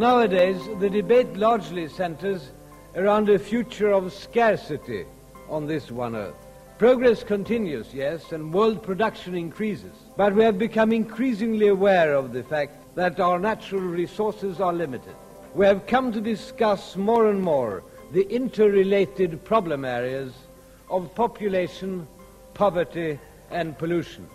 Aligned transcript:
Nowadays, 0.00 0.56
the 0.78 0.88
debate 0.88 1.36
largely 1.36 1.86
centers 1.86 2.52
around 2.96 3.28
a 3.28 3.38
future 3.38 3.92
of 3.92 4.14
scarcity 4.14 5.04
on 5.50 5.66
this 5.66 5.90
one 5.90 6.16
earth. 6.16 6.40
Progress 6.78 7.22
continues, 7.22 7.92
yes, 7.92 8.32
and 8.32 8.50
world 8.50 8.82
production 8.82 9.34
increases. 9.34 9.92
But 10.16 10.34
we 10.34 10.42
have 10.42 10.58
become 10.58 10.90
increasingly 10.90 11.68
aware 11.68 12.14
of 12.14 12.32
the 12.32 12.42
fact 12.42 12.72
that 12.94 13.20
our 13.20 13.38
natural 13.38 13.82
resources 13.82 14.58
are 14.58 14.72
limited. 14.72 15.14
We 15.54 15.66
have 15.66 15.86
come 15.86 16.12
to 16.12 16.20
discuss 16.22 16.96
more 16.96 17.28
and 17.28 17.42
more 17.42 17.82
the 18.10 18.26
interrelated 18.34 19.44
problem 19.44 19.84
areas 19.84 20.32
of 20.88 21.14
population, 21.14 22.08
poverty 22.54 23.18
and 23.50 23.76
pollution. 23.76 24.26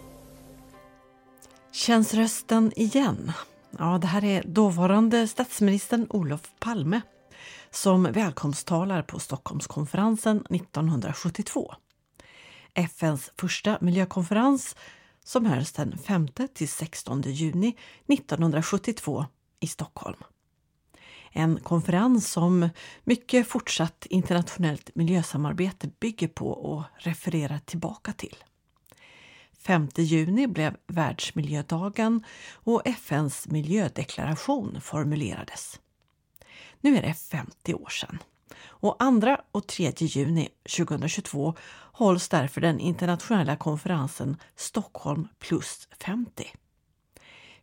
Känns 1.72 2.14
rösten 2.14 2.72
igen? 2.76 3.34
Ja, 3.80 3.98
det 3.98 4.08
här 4.08 4.24
är 4.24 4.44
dåvarande 4.44 5.28
statsministern 5.28 6.08
Olof 6.10 6.52
Palme 6.60 7.02
som 7.70 8.04
välkomsttalar 8.04 9.02
på 9.02 9.20
Stockholmskonferensen 9.20 10.46
1972. 10.50 11.74
FNs 12.74 13.32
första 13.38 13.78
miljökonferens 13.82 14.76
som 15.24 15.46
hölls 15.46 15.72
den 15.72 15.98
5 15.98 16.28
till 16.54 16.70
16 16.70 17.22
juni 17.22 17.76
1972 18.08 19.26
i 19.60 19.68
Stockholm. 19.68 20.24
En 21.32 21.60
konferens 21.60 22.32
som 22.32 22.70
mycket 23.04 23.48
fortsatt 23.48 24.06
internationellt 24.10 24.96
miljösamarbete 24.96 25.90
bygger 26.00 26.28
på 26.28 26.50
och 26.50 26.84
refererar 26.98 27.60
tillbaka 27.60 28.14
till. 28.14 28.36
5 29.66 29.88
juni 29.96 30.48
blev 30.48 30.78
världsmiljödagen 30.88 32.24
och 32.54 32.82
FNs 32.88 33.48
miljödeklaration 33.48 34.82
formulerades. 34.82 35.80
Nu 36.82 36.98
är 36.98 37.02
det 37.02 37.14
50 37.14 37.74
år 37.74 37.90
sedan. 37.90 38.18
Och 38.64 39.00
2 39.22 39.38
och 39.52 39.68
3 39.68 39.94
juni 39.98 40.50
2022 40.78 41.56
hålls 41.92 42.30
därför 42.30 42.62
den 42.62 42.80
internationella 42.80 43.56
konferensen 43.56 44.38
Stockholm 44.56 45.28
plus 45.40 45.88
50. 46.00 46.54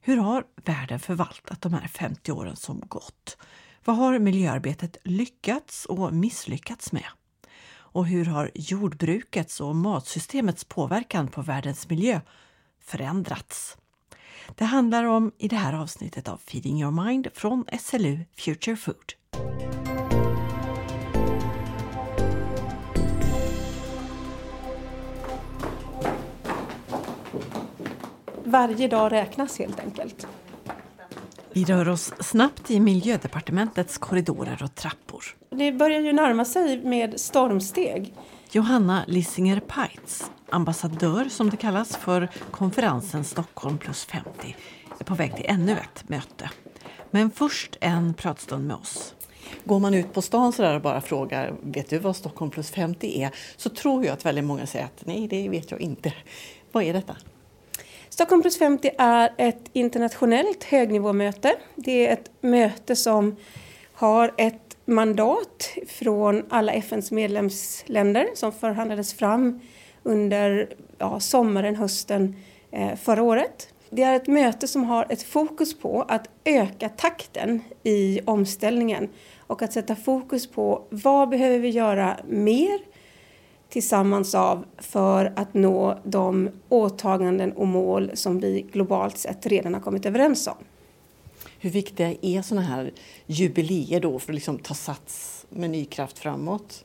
Hur 0.01 0.17
har 0.17 0.45
världen 0.65 1.01
förvaltat 1.01 1.61
de 1.61 1.75
här 1.75 1.89
50 1.89 2.33
åren 2.33 2.57
som 2.57 2.81
gått? 2.81 3.37
Vad 3.85 3.97
har 3.97 4.19
miljöarbetet 4.19 4.97
lyckats 5.05 5.85
och 5.85 6.15
misslyckats 6.15 6.93
med? 6.93 7.07
Och 7.93 8.07
hur 8.07 8.25
har 8.25 8.51
jordbrukets 8.55 9.61
och 9.61 9.77
matsystemets 9.77 10.65
påverkan 10.65 11.29
på 11.29 11.43
världens 11.43 11.89
miljö 11.89 12.21
förändrats? 12.81 13.77
Det 14.55 14.65
handlar 14.65 15.05
om 15.05 15.33
i 15.39 15.49
det 15.49 15.57
här 15.57 15.73
avsnittet 15.73 16.29
av 16.29 16.37
Feeding 16.37 16.81
Your 16.81 17.05
Mind 17.05 17.29
från 17.35 17.65
SLU 17.81 18.19
Future 18.37 18.77
Food. 18.77 19.13
Varje 28.45 28.89
dag 28.89 29.13
räknas 29.13 29.59
helt 29.59 29.81
enkelt. 29.81 30.27
Vi 31.55 31.65
rör 31.65 31.89
oss 31.89 32.13
snabbt 32.21 32.71
i 32.71 32.81
miljödepartementets 32.81 33.99
korridorer 33.99 34.63
och 34.65 34.75
trappor. 34.75 35.25
Det 35.51 35.73
börjar 35.73 36.01
ju 36.01 36.13
närma 36.13 36.45
sig 36.45 36.83
med 36.85 37.21
stormsteg. 37.21 38.15
Johanna 38.51 39.05
Lissinger 39.07 39.61
Peitz, 39.61 40.31
ambassadör 40.51 41.25
som 41.25 41.51
det 41.51 41.57
kallas 41.57 41.97
för 41.97 42.29
konferensen 42.51 43.25
Stockholm 43.25 43.79
plus 43.79 44.05
50, 44.05 44.57
är 44.99 45.05
på 45.05 45.15
väg 45.15 45.37
till 45.37 45.47
ännu 45.49 45.73
ett 45.73 46.09
möte. 46.09 46.51
Men 47.11 47.31
först 47.31 47.77
en 47.81 48.15
pratstund 48.15 48.67
med 48.67 48.77
oss. 48.77 49.15
Går 49.65 49.81
man 49.81 49.95
ut 49.95 50.13
på 50.13 50.23
stan 50.23 50.53
så 50.53 50.75
och 50.75 50.83
bara 50.83 51.01
frågar 51.01 51.55
vet 51.63 51.91
du 51.91 51.99
vad 51.99 52.17
Stockholm 52.17 52.51
plus 52.51 52.71
50 52.71 53.23
är 53.23 53.31
så 53.57 53.69
tror 53.69 54.05
jag 54.05 54.13
att 54.13 54.27
väldigt 54.27 54.45
många 54.45 54.67
säger 54.67 54.85
att 54.85 55.07
nej, 55.07 55.29
det 55.29 55.49
vet 55.49 55.71
jag 55.71 55.81
inte. 55.81 56.13
Vad 56.73 56.85
är 56.85 56.93
detta? 56.93 57.17
Stockholm 58.13 58.43
plus 58.43 58.59
50 58.59 58.91
är 58.99 59.33
ett 59.37 59.71
internationellt 59.73 60.65
högnivåmöte. 60.65 61.55
Det 61.75 62.07
är 62.07 62.13
ett 62.13 62.31
möte 62.41 62.97
som 62.97 63.37
har 63.93 64.35
ett 64.37 64.77
mandat 64.85 65.71
från 65.89 66.45
alla 66.49 66.73
FNs 66.73 67.11
medlemsländer 67.11 68.29
som 68.35 68.53
förhandlades 68.53 69.15
fram 69.15 69.61
under 70.03 70.69
ja, 70.99 71.21
sommaren, 71.21 71.77
hösten 71.77 72.37
eh, 72.71 72.97
förra 72.97 73.23
året. 73.23 73.69
Det 73.91 74.03
är 74.03 74.17
ett 74.17 74.27
möte 74.27 74.69
som 74.69 74.85
har 74.85 75.07
ett 75.09 75.23
fokus 75.23 75.79
på 75.79 76.05
att 76.09 76.29
öka 76.45 76.89
takten 76.89 77.61
i 77.83 78.21
omställningen 78.25 79.09
och 79.39 79.63
att 79.63 79.73
sätta 79.73 79.97
fokus 79.97 80.47
på 80.47 80.85
vad 80.91 81.29
behöver 81.29 81.59
vi 81.59 81.69
göra 81.69 82.17
mer 82.29 82.79
tillsammans 83.73 84.35
av 84.35 84.65
för 84.79 85.33
att 85.37 85.55
nå 85.55 85.99
de 86.05 86.51
åtaganden 86.69 87.53
och 87.53 87.67
mål 87.67 88.11
som 88.15 88.41
vi 88.41 88.67
globalt 88.73 89.19
sett 89.19 89.47
redan 89.47 89.75
har 89.75 89.81
kommit 89.81 90.07
överens 90.07 90.47
om. 90.47 90.55
Hur 91.59 91.71
viktiga 91.71 92.15
är 92.23 92.43
sådana 92.43 92.67
här 92.67 92.93
jubileer 93.27 94.01
då 94.01 94.19
för 94.19 94.33
att 94.33 94.35
liksom 94.35 94.59
ta 94.59 94.75
sats 94.75 95.47
med 95.49 95.71
ny 95.71 95.85
kraft 95.85 96.19
framåt? 96.19 96.85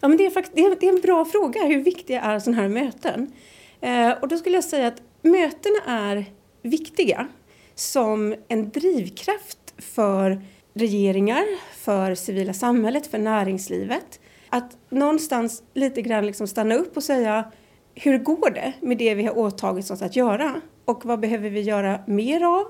Ja, 0.00 0.08
men 0.08 0.16
det, 0.16 0.26
är 0.26 0.30
faktiskt, 0.30 0.56
det, 0.56 0.62
är, 0.62 0.76
det 0.80 0.86
är 0.86 0.94
en 0.94 1.00
bra 1.00 1.24
fråga. 1.24 1.64
Hur 1.64 1.84
viktiga 1.84 2.20
är 2.20 2.38
sådana 2.38 2.62
här 2.62 2.68
möten? 2.68 3.32
Eh, 3.80 4.10
och 4.10 4.28
då 4.28 4.36
skulle 4.36 4.56
jag 4.56 4.64
säga 4.64 4.86
att 4.86 5.02
mötena 5.22 5.78
är 5.86 6.24
viktiga 6.62 7.28
som 7.74 8.34
en 8.48 8.70
drivkraft 8.70 9.74
för 9.78 10.42
regeringar, 10.74 11.44
för 11.76 12.14
civila 12.14 12.52
samhället, 12.52 13.06
för 13.06 13.18
näringslivet 13.18 14.19
att 14.50 14.76
någonstans 14.88 15.62
lite 15.74 16.02
grann 16.02 16.26
liksom 16.26 16.46
stanna 16.46 16.74
upp 16.74 16.96
och 16.96 17.02
säga 17.02 17.52
hur 17.94 18.18
går 18.18 18.50
det 18.50 18.72
med 18.80 18.98
det 18.98 19.14
vi 19.14 19.24
har 19.24 19.38
åtagit 19.38 19.90
oss 19.90 20.02
att 20.02 20.16
göra? 20.16 20.60
Och 20.84 21.04
vad 21.04 21.20
behöver 21.20 21.50
vi 21.50 21.60
göra 21.60 22.00
mer 22.06 22.44
av? 22.44 22.64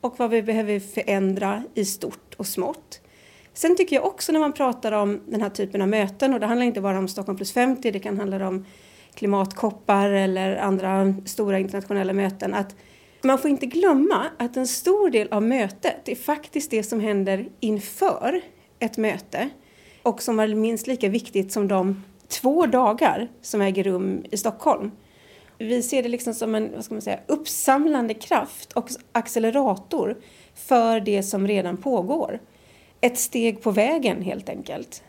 Och 0.00 0.18
vad 0.18 0.30
vi 0.30 0.42
behöver 0.42 0.80
förändra 0.80 1.62
i 1.74 1.84
stort 1.84 2.34
och 2.36 2.46
smått. 2.46 3.00
Sen 3.54 3.76
tycker 3.76 3.96
jag 3.96 4.06
också 4.06 4.32
när 4.32 4.40
man 4.40 4.52
pratar 4.52 4.92
om 4.92 5.20
den 5.26 5.40
här 5.42 5.50
typen 5.50 5.82
av 5.82 5.88
möten 5.88 6.34
och 6.34 6.40
det 6.40 6.46
handlar 6.46 6.66
inte 6.66 6.80
bara 6.80 6.98
om 6.98 7.08
Stockholm 7.08 7.36
plus 7.36 7.52
50, 7.52 7.90
det 7.90 7.98
kan 7.98 8.18
handla 8.18 8.48
om 8.48 8.66
klimatkoppar 9.14 10.10
eller 10.10 10.56
andra 10.56 11.14
stora 11.24 11.58
internationella 11.58 12.12
möten 12.12 12.54
att 12.54 12.76
man 13.22 13.38
får 13.38 13.50
inte 13.50 13.66
glömma 13.66 14.26
att 14.38 14.56
en 14.56 14.66
stor 14.66 15.10
del 15.10 15.28
av 15.30 15.42
mötet 15.42 16.08
är 16.08 16.14
faktiskt 16.14 16.70
det 16.70 16.82
som 16.82 17.00
händer 17.00 17.48
inför 17.60 18.40
ett 18.78 18.96
möte 18.96 19.50
och 20.04 20.22
som 20.22 20.40
är 20.40 20.54
minst 20.54 20.86
lika 20.86 21.08
viktigt 21.08 21.52
som 21.52 21.68
de 21.68 22.02
två 22.28 22.66
dagar 22.66 23.28
som 23.42 23.60
äger 23.60 23.84
rum 23.84 24.24
i 24.30 24.36
Stockholm. 24.36 24.90
Vi 25.58 25.82
ser 25.82 26.02
det 26.02 26.08
liksom 26.08 26.34
som 26.34 26.54
en 26.54 26.72
vad 26.74 26.84
ska 26.84 26.94
man 26.94 27.02
säga, 27.02 27.20
uppsamlande 27.26 28.14
kraft 28.14 28.72
och 28.72 28.88
accelerator 29.12 30.16
för 30.54 31.00
det 31.00 31.22
som 31.22 31.48
redan 31.48 31.76
pågår. 31.76 32.40
Ett 33.00 33.18
steg 33.18 33.62
på 33.62 33.70
vägen 33.70 34.22
helt 34.22 34.48
enkelt. 34.48 35.02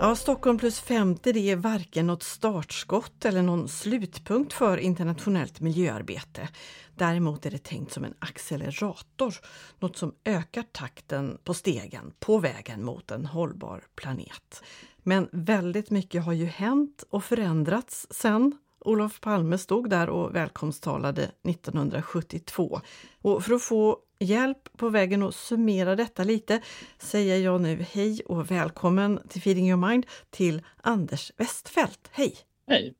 Ja, 0.00 0.16
Stockholm 0.16 0.58
plus 0.58 0.80
50 0.80 1.32
det 1.32 1.50
är 1.50 1.56
varken 1.56 2.06
något 2.06 2.22
startskott 2.22 3.24
eller 3.24 3.42
någon 3.42 3.68
slutpunkt 3.68 4.52
för 4.52 4.78
internationellt 4.78 5.60
miljöarbete. 5.60 6.48
Däremot 6.98 7.46
är 7.46 7.50
det 7.50 7.58
tänkt 7.64 7.92
som 7.92 8.04
en 8.04 8.14
accelerator, 8.18 9.34
något 9.78 9.96
som 9.96 10.14
ökar 10.24 10.62
takten 10.62 11.38
på 11.44 11.54
stegen 11.54 12.12
på 12.18 12.38
vägen 12.38 12.84
mot 12.84 13.10
en 13.10 13.26
hållbar 13.26 13.84
planet. 13.94 14.62
Men 15.02 15.28
väldigt 15.32 15.90
mycket 15.90 16.24
har 16.24 16.32
ju 16.32 16.44
hänt 16.44 17.04
och 17.10 17.24
förändrats 17.24 18.06
sen 18.10 18.58
Olof 18.80 19.20
Palme 19.20 19.58
stod 19.58 19.90
där 19.90 20.08
och 20.08 20.34
välkomsttalade 20.34 21.22
1972. 21.22 22.80
Och 23.22 23.44
för 23.44 23.54
att 23.54 23.62
få 23.62 23.98
hjälp 24.18 24.68
på 24.76 24.88
vägen 24.88 25.22
att 25.22 25.34
summera 25.34 25.96
detta 25.96 26.24
lite 26.24 26.60
säger 26.98 27.38
jag 27.38 27.60
nu 27.60 27.86
hej 27.90 28.20
och 28.26 28.50
välkommen 28.50 29.20
till 29.28 29.42
Feeding 29.42 29.68
Your 29.68 29.88
Mind 29.88 30.06
till 30.30 30.62
Anders 30.76 31.32
Westfält. 31.36 32.08
Hej! 32.12 32.36
Hej! 32.66 32.94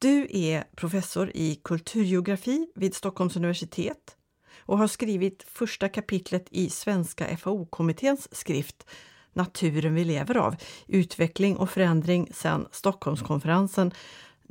Du 0.00 0.26
är 0.30 0.64
professor 0.76 1.30
i 1.34 1.60
kulturgeografi 1.64 2.68
vid 2.74 2.94
Stockholms 2.94 3.36
universitet 3.36 4.16
och 4.60 4.78
har 4.78 4.86
skrivit 4.86 5.42
första 5.42 5.88
kapitlet 5.88 6.46
i 6.50 6.70
Svenska 6.70 7.36
FAO-kommitténs 7.36 8.28
skrift 8.32 8.86
Naturen 9.32 9.94
vi 9.94 10.04
lever 10.04 10.36
av, 10.36 10.56
utveckling 10.86 11.56
och 11.56 11.70
förändring 11.70 12.28
sedan 12.32 12.68
Stockholmskonferensen 12.70 13.92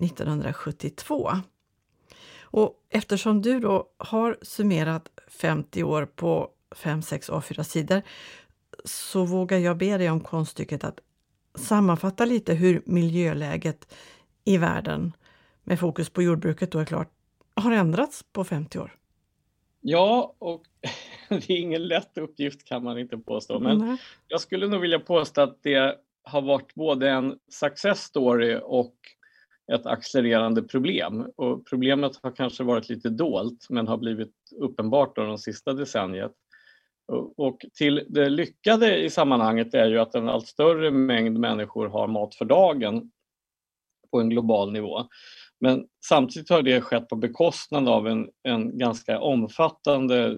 1972. 0.01 1.31
Och 2.41 2.73
eftersom 2.89 3.41
du 3.41 3.59
då 3.59 3.87
har 3.97 4.37
summerat 4.41 5.09
50 5.27 5.83
år 5.83 6.05
på 6.05 6.49
5-6 6.75 7.31
A4-sidor 7.31 8.01
så 8.85 9.25
vågar 9.25 9.57
jag 9.57 9.77
be 9.77 9.97
dig 9.97 10.09
om 10.09 10.19
konststycket 10.19 10.83
att 10.83 10.99
sammanfatta 11.55 12.25
lite 12.25 12.53
hur 12.53 12.81
miljöläget 12.85 13.93
i 14.45 14.57
världen 14.57 15.13
med 15.67 15.79
fokus 15.79 16.09
på 16.09 16.21
jordbruket 16.21 16.71
då 16.71 16.79
är 16.79 16.85
klart, 16.85 17.11
har 17.55 17.71
ändrats 17.71 18.23
på 18.31 18.43
50 18.43 18.79
år? 18.79 18.95
Ja, 19.81 20.35
och 20.39 20.61
det 21.29 21.49
är 21.49 21.57
ingen 21.57 21.87
lätt 21.87 22.17
uppgift 22.17 22.67
kan 22.67 22.83
man 22.83 22.99
inte 22.99 23.17
påstå, 23.17 23.59
men 23.59 23.81
mm. 23.81 23.97
jag 24.27 24.41
skulle 24.41 24.67
nog 24.67 24.81
vilja 24.81 24.99
påstå 24.99 25.41
att 25.41 25.63
det 25.63 25.95
har 26.23 26.41
varit 26.41 26.75
både 26.75 27.09
en 27.09 27.39
success 27.51 28.03
story 28.03 28.59
och 28.63 28.95
ett 29.73 29.85
accelererande 29.85 30.63
problem. 30.63 31.31
Och 31.35 31.67
problemet 31.67 32.19
har 32.23 32.31
kanske 32.31 32.63
varit 32.63 32.89
lite 32.89 33.09
dolt 33.09 33.67
men 33.69 33.87
har 33.87 33.97
blivit 33.97 34.33
uppenbart 34.59 35.15
då 35.15 35.23
de 35.23 35.37
sista 35.37 35.73
decenniet. 35.73 36.31
Och 37.37 37.65
till 37.73 38.05
det 38.09 38.29
lyckade 38.29 38.97
i 38.97 39.09
sammanhanget 39.09 39.73
är 39.73 39.87
ju 39.87 39.99
att 39.99 40.15
en 40.15 40.29
allt 40.29 40.47
större 40.47 40.91
mängd 40.91 41.39
människor 41.39 41.87
har 41.87 42.07
mat 42.07 42.35
för 42.35 42.45
dagen 42.45 43.11
på 44.11 44.19
en 44.19 44.29
global 44.29 44.71
nivå. 44.71 45.07
Men 45.59 45.85
samtidigt 46.05 46.49
har 46.49 46.61
det 46.61 46.81
skett 46.81 47.07
på 47.07 47.15
bekostnad 47.15 47.87
av 47.87 48.07
en, 48.07 48.27
en 48.43 48.77
ganska 48.77 49.19
omfattande 49.19 50.37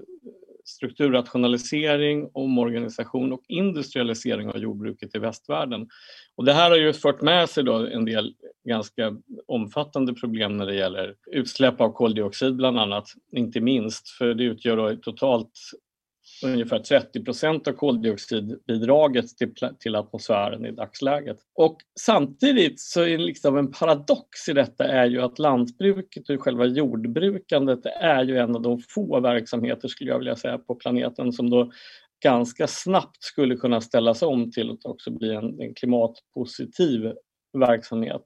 strukturrationalisering, 0.70 2.30
omorganisation 2.34 3.34
och 3.34 3.44
industrialisering 3.48 4.50
av 4.50 4.58
jordbruket 4.58 5.16
i 5.16 5.20
västvärlden. 5.20 5.88
Och 6.36 6.46
det 6.46 6.54
här 6.54 6.70
har 6.70 6.78
ju 6.78 6.94
fört 6.94 7.22
med 7.22 7.50
sig 7.50 7.64
då 7.64 7.88
en 7.88 8.06
del 8.06 8.36
ganska 8.68 9.16
omfattande 9.48 10.14
problem 10.14 10.58
när 10.58 10.66
det 10.66 10.76
gäller 10.76 11.16
utsläpp 11.32 11.82
av 11.82 11.92
koldioxid 11.92 12.56
bland 12.56 12.80
annat, 12.80 13.08
inte 13.32 13.62
minst, 13.62 14.10
för 14.10 14.34
det 14.34 14.44
utgör 14.44 14.96
totalt 14.96 15.52
ungefär 16.44 16.80
30 16.80 17.24
procent 17.24 17.68
av 17.68 17.72
koldioxidbidraget 17.72 19.38
till, 19.38 19.54
till 19.80 19.96
atmosfären 19.96 20.66
i 20.66 20.72
dagsläget. 20.72 21.38
Och 21.56 21.78
samtidigt 22.00 22.80
så 22.80 23.02
är 23.02 23.18
liksom 23.18 23.58
en 23.58 23.72
paradox 23.72 24.50
i 24.50 24.54
detta 24.54 24.84
är 24.84 25.06
ju 25.06 25.22
att 25.22 25.40
lantbruket 25.40 26.30
och 26.30 26.44
själva 26.44 26.66
jordbrukandet 26.66 27.86
är 27.86 28.24
ju 28.24 28.38
en 28.38 28.56
av 28.56 28.62
de 28.62 28.80
få 28.90 29.20
verksamheter 29.20 29.88
skulle 29.88 30.10
jag 30.10 30.18
vilja 30.18 30.36
säga 30.36 30.58
på 30.58 30.76
planeten 30.76 31.34
som 31.34 31.50
då 31.50 31.72
ganska 32.24 32.68
snabbt 32.68 33.24
skulle 33.24 33.56
kunna 33.56 33.82
ställas 33.82 34.22
om 34.22 34.52
till 34.52 34.72
att 34.72 34.86
också 34.86 35.12
bli 35.12 35.36
en, 35.36 35.62
en 35.62 35.74
klimatpositiv 35.74 37.14
verksamhet. 37.58 38.26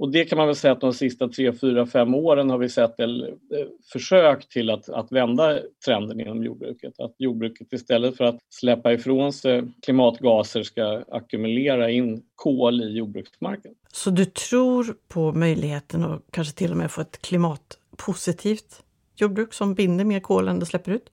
Och 0.00 0.10
det 0.10 0.24
kan 0.24 0.38
man 0.38 0.46
väl 0.46 0.56
säga 0.56 0.72
att 0.72 0.80
de 0.80 0.94
sista 0.94 1.28
tre, 1.28 1.52
fyra, 1.52 1.86
fem 1.86 2.14
åren 2.14 2.50
har 2.50 2.58
vi 2.58 2.68
sett 2.68 3.00
ett 3.00 3.00
eh, 3.00 3.66
försök 3.92 4.48
till 4.48 4.70
att, 4.70 4.88
att 4.88 5.12
vända 5.12 5.58
trenden 5.86 6.20
inom 6.20 6.44
jordbruket. 6.44 7.00
Att 7.00 7.14
jordbruket 7.18 7.72
istället 7.72 8.16
för 8.16 8.24
att 8.24 8.38
släppa 8.50 8.92
ifrån 8.92 9.32
sig 9.32 9.62
klimatgaser 9.82 10.62
ska 10.62 11.04
ackumulera 11.08 11.90
in 11.90 12.22
kol 12.34 12.82
i 12.82 12.96
jordbruksmarken. 12.98 13.74
Så 13.92 14.10
du 14.10 14.24
tror 14.24 14.96
på 15.08 15.32
möjligheten 15.32 16.04
att 16.04 16.22
kanske 16.30 16.54
till 16.54 16.70
och 16.70 16.76
med 16.76 16.90
få 16.90 17.00
ett 17.00 17.22
klimatpositivt 17.22 18.82
jordbruk 19.16 19.52
som 19.52 19.74
binder 19.74 20.04
mer 20.04 20.20
kol 20.20 20.48
än 20.48 20.58
det 20.58 20.66
släpper 20.66 20.92
ut? 20.92 21.10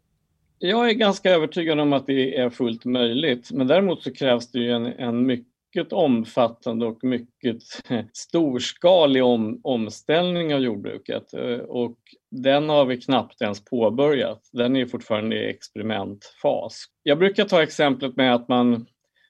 Jag 0.59 0.89
är 0.89 0.93
ganska 0.93 1.31
övertygad 1.31 1.79
om 1.79 1.93
att 1.93 2.07
det 2.07 2.37
är 2.37 2.49
fullt 2.49 2.85
möjligt, 2.85 3.51
men 3.51 3.67
däremot 3.67 4.03
så 4.03 4.13
krävs 4.13 4.51
det 4.51 4.59
ju 4.59 4.71
en, 4.71 4.85
en 4.85 5.25
mycket 5.25 5.56
mycket 5.75 5.93
omfattande 5.93 6.85
och 6.85 7.03
mycket 7.03 7.63
storskalig 8.13 9.23
om, 9.23 9.61
omställning 9.63 10.53
av 10.53 10.61
jordbruket 10.61 11.33
eh, 11.33 11.57
och 11.57 11.97
den 12.31 12.69
har 12.69 12.85
vi 12.85 13.01
knappt 13.01 13.41
ens 13.41 13.65
påbörjat. 13.65 14.49
Den 14.53 14.75
är 14.75 14.85
fortfarande 14.85 15.35
i 15.35 15.49
experimentfas. 15.49 16.85
Jag 17.03 17.17
brukar 17.17 17.45
ta 17.45 17.63
exemplet 17.63 18.15
med 18.15 18.35
att 18.35 18.47
man 18.47 18.85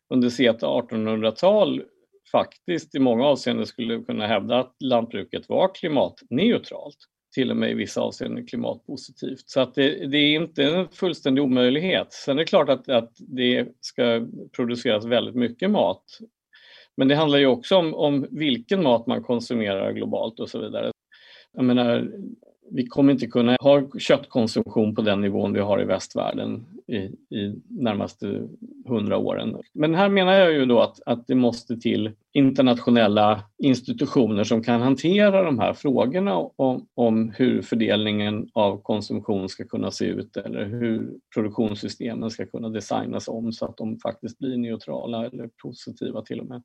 under 0.09 0.29
sent 0.29 0.61
1800-tal 0.61 1.83
faktiskt 2.31 2.95
i 2.95 2.99
många 2.99 3.25
avseenden 3.25 3.65
skulle 3.65 4.03
kunna 4.03 4.27
hävda 4.27 4.59
att 4.59 4.75
lantbruket 4.83 5.49
var 5.49 5.75
klimatneutralt 5.75 6.97
till 7.33 7.51
och 7.51 7.57
med 7.57 7.71
i 7.71 7.73
vissa 7.73 8.01
avseenden 8.01 8.45
klimatpositivt. 8.45 9.43
Så 9.49 9.59
att 9.59 9.75
det, 9.75 10.07
det, 10.07 10.17
är 10.17 10.35
inte 10.35 10.63
en 10.63 10.87
fullständig 10.89 11.43
omöjlighet. 11.43 12.13
Sen 12.13 12.37
är 12.37 12.41
det 12.41 12.45
klart 12.45 12.69
att, 12.69 12.89
att 12.89 13.11
det 13.17 13.67
ska 13.81 14.27
produceras 14.55 15.05
väldigt 15.05 15.35
mycket 15.35 15.69
mat 15.69 16.03
men 16.97 17.07
det 17.07 17.15
handlar 17.15 17.39
ju 17.39 17.45
också 17.45 17.75
om, 17.75 17.93
om 17.93 18.27
vilken 18.31 18.83
mat 18.83 19.07
man 19.07 19.23
konsumerar 19.23 19.91
globalt 19.91 20.39
och 20.39 20.49
så 20.49 20.59
vidare. 20.59 20.91
Jag 21.53 21.65
menar, 21.65 22.11
vi 22.71 22.85
kommer 22.85 23.13
inte 23.13 23.27
kunna 23.27 23.57
ha 23.61 23.89
köttkonsumtion 23.99 24.95
på 24.95 25.01
den 25.01 25.21
nivån 25.21 25.53
vi 25.53 25.59
har 25.59 25.81
i 25.81 25.85
västvärlden 25.85 26.65
i, 26.87 26.97
i 27.37 27.61
närmaste 27.69 28.47
hundra 28.87 29.17
åren. 29.17 29.57
Men 29.73 29.95
här 29.95 30.09
menar 30.09 30.33
jag 30.33 30.53
ju 30.53 30.65
då 30.65 30.79
att, 30.81 30.99
att 31.05 31.27
det 31.27 31.35
måste 31.35 31.77
till 31.77 32.11
internationella 32.33 33.43
institutioner 33.57 34.43
som 34.43 34.63
kan 34.63 34.81
hantera 34.81 35.43
de 35.43 35.59
här 35.59 35.73
frågorna 35.73 36.35
om, 36.37 36.87
om 36.93 37.29
hur 37.29 37.61
fördelningen 37.61 38.49
av 38.53 38.81
konsumtion 38.81 39.49
ska 39.49 39.63
kunna 39.63 39.91
se 39.91 40.05
ut 40.05 40.37
eller 40.37 40.65
hur 40.65 41.13
produktionssystemen 41.33 42.29
ska 42.29 42.45
kunna 42.45 42.69
designas 42.69 43.27
om 43.27 43.51
så 43.51 43.65
att 43.65 43.77
de 43.77 43.99
faktiskt 43.99 44.39
blir 44.39 44.57
neutrala 44.57 45.25
eller 45.25 45.49
positiva 45.63 46.21
till 46.21 46.39
och 46.39 46.47
med 46.47 46.63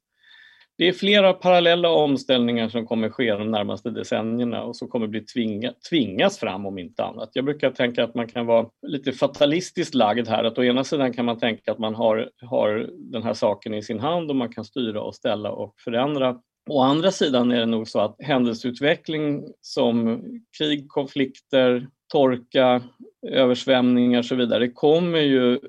det 0.79 0.89
är 0.89 0.93
flera 0.93 1.33
parallella 1.33 1.91
omställningar 1.91 2.69
som 2.69 2.87
kommer 2.87 3.09
ske 3.09 3.33
de 3.33 3.51
närmaste 3.51 3.91
decennierna 3.91 4.63
och 4.63 4.77
som 4.77 4.89
kommer 4.89 5.07
bli 5.07 5.21
tvinga, 5.21 5.73
tvingas 5.91 6.39
fram 6.39 6.67
om 6.67 6.79
inte 6.79 7.05
annat. 7.05 7.31
Jag 7.33 7.45
brukar 7.45 7.71
tänka 7.71 8.05
att 8.05 8.15
man 8.15 8.29
kan 8.29 8.47
vara 8.47 8.69
lite 8.87 9.13
fatalistiskt 9.13 9.95
lagd 9.95 10.29
här, 10.29 10.45
att 10.45 10.59
å 10.59 10.65
ena 10.65 10.85
sidan 10.85 11.13
kan 11.13 11.25
man 11.25 11.39
tänka 11.39 11.73
att 11.73 11.79
man 11.79 11.95
har, 11.95 12.31
har 12.41 12.91
den 12.99 13.23
här 13.23 13.35
saken 13.35 13.75
i 13.75 13.83
sin 13.83 14.01
hand 14.01 14.31
och 14.31 14.37
man 14.37 14.53
kan 14.53 14.65
styra 14.65 15.03
och 15.03 15.15
ställa 15.15 15.51
och 15.53 15.75
förändra. 15.81 16.39
Å 16.71 16.81
andra 16.81 17.11
sidan 17.11 17.53
är 17.53 17.61
det 17.61 17.67
nog 17.67 17.89
så 17.89 18.01
att 18.01 18.17
händelseutveckling 18.19 19.45
som 19.61 20.23
krig, 20.59 20.89
konflikter, 20.89 21.89
torka, 22.13 22.83
översvämningar 23.27 24.19
och 24.19 24.25
så 24.25 24.35
vidare 24.35 24.69
kommer 24.69 25.19
ju 25.19 25.61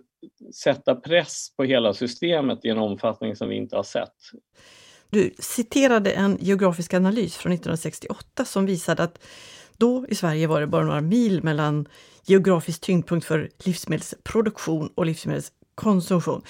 sätta 0.63 0.95
press 0.95 1.55
på 1.57 1.63
hela 1.63 1.93
systemet 1.93 2.65
i 2.65 2.69
en 2.69 2.77
omfattning 2.77 3.35
som 3.35 3.49
vi 3.49 3.55
inte 3.55 3.75
har 3.75 3.83
sett. 3.83 4.15
Du 5.13 5.33
citerade 5.39 6.11
en 6.11 6.37
geografisk 6.41 6.93
analys 6.93 7.35
från 7.35 7.51
1968 7.51 8.45
som 8.45 8.65
visade 8.65 9.03
att 9.03 9.19
då 9.77 10.05
i 10.09 10.15
Sverige 10.15 10.47
var 10.47 10.61
det 10.61 10.67
bara 10.67 10.85
några 10.85 11.01
mil 11.01 11.43
mellan 11.43 11.87
geografisk 12.25 12.81
tyngdpunkt 12.81 13.25
för 13.25 13.49
livsmedelsproduktion 13.63 14.89
och 14.95 15.05
livsmedelskonsumtion. 15.05 16.41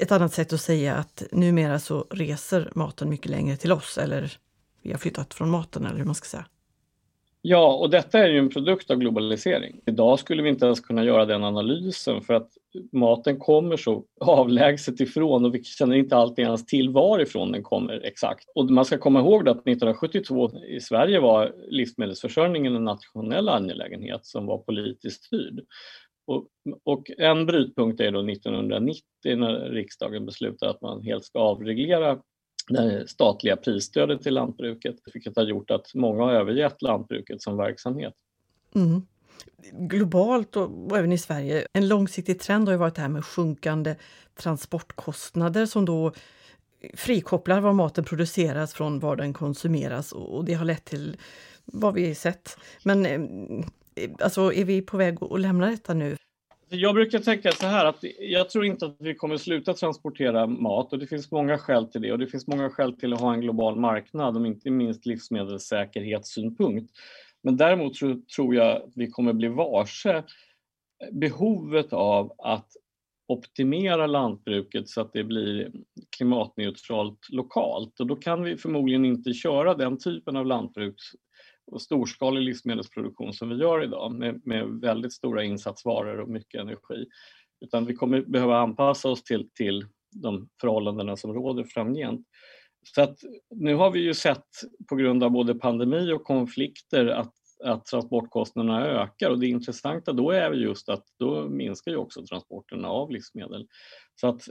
Ett 0.00 0.12
annat 0.12 0.34
sätt 0.34 0.52
att 0.52 0.60
säga 0.60 0.94
att 0.94 1.22
numera 1.32 1.78
så 1.78 2.06
reser 2.10 2.72
maten 2.74 3.08
mycket 3.08 3.30
längre 3.30 3.56
till 3.56 3.72
oss 3.72 3.98
eller 3.98 4.38
vi 4.82 4.92
har 4.92 4.98
flyttat 4.98 5.34
från 5.34 5.50
maten 5.50 5.86
eller 5.86 5.98
hur 5.98 6.04
man 6.04 6.14
ska 6.14 6.28
säga. 6.28 6.46
Ja, 7.48 7.74
och 7.74 7.90
detta 7.90 8.18
är 8.18 8.28
ju 8.28 8.38
en 8.38 8.48
produkt 8.48 8.90
av 8.90 8.96
globalisering. 8.96 9.80
Idag 9.86 10.18
skulle 10.18 10.42
vi 10.42 10.48
inte 10.48 10.66
ens 10.66 10.80
kunna 10.80 11.04
göra 11.04 11.24
den 11.24 11.44
analysen 11.44 12.22
för 12.22 12.34
att 12.34 12.50
maten 12.92 13.38
kommer 13.38 13.76
så 13.76 14.04
avlägset 14.20 15.00
ifrån 15.00 15.44
och 15.44 15.54
vi 15.54 15.64
känner 15.64 15.96
inte 15.96 16.16
alltid 16.16 16.44
ens 16.44 16.66
till 16.66 16.90
varifrån 16.90 17.52
den 17.52 17.62
kommer 17.62 18.00
exakt. 18.04 18.44
Och 18.54 18.70
man 18.70 18.84
ska 18.84 18.98
komma 18.98 19.20
ihåg 19.20 19.48
att 19.48 19.56
1972 19.56 20.50
i 20.68 20.80
Sverige 20.80 21.20
var 21.20 21.52
livsmedelsförsörjningen 21.68 22.76
en 22.76 22.84
nationell 22.84 23.48
angelägenhet 23.48 24.26
som 24.26 24.46
var 24.46 24.58
politiskt 24.58 25.24
styrd. 25.24 25.60
Och, 26.26 26.46
och 26.84 27.10
en 27.18 27.46
brytpunkt 27.46 28.00
är 28.00 28.12
då 28.12 28.30
1990 28.30 29.02
när 29.24 29.70
riksdagen 29.70 30.26
beslutade 30.26 30.70
att 30.70 30.82
man 30.82 31.02
helt 31.02 31.24
ska 31.24 31.38
avreglera 31.38 32.18
det 32.68 33.08
statliga 33.08 33.56
prisstödet 33.56 34.22
till 34.22 34.34
lantbruket, 34.34 34.96
vilket 35.14 35.36
har 35.36 35.44
gjort 35.44 35.70
att 35.70 35.94
många 35.94 36.22
har 36.22 36.32
övergett 36.32 36.82
lantbruket 36.82 37.42
som 37.42 37.56
verksamhet. 37.56 38.14
Mm. 38.74 39.02
Globalt 39.72 40.56
och, 40.56 40.90
och 40.90 40.98
även 40.98 41.12
i 41.12 41.18
Sverige, 41.18 41.66
en 41.72 41.88
långsiktig 41.88 42.40
trend 42.40 42.68
har 42.68 42.72
ju 42.72 42.78
varit 42.78 42.94
det 42.94 43.02
här 43.02 43.08
med 43.08 43.24
sjunkande 43.24 43.96
transportkostnader 44.34 45.66
som 45.66 45.84
då 45.84 46.12
frikopplar 46.94 47.60
var 47.60 47.72
maten 47.72 48.04
produceras 48.04 48.74
från 48.74 48.98
var 48.98 49.16
den 49.16 49.32
konsumeras 49.32 50.12
och 50.12 50.44
det 50.44 50.54
har 50.54 50.64
lett 50.64 50.84
till 50.84 51.16
vad 51.64 51.94
vi 51.94 52.14
sett. 52.14 52.58
Men 52.82 53.06
eh, 53.06 53.20
alltså, 54.20 54.52
är 54.52 54.64
vi 54.64 54.82
på 54.82 54.96
väg 54.96 55.18
att 55.22 55.40
lämna 55.40 55.66
detta 55.66 55.94
nu? 55.94 56.16
Alltså, 56.66 56.76
jag 56.76 56.94
brukar 56.94 57.18
tänka 57.18 57.52
så 57.52 57.66
här 57.66 57.84
att 57.84 58.04
jag 58.18 58.50
tror 58.50 58.64
inte 58.64 58.86
att 58.86 58.96
vi 58.98 59.14
kommer 59.14 59.36
sluta 59.36 59.74
transportera 59.74 60.46
mat 60.46 60.92
och 60.92 60.98
det 60.98 61.06
finns 61.06 61.30
många 61.30 61.58
skäl 61.58 61.86
till 61.86 62.02
det 62.02 62.12
och 62.12 62.18
det 62.18 62.26
finns 62.26 62.46
många 62.46 62.70
skäl 62.70 62.92
till 62.92 63.12
att 63.12 63.20
ha 63.20 63.34
en 63.34 63.40
global 63.40 63.76
marknad 63.76 64.36
om 64.36 64.46
inte 64.46 64.70
minst 64.70 65.06
livsmedelssäkerhetssynpunkt. 65.06 66.92
Men 67.42 67.56
däremot 67.56 67.96
så 67.96 68.20
tror 68.36 68.54
jag 68.54 68.76
att 68.76 68.92
vi 68.94 69.10
kommer 69.10 69.32
bli 69.32 69.48
varse 69.48 70.22
behovet 71.12 71.92
av 71.92 72.32
att 72.38 72.68
optimera 73.28 74.06
lantbruket 74.06 74.88
så 74.88 75.00
att 75.00 75.12
det 75.12 75.24
blir 75.24 75.72
klimatneutralt 76.16 77.28
lokalt 77.28 78.00
och 78.00 78.06
då 78.06 78.16
kan 78.16 78.42
vi 78.42 78.56
förmodligen 78.56 79.04
inte 79.04 79.32
köra 79.32 79.74
den 79.74 79.98
typen 79.98 80.36
av 80.36 80.46
lantbruk 80.46 80.94
och 81.66 81.82
storskalig 81.82 82.40
livsmedelsproduktion 82.40 83.32
som 83.32 83.48
vi 83.48 83.56
gör 83.56 83.84
idag 83.84 84.12
med, 84.12 84.40
med 84.46 84.68
väldigt 84.68 85.12
stora 85.12 85.44
insatsvaror 85.44 86.20
och 86.20 86.28
mycket 86.28 86.60
energi. 86.60 87.06
Utan 87.60 87.86
vi 87.86 87.94
kommer 87.94 88.22
behöva 88.22 88.58
anpassa 88.58 89.08
oss 89.08 89.22
till, 89.22 89.50
till 89.54 89.86
de 90.10 90.48
förhållandena 90.60 91.16
som 91.16 91.32
råder 91.34 91.64
framgent. 91.64 92.26
så 92.94 93.02
att 93.02 93.18
nu 93.50 93.74
har 93.74 93.90
vi 93.90 94.00
ju 94.00 94.14
sett 94.14 94.46
på 94.88 94.96
grund 94.96 95.24
av 95.24 95.30
både 95.30 95.54
pandemi 95.54 96.12
och 96.12 96.24
konflikter 96.24 97.06
att, 97.06 97.32
att 97.64 97.84
transportkostnaderna 97.84 98.86
ökar 98.86 99.30
och 99.30 99.38
det 99.38 99.46
intressanta 99.46 100.12
då 100.12 100.30
är 100.30 100.52
just 100.52 100.88
att 100.88 101.04
då 101.18 101.48
minskar 101.48 101.90
ju 101.90 101.96
också 101.96 102.26
transporterna 102.26 102.88
av 102.88 103.10
livsmedel. 103.10 103.66
Så 104.20 104.26
att, 104.26 104.48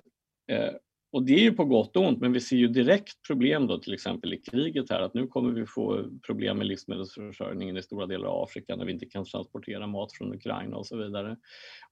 eh, 0.51 0.73
och 1.11 1.23
det 1.23 1.33
är 1.33 1.39
ju 1.39 1.51
på 1.51 1.65
gott 1.65 1.97
och 1.97 2.07
ont, 2.07 2.21
men 2.21 2.33
vi 2.33 2.41
ser 2.41 2.55
ju 2.55 2.67
direkt 2.67 3.27
problem 3.27 3.67
då 3.67 3.77
till 3.77 3.93
exempel 3.93 4.33
i 4.33 4.37
kriget 4.37 4.89
här 4.89 4.99
att 4.99 5.13
nu 5.13 5.27
kommer 5.27 5.51
vi 5.51 5.65
få 5.65 6.05
problem 6.27 6.57
med 6.57 6.67
livsmedelsförsörjningen 6.67 7.77
i 7.77 7.83
stora 7.83 8.05
delar 8.05 8.27
av 8.27 8.43
Afrika 8.43 8.75
när 8.75 8.85
vi 8.85 8.91
inte 8.91 9.05
kan 9.05 9.25
transportera 9.25 9.87
mat 9.87 10.13
från 10.17 10.33
Ukraina 10.33 10.77
och 10.77 10.87
så 10.87 10.97
vidare. 10.97 11.37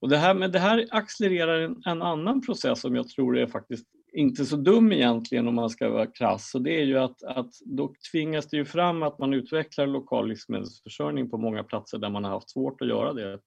Och 0.00 0.08
det 0.08 0.16
här, 0.16 0.34
men 0.34 0.52
det 0.52 0.58
här 0.58 0.86
accelererar 0.90 1.60
en, 1.60 1.82
en 1.86 2.02
annan 2.02 2.40
process 2.40 2.80
som 2.80 2.94
jag 2.94 3.08
tror 3.08 3.38
är 3.38 3.46
faktiskt 3.46 3.86
inte 4.12 4.44
så 4.44 4.56
dum 4.56 4.92
egentligen 4.92 5.48
om 5.48 5.54
man 5.54 5.70
ska 5.70 5.88
vara 5.88 6.06
krass. 6.06 6.54
Och 6.54 6.62
det 6.62 6.80
är 6.80 6.84
ju 6.84 6.98
att, 6.98 7.22
att 7.22 7.50
då 7.64 7.94
tvingas 8.12 8.48
det 8.48 8.56
ju 8.56 8.64
fram 8.64 9.02
att 9.02 9.18
man 9.18 9.34
utvecklar 9.34 9.86
lokal 9.86 10.28
livsmedelsförsörjning 10.28 11.30
på 11.30 11.38
många 11.38 11.64
platser 11.64 11.98
där 11.98 12.10
man 12.10 12.24
har 12.24 12.30
haft 12.30 12.50
svårt 12.50 12.80
att 12.80 12.88
göra 12.88 13.12
det 13.12 13.40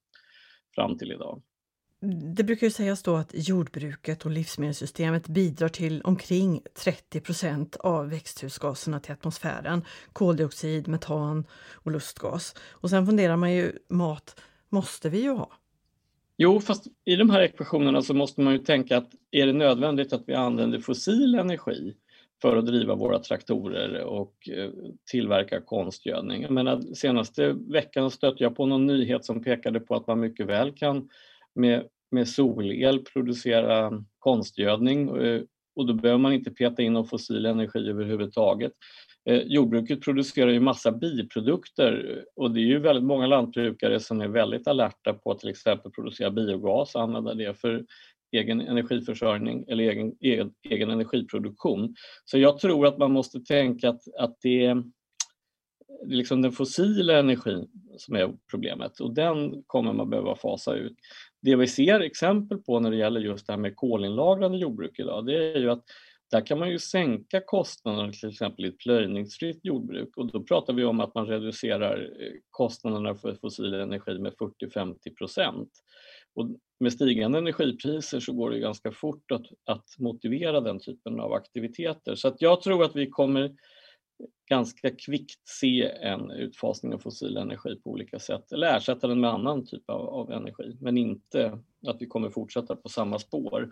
fram 0.76 0.98
till 0.98 1.12
idag. 1.12 1.42
Det 2.36 2.44
brukar 2.44 2.68
ju 2.68 2.72
sägas 2.72 3.04
då 3.04 3.16
att 3.16 3.32
jordbruket 3.34 4.26
och 4.26 4.32
livsmedelssystemet 4.32 5.28
bidrar 5.28 5.70
till 5.70 6.02
omkring 6.02 6.62
30 6.84 7.22
procent 7.22 7.76
av 7.76 8.10
växthusgaserna 8.10 9.00
till 9.00 9.14
atmosfären, 9.14 9.82
koldioxid, 10.14 10.88
metan 10.88 11.46
och 11.74 11.92
lustgas. 11.92 12.56
Och 12.72 12.90
sen 12.90 13.06
funderar 13.06 13.38
man 13.38 13.54
ju, 13.54 13.72
mat 13.90 14.42
måste 14.70 15.10
vi 15.10 15.22
ju 15.22 15.30
ha. 15.30 15.52
Jo, 16.38 16.60
fast 16.60 16.88
i 17.06 17.16
de 17.16 17.30
här 17.30 17.42
ekvationerna 17.42 18.02
så 18.02 18.14
måste 18.14 18.42
man 18.42 18.54
ju 18.54 18.60
tänka 18.60 18.98
att 18.98 19.12
är 19.32 19.46
det 19.46 19.54
nödvändigt 19.54 20.14
att 20.14 20.24
vi 20.28 20.34
använder 20.34 20.80
fossil 20.80 21.36
energi 21.36 21.94
för 22.42 22.58
att 22.58 22.66
driva 22.66 22.96
våra 22.96 23.20
traktorer 23.20 24.04
och 24.04 24.50
eh, 24.50 24.70
tillverka 25.12 25.62
konstgödning? 25.62 26.42
Jag 26.42 26.52
menar, 26.52 26.82
senaste 26.96 27.54
veckan 27.54 28.12
stötte 28.12 28.44
jag 28.44 28.56
på 28.56 28.66
någon 28.66 28.86
nyhet 28.86 29.26
som 29.26 29.44
pekade 29.44 29.80
på 29.80 29.96
att 29.96 30.08
man 30.08 30.20
mycket 30.20 30.48
väl 30.48 30.72
kan 30.72 31.10
med, 31.58 31.88
med 32.12 32.28
solel 32.28 33.00
producera 33.14 34.04
konstgödning 34.20 35.18
eh, 35.18 35.42
och 35.76 35.86
då 35.86 35.94
behöver 35.94 36.20
man 36.20 36.34
inte 36.34 36.52
peta 36.52 36.82
in 36.82 36.94
någon 36.94 37.08
fossil 37.08 37.46
energi 37.46 37.90
överhuvudtaget. 37.90 38.72
Eh, 39.30 39.42
jordbruket 39.42 40.02
producerar 40.02 40.52
ju 40.52 40.60
massa 40.60 40.92
biprodukter 40.92 42.24
och 42.36 42.52
det 42.52 42.60
är 42.60 42.66
ju 42.66 42.80
väldigt 42.80 43.06
många 43.06 43.28
lantbrukare 43.28 44.00
som 44.00 44.22
är 44.22 44.28
väldigt 44.28 44.68
alerta 44.68 45.14
på 45.14 45.32
att 45.32 45.40
till 45.40 45.50
exempel 45.50 45.92
producera 45.92 46.32
biogas 46.32 46.96
och 46.96 47.02
använda 47.02 47.34
det 47.34 47.60
för 47.60 47.86
egen 48.32 48.62
energiförsörjning 48.62 49.66
eller 49.68 49.84
egen, 49.84 50.14
egen, 50.20 50.52
egen 50.70 50.90
energiproduktion. 50.90 51.96
Så 52.26 52.38
jag 52.38 52.60
tror 52.60 52.88
att 52.88 52.98
man 52.98 53.12
måste 53.12 53.40
tänka 53.40 53.90
att, 53.90 54.02
att 54.20 54.38
det, 54.42 54.84
det 56.06 56.14
är 56.14 56.18
liksom 56.18 56.42
den 56.42 56.52
fossila 56.52 57.20
energin 57.20 57.68
som 57.98 58.16
är 58.16 58.34
problemet 58.52 59.00
och 59.00 59.14
den 59.14 59.64
kommer 59.68 59.94
man 59.94 60.10
behöva 60.10 60.36
fasa 60.36 60.76
ut. 60.76 60.98
Det 61.42 61.56
vi 61.56 61.68
ser 61.68 62.00
exempel 62.00 62.58
på 62.58 62.80
när 62.80 62.92
det 62.92 62.98
gäller 62.98 63.22
just 63.22 63.48
det 63.48 63.54
här 63.54 63.58
med 63.58 63.76
kolinlagrande 63.76 64.58
jordbruk 64.58 65.00
idag, 65.00 65.26
det 65.26 65.54
är 65.54 65.60
ju 65.60 65.70
att 65.70 65.84
där 66.32 66.46
kan 66.46 66.60
man 66.60 66.70
ju 66.70 66.80
sänka 66.80 67.42
kostnaderna 67.42 68.12
till 68.12 68.30
exempel 68.30 68.66
i 68.66 68.68
ett 68.68 68.78
plöjningsfritt 68.78 69.60
jordbruk 69.64 70.18
och 70.18 70.32
då 70.32 70.44
pratar 70.44 70.74
vi 70.74 70.84
om 70.84 71.00
att 71.00 71.16
man 71.16 71.28
reducerar 71.28 72.12
eh, 72.20 72.32
kostnaderna 72.50 73.16
för 73.16 73.36
fossil 73.36 73.74
energi 73.74 74.20
med 74.20 74.34
40-50 74.34 75.16
procent. 75.18 75.70
Och 76.34 76.48
med 76.80 76.94
stigande 76.94 77.38
energipriser 77.38 78.20
så 78.20 78.34
går 78.34 78.50
det 78.50 78.60
ganska 78.60 78.92
fort 78.92 79.32
att, 79.32 79.46
att 79.66 79.86
motivera 80.00 80.62
den 80.62 80.80
typen 80.80 81.20
av 81.20 81.34
aktiviteter. 81.34 82.16
Så 82.16 82.28
att 82.28 82.42
jag 82.42 82.62
tror 82.62 82.84
att 82.84 82.96
vi 82.96 83.10
kommer 83.10 83.56
ganska 84.50 84.90
kvickt 84.90 85.48
se 85.48 85.92
en 86.02 86.32
utfasning 86.32 86.94
av 86.94 87.00
fossil 87.00 87.38
energi 87.38 87.76
på 87.84 87.90
olika 87.90 88.20
sätt 88.20 88.52
eller 88.52 88.78
ersätta 88.78 89.08
den 89.08 89.20
med 89.20 89.30
annan 89.30 89.66
typ 89.66 89.90
av, 89.90 90.10
av 90.10 90.32
energi 90.32 90.78
men 90.82 90.98
inte 90.98 91.60
att 91.88 92.02
vi 92.02 92.06
kommer 92.06 92.30
fortsätta 92.30 92.76
på 92.76 92.90
samma 92.90 93.20
spår. 93.20 93.70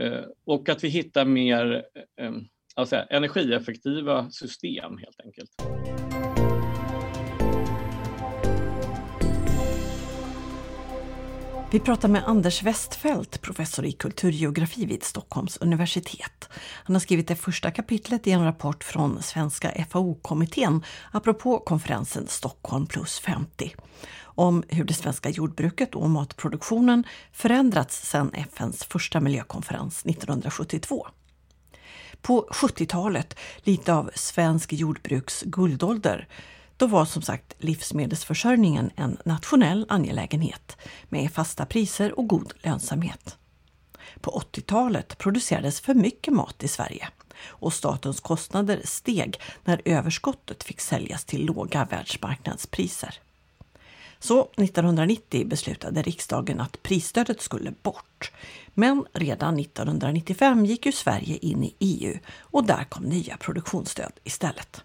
Eh, 0.00 0.24
och 0.44 0.68
att 0.68 0.84
vi 0.84 0.88
hittar 0.88 1.24
mer 1.24 1.86
eh, 2.20 2.32
alltså, 2.74 2.96
energieffektiva 3.10 4.30
system 4.30 4.98
helt 4.98 5.20
enkelt. 5.20 5.50
Vi 11.76 11.80
pratar 11.80 12.08
med 12.08 12.24
Anders 12.26 12.62
Westfält, 12.62 13.42
professor 13.42 13.84
i 13.84 13.92
kulturgeografi 13.92 14.86
vid 14.86 15.02
Stockholms 15.02 15.56
universitet. 15.56 16.48
Han 16.54 16.96
har 16.96 17.00
skrivit 17.00 17.28
det 17.28 17.36
första 17.36 17.70
kapitlet 17.70 18.26
i 18.26 18.30
en 18.30 18.44
rapport 18.44 18.84
från 18.84 19.22
Svenska 19.22 19.86
FAO-kommittén 19.90 20.84
apropå 21.12 21.58
konferensen 21.58 22.26
Stockholm 22.26 22.86
plus 22.86 23.18
50 23.18 23.74
om 24.20 24.62
hur 24.68 24.84
det 24.84 24.94
svenska 24.94 25.30
jordbruket 25.30 25.94
och 25.94 26.10
matproduktionen 26.10 27.04
förändrats 27.32 28.10
sedan 28.10 28.30
FNs 28.34 28.84
första 28.84 29.20
miljökonferens 29.20 30.06
1972. 30.06 31.06
På 32.22 32.48
70-talet, 32.50 33.38
lite 33.58 33.94
av 33.94 34.10
svensk 34.14 34.72
jordbruks 34.72 35.42
guldålder, 35.42 36.28
då 36.76 36.86
var 36.86 37.04
som 37.04 37.22
sagt 37.22 37.54
livsmedelsförsörjningen 37.58 38.90
en 38.96 39.18
nationell 39.24 39.86
angelägenhet 39.88 40.76
med 41.08 41.32
fasta 41.32 41.66
priser 41.66 42.18
och 42.18 42.28
god 42.28 42.52
lönsamhet. 42.62 43.36
På 44.20 44.42
80-talet 44.52 45.18
producerades 45.18 45.80
för 45.80 45.94
mycket 45.94 46.34
mat 46.34 46.62
i 46.62 46.68
Sverige 46.68 47.08
och 47.44 47.72
statens 47.72 48.20
kostnader 48.20 48.80
steg 48.84 49.40
när 49.64 49.82
överskottet 49.84 50.64
fick 50.64 50.80
säljas 50.80 51.24
till 51.24 51.46
låga 51.46 51.84
världsmarknadspriser. 51.84 53.20
Så 54.18 54.40
1990 54.40 55.46
beslutade 55.46 56.02
riksdagen 56.02 56.60
att 56.60 56.82
prisstödet 56.82 57.40
skulle 57.40 57.72
bort. 57.82 58.32
Men 58.74 59.04
redan 59.12 59.58
1995 59.58 60.64
gick 60.66 60.86
ju 60.86 60.92
Sverige 60.92 61.36
in 61.36 61.64
i 61.64 61.74
EU 61.78 62.18
och 62.40 62.64
där 62.64 62.84
kom 62.84 63.04
nya 63.04 63.36
produktionsstöd 63.36 64.12
istället. 64.24 64.82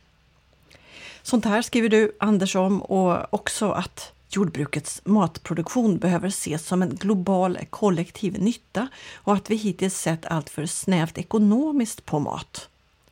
Sånt 1.23 1.45
här 1.45 1.61
skriver 1.61 1.89
du, 1.89 2.11
Anders, 2.19 2.55
om 2.55 2.81
och 2.81 3.33
också 3.33 3.71
att 3.71 4.13
jordbrukets 4.35 5.01
matproduktion 5.05 5.97
behöver 5.97 6.27
ses 6.27 6.67
som 6.67 6.81
en 6.81 6.95
global 6.95 7.57
kollektiv 7.69 8.41
nytta 8.41 8.87
och 9.15 9.33
att 9.33 9.49
vi 9.49 9.55
hittills 9.55 9.95
sett 9.95 10.25
allt 10.25 10.49
för 10.49 10.65
snävt 10.65 11.17
ekonomiskt 11.17 12.05
på 12.05 12.19
mat. 12.19 12.69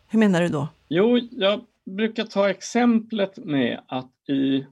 Hur 0.08 0.20
menar 0.20 0.42
du 0.42 0.48
då? 0.48 0.68
Jo, 0.88 1.18
jag 1.32 1.62
brukar 1.86 2.24
ta 2.24 2.50
exemplet 2.50 3.38
med 3.38 3.80
att 3.88 4.30
i 4.30 4.66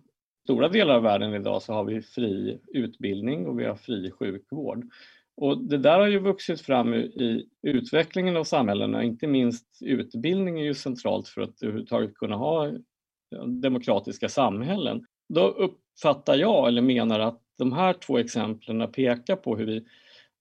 stora 0.43 0.69
delar 0.69 0.95
av 0.95 1.03
världen 1.03 1.33
idag 1.33 1.61
så 1.61 1.73
har 1.73 1.83
vi 1.83 2.01
fri 2.01 2.59
utbildning 2.67 3.47
och 3.47 3.59
vi 3.59 3.65
har 3.65 3.75
fri 3.75 4.11
sjukvård. 4.11 4.85
Och 5.35 5.57
det 5.57 5.77
där 5.77 5.99
har 5.99 6.07
ju 6.07 6.19
vuxit 6.19 6.61
fram 6.61 6.93
i 6.93 7.45
utvecklingen 7.61 8.37
av 8.37 8.43
samhällena, 8.43 9.03
inte 9.03 9.27
minst 9.27 9.65
utbildning 9.81 10.59
är 10.59 10.63
ju 10.63 10.73
centralt 10.73 11.27
för 11.27 11.41
att 11.41 11.63
överhuvudtaget 11.63 12.15
kunna 12.15 12.35
ha 12.35 12.71
demokratiska 13.61 14.29
samhällen. 14.29 15.05
Då 15.29 15.47
uppfattar 15.47 16.35
jag 16.35 16.67
eller 16.67 16.81
menar 16.81 17.19
att 17.19 17.41
de 17.57 17.73
här 17.73 17.93
två 17.93 18.17
exemplen 18.17 18.91
pekar 18.91 19.35
på 19.35 19.57
hur 19.57 19.65
vi 19.65 19.85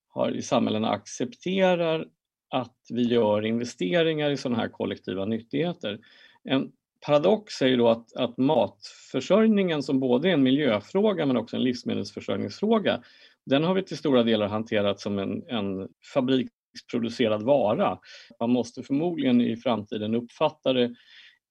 har 0.08 0.30
i 0.30 0.42
samhällena 0.42 0.90
accepterar 0.90 2.06
att 2.50 2.76
vi 2.90 3.02
gör 3.02 3.44
investeringar 3.44 4.30
i 4.30 4.36
sådana 4.36 4.60
här 4.60 4.68
kollektiva 4.68 5.24
nyttigheter. 5.24 5.98
En 6.44 6.72
paradox 7.06 7.62
är 7.62 7.66
ju 7.66 7.76
då 7.76 7.88
att, 7.88 8.16
att 8.16 8.36
matförsörjningen 8.38 9.82
som 9.82 10.00
både 10.00 10.28
är 10.28 10.32
en 10.32 10.42
miljöfråga 10.42 11.26
men 11.26 11.36
också 11.36 11.56
en 11.56 11.62
livsmedelsförsörjningsfråga, 11.62 13.02
den 13.46 13.64
har 13.64 13.74
vi 13.74 13.82
till 13.82 13.96
stora 13.96 14.22
delar 14.22 14.48
hanterat 14.48 15.00
som 15.00 15.18
en, 15.18 15.42
en 15.48 15.88
fabriksproducerad 16.14 17.42
vara. 17.42 17.98
Man 18.40 18.50
måste 18.50 18.82
förmodligen 18.82 19.40
i 19.40 19.56
framtiden 19.56 20.14
uppfatta 20.14 20.72
det 20.72 20.94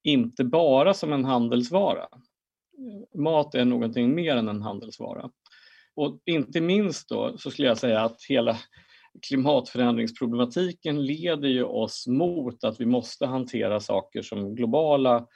inte 0.06 0.44
bara 0.44 0.94
som 0.94 1.14
en 1.14 1.26
handelsvara. 1.26 2.08
Mat 3.16 3.56
är 3.56 3.66
någonting 3.66 4.16
mer 4.16 4.36
än 4.36 4.50
en 4.50 4.62
handelsvara. 4.62 5.30
Och 5.96 6.22
inte 6.26 6.62
minst 6.62 7.10
då 7.10 7.38
så 7.38 7.52
skulle 7.52 7.68
jag 7.68 7.78
säga 7.78 8.02
att 8.02 8.18
hela 8.30 8.58
klimatförändringsproblematiken 9.28 11.06
leder 11.06 11.48
ju 11.48 11.64
oss 11.64 12.08
mot 12.08 12.64
att 12.64 12.80
vi 12.80 12.86
måste 12.86 13.26
hantera 13.26 13.80
saker 13.80 14.22
som 14.22 14.56
globala 14.56 15.28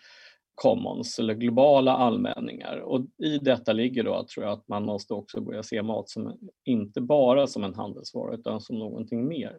commons 0.56 1.20
eller 1.20 1.34
globala 1.34 1.92
allmänningar. 1.92 2.78
Och 2.78 3.02
i 3.24 3.38
detta 3.38 3.74
ligger 3.74 4.04
då, 4.04 4.26
tror 4.34 4.46
jag, 4.46 4.54
att 4.54 4.68
man 4.68 4.86
måste 4.86 5.14
också 5.14 5.42
börja 5.42 5.64
se 5.64 5.82
mat 5.82 6.10
som 6.10 6.38
inte 6.66 7.02
bara 7.02 7.48
som 7.48 7.64
en 7.64 7.76
handelsvara 7.76 8.36
utan 8.36 8.62
som 8.62 8.80
någonting 8.80 9.28
mer. 9.28 9.58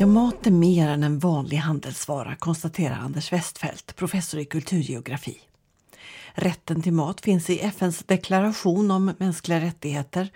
Ja, 0.00 0.06
mat 0.06 0.46
är 0.46 0.50
mer 0.50 0.88
än 0.88 1.02
en 1.02 1.18
vanlig 1.18 1.56
handelsvara, 1.56 2.36
konstaterar 2.36 2.94
Anders 2.94 3.32
Westfält, 3.32 3.96
professor 3.96 4.40
i 4.40 4.44
kulturgeografi. 4.44 5.40
Rätten 6.34 6.82
till 6.82 6.92
mat 6.92 7.20
finns 7.20 7.50
i 7.50 7.60
FNs 7.60 8.04
deklaration 8.04 8.90
om 8.90 9.12
mänskliga 9.18 9.60
rättigheter 9.60 10.32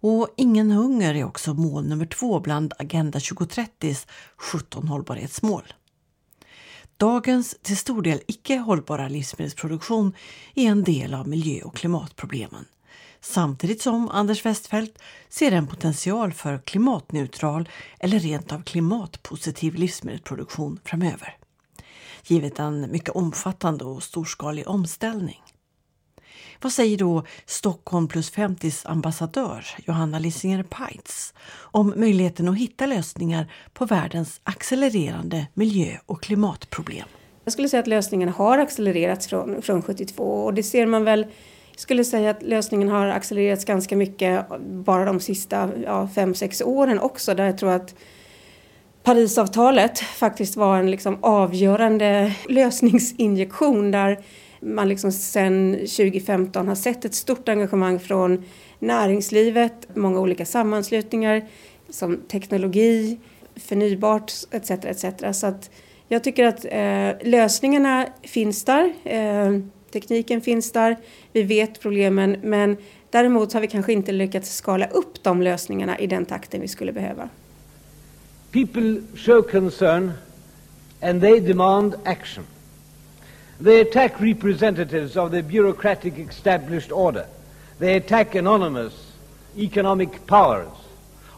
Och 0.00 0.28
ingen 0.36 0.70
hunger 0.70 1.14
är 1.14 1.24
också 1.24 1.54
mål 1.54 1.88
nummer 1.88 2.06
två 2.06 2.40
bland 2.40 2.72
Agenda 2.78 3.18
2030s 3.18 4.08
17 4.36 4.88
hållbarhetsmål. 4.88 5.72
Dagens 6.96 7.56
till 7.62 7.76
stor 7.76 8.02
del 8.02 8.20
icke 8.26 8.56
hållbara 8.56 9.08
livsmedelsproduktion 9.08 10.14
är 10.54 10.70
en 10.70 10.84
del 10.84 11.14
av 11.14 11.28
miljö 11.28 11.62
och 11.62 11.76
klimatproblemen. 11.76 12.64
Samtidigt 13.20 13.82
som 13.82 14.08
Anders 14.08 14.46
Westfeldt 14.46 14.98
ser 15.28 15.52
en 15.52 15.66
potential 15.66 16.32
för 16.32 16.58
klimatneutral 16.58 17.68
eller 18.00 18.18
rent 18.18 18.52
av 18.52 18.62
klimatpositiv 18.62 19.74
livsmedelsproduktion 19.74 20.80
framöver. 20.84 21.36
Givet 22.26 22.58
en 22.58 22.92
mycket 22.92 23.08
omfattande 23.08 23.84
och 23.84 24.02
storskalig 24.02 24.68
omställning. 24.68 25.42
Vad 26.62 26.72
säger 26.72 26.98
då 26.98 27.24
Stockholm 27.46 28.08
plus 28.08 28.32
50s 28.32 28.88
ambassadör 28.88 29.66
Johanna 29.86 30.18
Lissinger 30.18 30.62
Peitz 30.62 31.34
om 31.58 31.94
möjligheten 31.96 32.48
att 32.48 32.58
hitta 32.58 32.86
lösningar 32.86 33.52
på 33.72 33.86
världens 33.86 34.40
accelererande 34.42 35.46
miljö 35.54 35.98
och 36.06 36.22
klimatproblem? 36.22 37.08
Jag 37.44 37.52
skulle 37.52 37.68
säga 37.68 37.80
att 37.80 37.86
lösningen 37.86 38.28
har 38.28 38.58
accelererats 38.58 39.26
från, 39.26 39.62
från 39.62 39.82
72 39.82 40.44
och 40.44 40.54
det 40.54 40.62
ser 40.62 40.86
man 40.86 41.04
väl 41.04 41.26
skulle 41.78 42.04
säga 42.04 42.30
att 42.30 42.42
lösningen 42.42 42.88
har 42.88 43.06
accelererats 43.06 43.64
ganska 43.64 43.96
mycket 43.96 44.46
bara 44.60 45.04
de 45.04 45.20
sista 45.20 45.70
ja, 45.84 46.08
fem, 46.14 46.34
sex 46.34 46.62
åren 46.62 46.98
också 47.00 47.34
där 47.34 47.44
jag 47.44 47.58
tror 47.58 47.70
att 47.70 47.94
Parisavtalet 49.02 49.98
faktiskt 49.98 50.56
var 50.56 50.78
en 50.78 50.90
liksom 50.90 51.18
avgörande 51.20 52.32
lösningsinjektion 52.48 53.90
där 53.90 54.18
man 54.60 54.88
liksom 54.88 55.12
sedan 55.12 55.72
2015 55.74 56.68
har 56.68 56.74
sett 56.74 57.04
ett 57.04 57.14
stort 57.14 57.48
engagemang 57.48 57.98
från 57.98 58.44
näringslivet, 58.78 59.88
många 59.94 60.20
olika 60.20 60.44
sammanslutningar 60.44 61.46
som 61.90 62.20
teknologi, 62.28 63.18
förnybart 63.56 64.32
etc. 64.50 64.70
etc. 64.70 65.04
Så 65.40 65.46
att 65.46 65.70
jag 66.08 66.24
tycker 66.24 66.44
att 66.44 66.64
eh, 66.64 67.28
lösningarna 67.28 68.06
finns 68.22 68.64
där. 68.64 68.92
Eh, 69.04 69.52
tekniken 69.90 70.40
finns 70.40 70.72
där. 70.72 70.96
Vi 71.32 71.42
vet 71.42 71.80
problemen 71.80 72.36
men 72.42 72.76
däremot 73.10 73.52
har 73.52 73.60
vi 73.60 73.66
kanske 73.66 73.92
inte 73.92 74.12
lyckats 74.12 74.56
skala 74.56 74.86
upp 74.86 75.22
de 75.22 75.42
lösningarna 75.42 75.98
i 75.98 76.06
den 76.06 76.26
takten 76.26 76.60
vi 76.60 76.68
skulle 76.68 76.92
behöva. 76.92 77.28
People 78.52 79.02
show 79.16 79.42
concern 79.42 80.12
and 81.00 81.20
they 81.20 81.40
demand 81.40 81.94
action. 82.04 82.44
They 83.64 83.80
attack 83.80 84.12
representatives 84.18 85.16
of 85.16 85.30
the 85.30 85.42
bureaucratic 85.42 86.14
established 86.18 86.92
order. 86.92 87.26
They 87.78 87.96
attack 87.96 88.34
anonymous 88.34 88.92
economic 89.56 90.26
powers. 90.26 90.68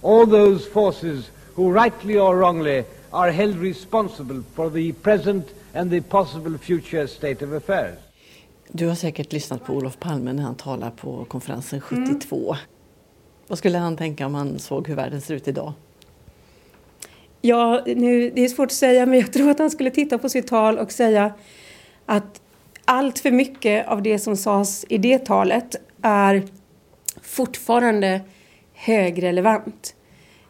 All 0.02 0.26
those 0.26 0.66
forces 0.66 1.30
who, 1.54 1.73
rightly 1.73 2.19
or 2.19 2.37
wrongly, 2.37 2.85
are 3.12 3.33
held 3.33 3.57
responsible 3.57 4.42
for 4.54 4.71
the 4.71 4.92
present 4.92 5.49
and 5.75 5.90
the 5.90 6.00
possible 6.00 6.59
future 6.59 7.07
state 7.07 7.42
of 7.42 7.52
affairs. 7.52 7.99
Du 8.72 8.86
har 8.88 8.94
säkert 8.94 9.32
lyssnat 9.32 9.64
på 9.64 9.72
Olof 9.72 9.98
Palme 9.98 10.32
när 10.32 10.42
han 10.42 10.54
talar 10.54 10.90
på 10.90 11.24
konferensen 11.24 11.80
72. 11.80 12.36
Mm. 12.36 12.56
Vad 13.46 13.58
skulle 13.58 13.78
han 13.78 13.96
tänka 13.96 14.26
om 14.26 14.34
han 14.34 14.58
såg 14.58 14.88
hur 14.88 14.94
världen 14.94 15.20
ser 15.20 15.34
ut 15.34 15.48
idag? 15.48 15.72
Ja, 17.40 17.82
nu, 17.86 18.30
det 18.30 18.44
är 18.44 18.48
svårt 18.48 18.66
att 18.66 18.72
säga, 18.72 19.06
men 19.06 19.18
jag 19.18 19.32
tror 19.32 19.50
att 19.50 19.58
han 19.58 19.70
skulle 19.70 19.90
titta 19.90 20.18
på 20.18 20.28
sitt 20.28 20.46
tal 20.46 20.78
och 20.78 20.92
säga 20.92 21.32
att 22.06 22.40
allt 22.84 23.18
för 23.18 23.30
mycket 23.30 23.88
av 23.88 24.02
det 24.02 24.18
som 24.18 24.36
sades 24.36 24.84
i 24.88 24.98
det 24.98 25.18
talet 25.18 25.76
är 26.02 26.42
fortfarande 27.22 28.20
högrelevant. 28.74 29.94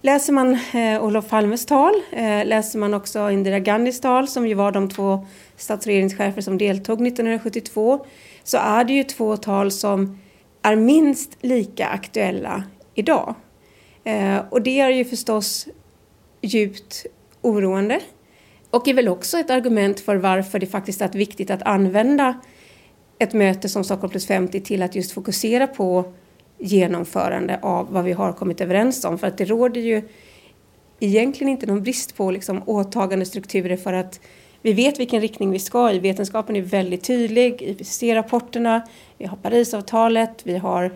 Läser 0.02 0.32
man 0.32 0.58
eh, 0.72 1.04
Olof 1.04 1.28
Palmes 1.28 1.66
tal, 1.66 1.94
eh, 2.12 2.46
läser 2.46 2.78
man 2.78 2.94
också 2.94 3.30
Indira 3.30 3.58
Gandhis 3.58 4.00
tal 4.00 4.28
som 4.28 4.46
ju 4.46 4.54
var 4.54 4.72
de 4.72 4.88
två 4.88 5.26
statsregeringschefer 5.60 6.40
som 6.40 6.58
deltog 6.58 7.06
1972, 7.06 8.06
så 8.44 8.58
är 8.58 8.84
det 8.84 8.92
ju 8.92 9.04
två 9.04 9.36
tal 9.36 9.70
som 9.70 10.18
är 10.62 10.76
minst 10.76 11.36
lika 11.40 11.86
aktuella 11.86 12.64
idag. 12.94 13.34
Eh, 14.04 14.38
och 14.50 14.62
det 14.62 14.80
är 14.80 14.90
ju 14.90 15.04
förstås 15.04 15.68
djupt 16.40 17.06
oroande 17.42 18.00
och 18.70 18.88
är 18.88 18.94
väl 18.94 19.08
också 19.08 19.38
ett 19.38 19.50
argument 19.50 20.00
för 20.00 20.16
varför 20.16 20.58
det 20.58 20.66
faktiskt 20.66 21.00
är 21.00 21.08
viktigt 21.08 21.50
att 21.50 21.62
använda 21.62 22.40
ett 23.18 23.32
möte 23.32 23.68
som 23.68 23.84
Stockholm 23.84 24.10
plus 24.10 24.26
50 24.26 24.60
till 24.60 24.82
att 24.82 24.94
just 24.94 25.12
fokusera 25.12 25.66
på 25.66 26.12
genomförande 26.58 27.58
av 27.62 27.92
vad 27.92 28.04
vi 28.04 28.12
har 28.12 28.32
kommit 28.32 28.60
överens 28.60 29.04
om. 29.04 29.18
För 29.18 29.26
att 29.26 29.38
det 29.38 29.44
råder 29.44 29.80
ju 29.80 30.02
egentligen 31.00 31.48
inte 31.48 31.66
någon 31.66 31.82
brist 31.82 32.16
på 32.16 32.30
liksom 32.30 32.62
åtagandestrukturer 32.66 33.76
för 33.76 33.92
att 33.92 34.20
vi 34.62 34.72
vet 34.72 35.00
vilken 35.00 35.20
riktning 35.20 35.50
vi 35.50 35.58
ska 35.58 35.92
i. 35.92 35.98
Vetenskapen 35.98 36.56
är 36.56 36.60
väldigt 36.60 37.04
tydlig, 37.04 37.62
IPCC-rapporterna, 37.62 38.82
vi 39.18 39.26
har 39.26 39.36
Parisavtalet, 39.36 40.40
vi 40.44 40.58
har 40.58 40.92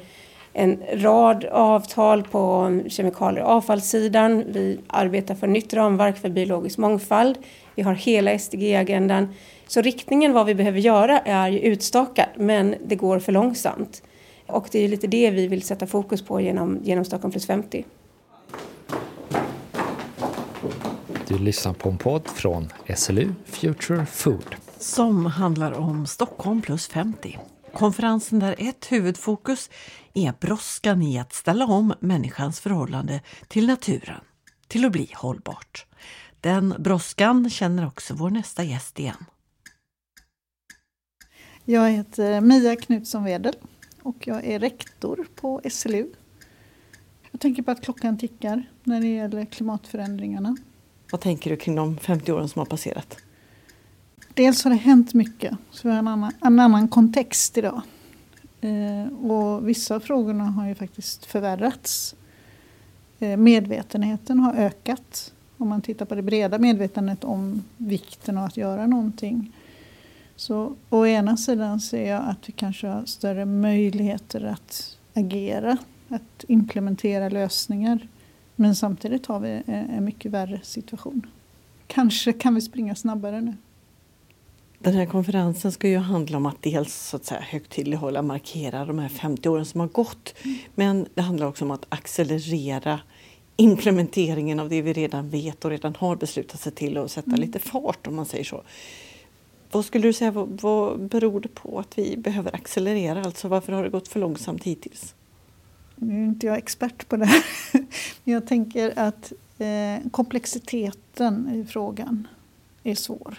en 0.55 0.83
rad 0.93 1.45
avtal 1.45 2.23
på 2.23 2.81
kemikalier 2.89 3.45
och 3.45 3.51
avfallssidan. 3.51 4.45
Vi 4.49 4.81
arbetar 4.87 5.35
för 5.35 5.47
nytt 5.47 5.75
ramverk 5.75 6.19
för 6.19 6.29
biologisk 6.29 6.79
mångfald. 6.79 7.39
Vi 7.75 7.83
har 7.83 7.95
hela 7.95 8.39
SDG-agendan. 8.39 9.29
Så 9.67 9.81
riktningen 9.81 10.33
vad 10.33 10.47
vi 10.47 10.55
behöver 10.55 10.79
göra 10.79 11.19
är 11.19 11.49
ju 11.49 11.59
utstakad 11.59 12.27
men 12.37 12.75
det 12.87 12.97
går 12.97 13.19
för 13.19 13.33
långsamt. 13.33 14.03
Och 14.47 14.69
det 14.73 14.79
är 14.79 14.89
lite 14.89 15.07
det 15.07 15.31
vi 15.31 15.47
vill 15.47 15.63
sätta 15.63 15.87
fokus 15.87 16.23
på 16.23 16.41
genom, 16.41 16.79
genom 16.83 17.05
Stockholm 17.05 17.33
plus 17.33 17.47
50. 17.47 17.85
Du 21.29 21.39
lyssnar 21.39 21.73
på 21.73 21.89
en 21.89 21.99
podd 21.99 22.29
från 22.29 22.69
SLU 22.97 23.35
Future 23.45 24.07
Food. 24.07 24.57
Som 24.79 25.27
handlar 25.27 25.73
om 25.73 26.07
Stockholm 26.07 26.63
plus 26.63 26.89
50. 26.89 27.39
Konferensen 27.73 28.39
där 28.39 28.55
ett 28.59 28.93
huvudfokus 28.93 29.71
är 30.15 30.35
brådskan 30.41 31.03
i 31.03 31.19
att 31.19 31.33
ställa 31.33 31.67
om 31.67 31.95
människans 32.01 32.61
förhållande 32.61 33.21
till 33.49 33.67
naturen 33.67 34.21
till 34.69 34.85
att 34.85 34.93
bli 34.93 35.11
hållbart. 35.15 35.87
Den 36.41 36.75
brådskan 36.79 37.51
känner 37.51 37.87
också 37.87 38.15
vår 38.15 38.31
nästa 38.31 38.65
gäst 38.65 38.99
igen. 38.99 39.25
Jag 41.65 41.91
heter 41.91 42.41
Mia 42.41 42.77
Knutsson 42.77 43.25
Wedel 43.25 43.55
och 44.03 44.27
jag 44.27 44.45
är 44.45 44.59
rektor 44.59 45.27
på 45.35 45.61
SLU. 45.71 46.07
Jag 47.31 47.41
tänker 47.41 47.63
på 47.63 47.71
att 47.71 47.85
klockan 47.85 48.19
tickar 48.19 48.63
när 48.83 49.01
det 49.01 49.09
gäller 49.09 49.45
klimatförändringarna. 49.45 50.57
Vad 51.15 51.21
tänker 51.21 51.51
du 51.51 51.57
kring 51.57 51.75
de 51.75 51.97
50 51.97 52.33
åren 52.33 52.49
som 52.49 52.59
har 52.59 52.67
passerat? 52.67 53.17
Dels 54.35 54.65
har 54.65 54.71
det 54.71 54.77
hänt 54.77 55.15
mycket, 55.15 55.57
så 55.71 55.89
vi 55.89 55.93
har 55.93 55.99
en 55.99 56.09
annan, 56.09 56.33
en 56.41 56.61
annan 56.61 56.89
kontext 56.89 57.59
idag. 57.59 57.83
Eh, 58.61 59.31
och 59.31 59.69
vissa 59.69 59.95
av 59.95 60.01
frågorna 60.01 60.45
har 60.45 60.69
ju 60.69 60.75
faktiskt 60.75 61.25
förvärrats. 61.25 62.15
Eh, 63.19 63.37
medvetenheten 63.37 64.41
har 64.41 64.55
ökat 64.55 65.33
om 65.57 65.69
man 65.69 65.83
tittar 65.83 66.07
på 66.07 66.15
det 66.15 66.23
breda 66.23 66.59
medvetandet 66.59 67.25
om 67.25 67.65
vikten 67.77 68.39
av 68.39 68.45
att 68.45 68.57
göra 68.57 68.87
någonting. 68.87 69.53
Så 70.37 70.77
å 70.91 71.07
ena 71.07 71.37
sidan 71.37 71.81
ser 71.81 72.11
jag 72.11 72.23
att 72.29 72.49
vi 72.49 72.53
kanske 72.53 72.87
har 72.87 73.05
större 73.05 73.45
möjligheter 73.45 74.45
att 74.45 74.99
agera, 75.15 75.77
att 76.09 76.45
implementera 76.49 77.29
lösningar. 77.29 78.09
Men 78.57 78.77
samtidigt 78.77 79.27
har 79.27 79.41
vi 79.41 79.63
en 79.67 80.05
mycket 80.05 80.33
värre 80.33 80.61
situation. 80.63 81.27
Kanske 81.87 82.33
kan 82.33 82.55
vi 82.55 82.61
springa 82.61 82.95
snabbare 82.95 83.41
nu. 83.41 83.55
Den 84.79 84.95
här 84.95 85.07
konferensen 85.07 85.73
ska 85.73 85.89
ju 85.89 85.99
handla 85.99 86.37
om 86.37 86.47
att 86.47 86.63
dels 86.63 86.95
så 86.95 87.17
att 87.17 87.25
säga, 87.25 87.41
högtidlighålla, 87.41 88.23
markera 88.23 88.85
de 88.85 88.99
här 88.99 89.09
50 89.09 89.49
åren 89.49 89.65
som 89.65 89.81
har 89.81 89.89
gått. 89.89 90.35
Men 90.75 91.07
det 91.15 91.23
handlar 91.23 91.47
också 91.47 91.65
om 91.65 91.71
att 91.71 91.87
accelerera 91.89 93.01
implementeringen 93.57 94.61
av 94.61 94.69
det 94.69 94.83
vi 94.83 94.93
redan 94.93 95.31
vet 95.31 95.65
och 95.65 95.71
redan 95.71 95.95
har 95.99 96.17
beslutat 96.17 96.61
sig 96.61 96.73
till 96.73 96.99
och 96.99 97.11
sätta 97.11 97.31
mm. 97.31 97.41
lite 97.41 97.59
fart 97.59 98.07
om 98.07 98.17
man 98.17 98.27
säger 98.27 98.45
så. 98.45 98.63
Vad 99.71 99.85
skulle 99.85 100.09
du 100.09 100.13
säga, 100.13 100.31
vad, 100.31 100.49
vad 100.49 101.01
beror 101.01 101.41
det 101.41 101.49
på 101.49 101.79
att 101.79 101.99
vi 101.99 102.17
behöver 102.17 102.55
accelerera? 102.55 103.23
Alltså 103.23 103.49
varför 103.49 103.73
har 103.73 103.85
det 103.85 103.91
gått 103.91 104.09
för 104.09 104.21
långsamt 104.21 104.65
hittills? 104.65 105.15
Nu 105.97 106.23
är 106.23 106.25
inte 106.25 106.47
jag 106.47 106.59
expert 106.59 107.09
på 107.09 107.17
det 107.17 107.27
här. 107.27 107.45
Men 108.25 108.35
jag 108.35 108.47
tänker 108.47 108.99
att 108.99 109.33
eh, 109.59 110.11
komplexiteten 110.11 111.51
i 111.55 111.65
frågan 111.65 112.29
är 112.83 112.95
svår. 112.95 113.39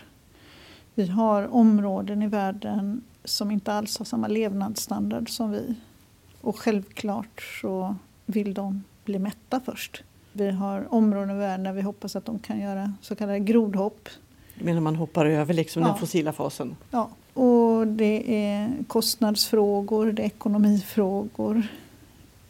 Vi 0.93 1.07
har 1.07 1.55
områden 1.55 2.21
i 2.21 2.27
världen 2.27 3.01
som 3.23 3.51
inte 3.51 3.73
alls 3.73 3.97
har 3.97 4.05
samma 4.05 4.27
levnadsstandard 4.27 5.29
som 5.29 5.51
vi. 5.51 5.75
Och 6.41 6.59
självklart 6.59 7.41
så 7.61 7.95
vill 8.25 8.53
de 8.53 8.83
bli 9.05 9.19
mätta 9.19 9.61
först. 9.65 10.03
Vi 10.31 10.51
har 10.51 10.93
områden 10.93 11.35
i 11.35 11.39
världen 11.39 11.63
där 11.63 11.73
vi 11.73 11.81
hoppas 11.81 12.15
att 12.15 12.25
de 12.25 12.39
kan 12.39 12.59
göra 12.59 12.93
så 13.01 13.15
kallade 13.15 13.39
grodhopp. 13.39 14.09
Du 14.55 14.65
menar 14.65 14.81
man 14.81 14.95
hoppar 14.95 15.25
över 15.25 15.53
liksom 15.53 15.81
ja. 15.81 15.87
den 15.87 15.97
fossila 15.97 16.33
fasen? 16.33 16.75
Ja, 16.91 17.09
och 17.33 17.87
det 17.87 18.45
är 18.45 18.73
kostnadsfrågor, 18.87 20.11
det 20.11 20.21
är 20.21 20.25
ekonomifrågor 20.25 21.67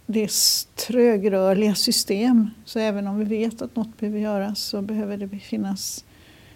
det 0.06 0.24
är 0.24 0.30
trögrörliga 0.76 1.76
system. 1.76 2.50
Så 2.66 2.80
även 2.80 3.08
om 3.08 3.20
vi 3.20 3.26
vet 3.26 3.62
att 3.62 3.76
något 3.76 3.98
behöver 3.98 4.20
göras 4.20 4.60
så 4.60 4.82
behöver 4.82 5.18
det 5.18 5.40
finnas 5.40 6.06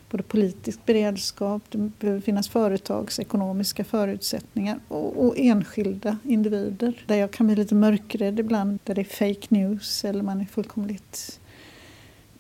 både 0.10 0.24
politisk 0.24 0.86
beredskap, 0.86 1.62
det 1.70 1.92
behöver 2.00 2.22
finnas 2.22 2.50
företagsekonomiska 2.50 3.84
förutsättningar 3.84 4.80
och, 4.88 5.26
och, 5.26 5.34
enskilda 5.38 6.18
individer. 6.24 7.04
Där 7.06 7.16
jag 7.16 7.32
kan 7.32 7.48
bli 7.48 7.56
lite 7.56 7.76
mörkrädd 7.76 8.40
ibland, 8.40 8.80
där 8.84 8.96
det 8.96 9.02
är 9.02 9.34
fake 9.34 9.48
news 9.50 10.06
eller 10.06 10.24
man 10.24 10.42
är 10.42 10.46
fullkomligt 10.46 11.40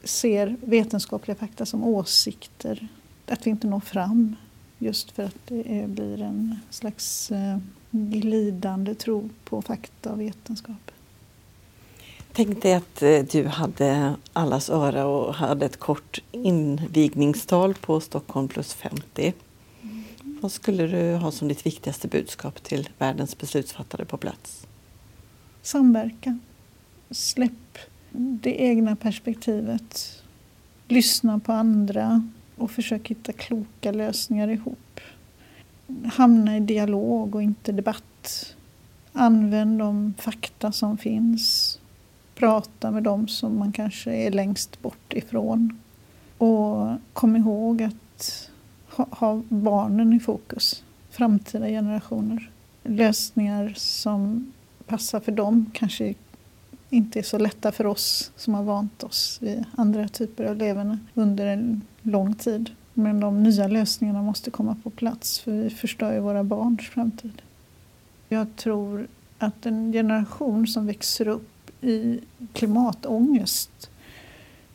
ser 0.03 0.55
vetenskapliga 0.61 1.35
fakta 1.35 1.65
som 1.65 1.83
åsikter. 1.83 2.87
Att 3.27 3.47
vi 3.47 3.49
inte 3.51 3.67
når 3.67 3.79
fram 3.79 4.35
just 4.77 5.11
för 5.11 5.23
att 5.23 5.47
det 5.47 5.89
blir 5.89 6.21
en 6.21 6.55
slags 6.69 7.31
eh, 7.31 7.57
glidande 7.91 8.95
tro 8.95 9.29
på 9.43 9.61
fakta 9.61 10.11
och 10.11 10.21
vetenskap. 10.21 10.91
Tänk 12.33 12.61
dig 12.61 12.73
att 12.73 13.01
eh, 13.01 13.19
du 13.31 13.47
hade 13.47 14.15
allas 14.33 14.69
öra 14.69 15.05
och 15.05 15.35
hade 15.35 15.65
ett 15.65 15.79
kort 15.79 16.19
invigningstal 16.31 17.73
på 17.73 17.99
Stockholm 17.99 18.47
plus 18.47 18.73
50. 18.73 19.33
Mm. 19.81 20.03
Vad 20.41 20.51
skulle 20.51 20.87
du 20.87 21.15
ha 21.15 21.31
som 21.31 21.47
ditt 21.47 21.65
viktigaste 21.65 22.07
budskap 22.07 22.63
till 22.63 22.89
världens 22.97 23.37
beslutsfattare 23.37 24.05
på 24.05 24.17
plats? 24.17 24.67
Samverka. 25.61 26.39
Släpp 27.11 27.77
det 28.11 28.61
egna 28.61 28.95
perspektivet. 28.95 30.23
Lyssna 30.87 31.39
på 31.39 31.51
andra 31.51 32.23
och 32.55 32.71
försök 32.71 33.07
hitta 33.07 33.33
kloka 33.33 33.91
lösningar 33.91 34.47
ihop. 34.47 34.99
Hamna 36.13 36.57
i 36.57 36.59
dialog 36.59 37.35
och 37.35 37.43
inte 37.43 37.71
debatt. 37.71 38.55
Använd 39.13 39.79
de 39.79 40.13
fakta 40.17 40.71
som 40.71 40.97
finns 40.97 41.68
prata 42.39 42.91
med 42.91 43.03
dem 43.03 43.27
som 43.27 43.59
man 43.59 43.71
kanske 43.71 44.11
är 44.11 44.31
längst 44.31 44.81
bort 44.81 45.13
ifrån. 45.13 45.79
Och 46.37 46.87
kom 47.13 47.35
ihåg 47.35 47.83
att 47.83 48.49
ha, 48.89 49.07
ha 49.11 49.41
barnen 49.49 50.13
i 50.13 50.19
fokus, 50.19 50.83
framtida 51.09 51.67
generationer. 51.67 52.49
Lösningar 52.83 53.73
som 53.75 54.53
passar 54.85 55.19
för 55.19 55.31
dem 55.31 55.71
kanske 55.73 56.13
inte 56.89 57.19
är 57.19 57.23
så 57.23 57.37
lätta 57.37 57.71
för 57.71 57.85
oss 57.85 58.31
som 58.35 58.53
har 58.53 58.63
vant 58.63 59.03
oss 59.03 59.37
vid 59.41 59.63
andra 59.75 60.07
typer 60.07 60.45
av 60.45 60.55
leverne 60.55 60.99
under 61.13 61.45
en 61.47 61.81
lång 62.01 62.35
tid. 62.35 62.69
Men 62.93 63.19
de 63.19 63.43
nya 63.43 63.67
lösningarna 63.67 64.21
måste 64.21 64.51
komma 64.51 64.77
på 64.83 64.89
plats 64.89 65.39
för 65.39 65.51
vi 65.51 65.69
förstör 65.69 66.13
ju 66.13 66.19
våra 66.19 66.43
barns 66.43 66.89
framtid. 66.89 67.41
Jag 68.29 68.55
tror 68.55 69.07
att 69.37 69.65
en 69.65 69.91
generation 69.91 70.67
som 70.67 70.87
växer 70.87 71.27
upp 71.27 71.58
i 71.81 72.19
klimatångest 72.53 73.89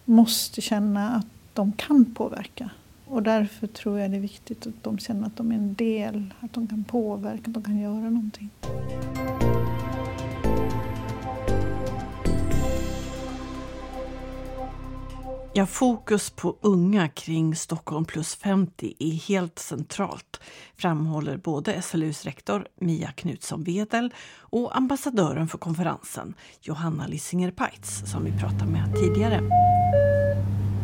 måste 0.05 0.61
känna 0.61 1.11
att 1.11 1.27
de 1.53 1.73
kan 1.73 2.05
påverka. 2.05 2.71
Och 3.07 3.23
därför 3.23 3.67
tror 3.67 3.99
jag 3.99 4.11
det 4.11 4.17
är 4.17 4.21
viktigt 4.21 4.67
att 4.67 4.83
de 4.83 4.99
känner 4.99 5.27
att 5.27 5.37
de 5.37 5.53
är 5.53 5.57
en 5.57 5.75
del, 5.75 6.35
att 6.41 6.53
de 6.53 6.67
kan 6.67 6.85
påverka, 6.85 7.43
att 7.47 7.55
de 7.55 7.63
kan 7.63 7.79
göra 7.79 8.11
någonting. 8.11 8.51
Ja, 15.57 15.67
fokus 15.67 16.31
på 16.31 16.57
unga 16.61 17.09
kring 17.09 17.57
Stockholm 17.57 18.05
plus 18.05 18.35
50 18.35 18.95
är 18.99 19.13
helt 19.13 19.59
centralt, 19.59 20.41
framhåller 20.77 21.37
både 21.37 21.83
SLUs 21.83 22.25
rektor 22.25 22.67
Mia 22.81 23.13
Knutsson 23.13 23.65
Wedel 23.65 24.15
och 24.39 24.77
ambassadören 24.77 25.49
för 25.49 25.59
konferensen, 25.59 26.35
Johanna 26.61 27.07
Lissinger 27.07 27.51
Peitz, 27.51 28.03
som 28.07 28.25
vi 28.25 28.33
pratade 28.33 28.71
med 28.71 28.95
tidigare. 28.97 29.41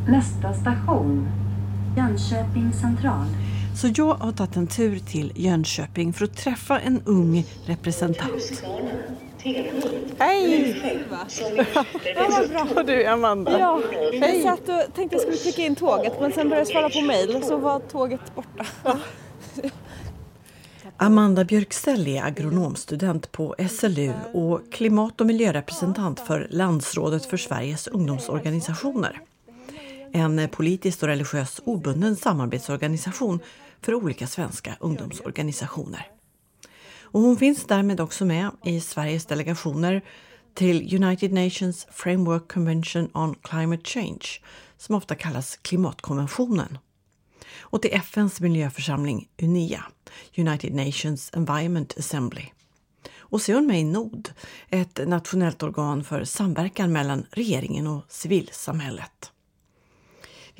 Nästa 0.08 0.54
station, 0.54 1.28
Jönköping 1.96 2.72
central. 2.72 3.26
Så 3.80 3.88
jag 3.96 4.14
har 4.14 4.32
tagit 4.32 4.56
en 4.56 4.66
tur 4.66 4.98
till 4.98 5.32
Jönköping 5.34 6.12
för 6.12 6.24
att 6.24 6.36
träffa 6.36 6.80
en 6.80 7.02
ung 7.04 7.44
representant. 7.66 8.62
Hej! 9.42 10.76
Ja, 12.14 12.26
vad 12.30 12.48
bra. 12.48 12.66
Och 12.76 12.86
du 12.86 13.06
Amanda. 13.06 13.58
Ja, 13.58 13.80
jag 14.12 14.42
satt 14.42 14.68
och 14.68 14.94
tänkte 14.94 15.16
jag 15.16 15.20
skulle 15.20 15.36
skicka 15.36 15.62
in 15.62 15.76
tåget 15.76 16.20
men 16.20 16.32
sen 16.32 16.48
började 16.48 16.70
jag 16.70 16.72
svara 16.72 16.88
på 16.88 17.00
mejl 17.00 17.36
och 17.36 17.44
så 17.44 17.56
var 17.56 17.80
tåget 17.80 18.34
borta. 18.34 18.66
Amanda 20.96 21.44
Björkstell 21.44 22.08
är 22.08 22.22
agronomstudent 22.22 23.32
på 23.32 23.54
SLU 23.70 24.12
och 24.32 24.72
klimat 24.72 25.20
och 25.20 25.26
miljörepresentant 25.26 26.20
för 26.20 26.48
Landsrådet 26.50 27.26
för 27.26 27.36
Sveriges 27.36 27.86
ungdomsorganisationer. 27.86 29.20
En 30.12 30.48
politiskt 30.48 31.02
och 31.02 31.08
religiöst 31.08 31.60
obunden 31.64 32.16
samarbetsorganisation 32.16 33.40
för 33.80 33.94
olika 33.94 34.26
svenska 34.26 34.76
ungdomsorganisationer. 34.80 36.06
Och 37.12 37.20
hon 37.20 37.36
finns 37.36 37.64
därmed 37.64 38.00
också 38.00 38.24
med 38.24 38.50
i 38.64 38.80
Sveriges 38.80 39.26
delegationer 39.26 40.02
till 40.54 41.04
United 41.04 41.32
Nations 41.32 41.86
Framework 41.90 42.52
Convention 42.52 43.10
on 43.14 43.34
Climate 43.34 43.84
Change, 43.84 44.26
som 44.76 44.94
ofta 44.94 45.14
kallas 45.14 45.56
klimatkonventionen. 45.56 46.78
Och 47.60 47.82
till 47.82 47.94
FNs 47.94 48.40
miljöförsamling 48.40 49.28
UNEA, 49.42 49.84
United 50.36 50.74
Nations 50.74 51.30
Environment 51.34 51.98
Assembly. 51.98 52.44
Och 53.18 53.42
så 53.42 53.52
är 53.52 53.56
hon 53.56 53.66
med 53.66 53.80
i 53.80 53.84
NOD, 53.84 54.28
ett 54.68 55.00
nationellt 55.06 55.62
organ 55.62 56.04
för 56.04 56.24
samverkan 56.24 56.92
mellan 56.92 57.26
regeringen 57.30 57.86
och 57.86 58.04
civilsamhället. 58.08 59.32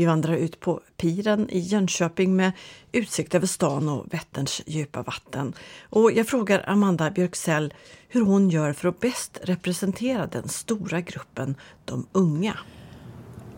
Vi 0.01 0.07
vandrar 0.07 0.35
ut 0.35 0.61
på 0.61 0.81
piren 0.97 1.51
i 1.51 1.59
Jönköping 1.59 2.37
med 2.37 2.53
utsikt 2.93 3.35
över 3.35 3.47
stan 3.47 3.89
och 3.89 4.15
Vätterns 4.15 4.63
djupa 4.67 5.03
vatten. 5.03 5.53
Och 5.83 6.13
jag 6.13 6.29
frågar 6.29 6.65
Amanda 6.67 7.11
Björksell 7.11 7.75
hur 8.09 8.21
hon 8.21 8.51
gör 8.51 8.73
för 8.73 8.89
att 8.89 9.01
bäst 9.01 9.41
representera 9.43 10.27
den 10.27 10.49
stora 10.49 11.01
gruppen, 11.01 11.55
de 11.85 12.07
unga. 12.13 12.59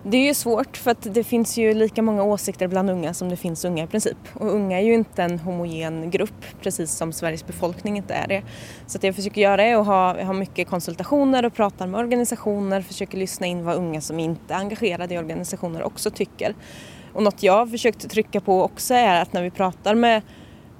Det 0.05 0.17
är 0.17 0.27
ju 0.27 0.35
svårt 0.35 0.77
för 0.77 0.91
att 0.91 1.15
det 1.15 1.25
finns 1.25 1.59
ju 1.59 1.75
lika 1.75 2.03
många 2.03 2.23
åsikter 2.23 2.69
bland 2.69 2.91
unga 2.91 3.15
som 3.15 3.29
det 3.29 3.37
finns 3.37 3.65
unga 3.65 3.85
i 3.85 3.87
princip. 3.87 4.17
Och 4.35 4.55
unga 4.55 4.81
är 4.81 4.85
ju 4.85 4.95
inte 4.95 5.23
en 5.23 5.39
homogen 5.39 6.11
grupp 6.11 6.45
precis 6.63 6.93
som 6.93 7.13
Sveriges 7.13 7.47
befolkning 7.47 7.97
inte 7.97 8.15
är 8.15 8.29
det. 8.29 8.43
Så 8.87 8.99
det 8.99 9.07
jag 9.07 9.17
försöker 9.17 9.41
göra 9.41 9.63
är 9.63 9.77
att 9.77 9.87
ha, 9.87 10.23
ha 10.23 10.33
mycket 10.33 10.69
konsultationer 10.69 11.45
och 11.45 11.55
prata 11.55 11.87
med 11.87 12.01
organisationer, 12.01 12.83
försöker 12.83 13.19
lyssna 13.19 13.47
in 13.47 13.65
vad 13.65 13.77
unga 13.77 14.01
som 14.01 14.19
inte 14.19 14.55
är 14.55 14.59
engagerade 14.59 15.15
i 15.15 15.19
organisationer 15.19 15.83
också 15.83 16.11
tycker. 16.11 16.55
Och 17.13 17.23
något 17.23 17.43
jag 17.43 17.57
har 17.57 17.67
försökt 17.67 18.11
trycka 18.11 18.41
på 18.41 18.63
också 18.63 18.95
är 18.95 19.23
att 19.23 19.33
när 19.33 19.43
vi 19.43 19.51
pratar 19.51 19.95
med, 19.95 20.23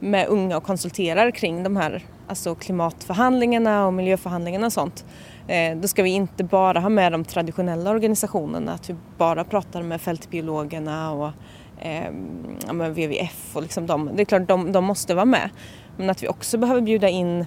med 0.01 0.27
unga 0.29 0.57
och 0.57 0.65
konsulterar 0.65 1.31
kring 1.31 1.63
de 1.63 1.77
här 1.77 2.05
alltså 2.27 2.55
klimatförhandlingarna 2.55 3.87
och 3.87 3.95
miljöförhandlingarna 3.95 4.67
och 4.67 4.73
sånt 4.73 5.05
Eh, 5.49 5.77
då 5.77 5.89
ska 5.89 6.03
vi 6.03 6.11
inte 6.11 6.45
bara 6.45 6.81
ha 6.81 6.89
med 6.89 7.13
de 7.13 7.25
traditionella 7.25 7.91
organisationerna, 7.91 8.73
att 8.73 8.91
vi 8.91 8.97
bara 9.19 9.45
pratar 9.45 9.83
med 9.83 10.01
fältbiologerna 10.01 11.13
och 11.13 11.31
eh, 11.81 12.13
ja, 12.67 12.73
med 12.73 12.91
WWF 12.91 13.57
och 13.57 13.63
liksom 13.63 13.87
de. 13.87 14.11
Det 14.17 14.23
är 14.23 14.25
klart, 14.25 14.49
de, 14.49 14.73
de 14.73 14.85
måste 14.85 15.15
vara 15.15 15.25
med. 15.25 15.51
Men 15.97 16.11
att 16.11 16.23
vi 16.23 16.29
också 16.29 16.59
behöver 16.59 16.81
bjuda 16.81 17.09
in 17.09 17.47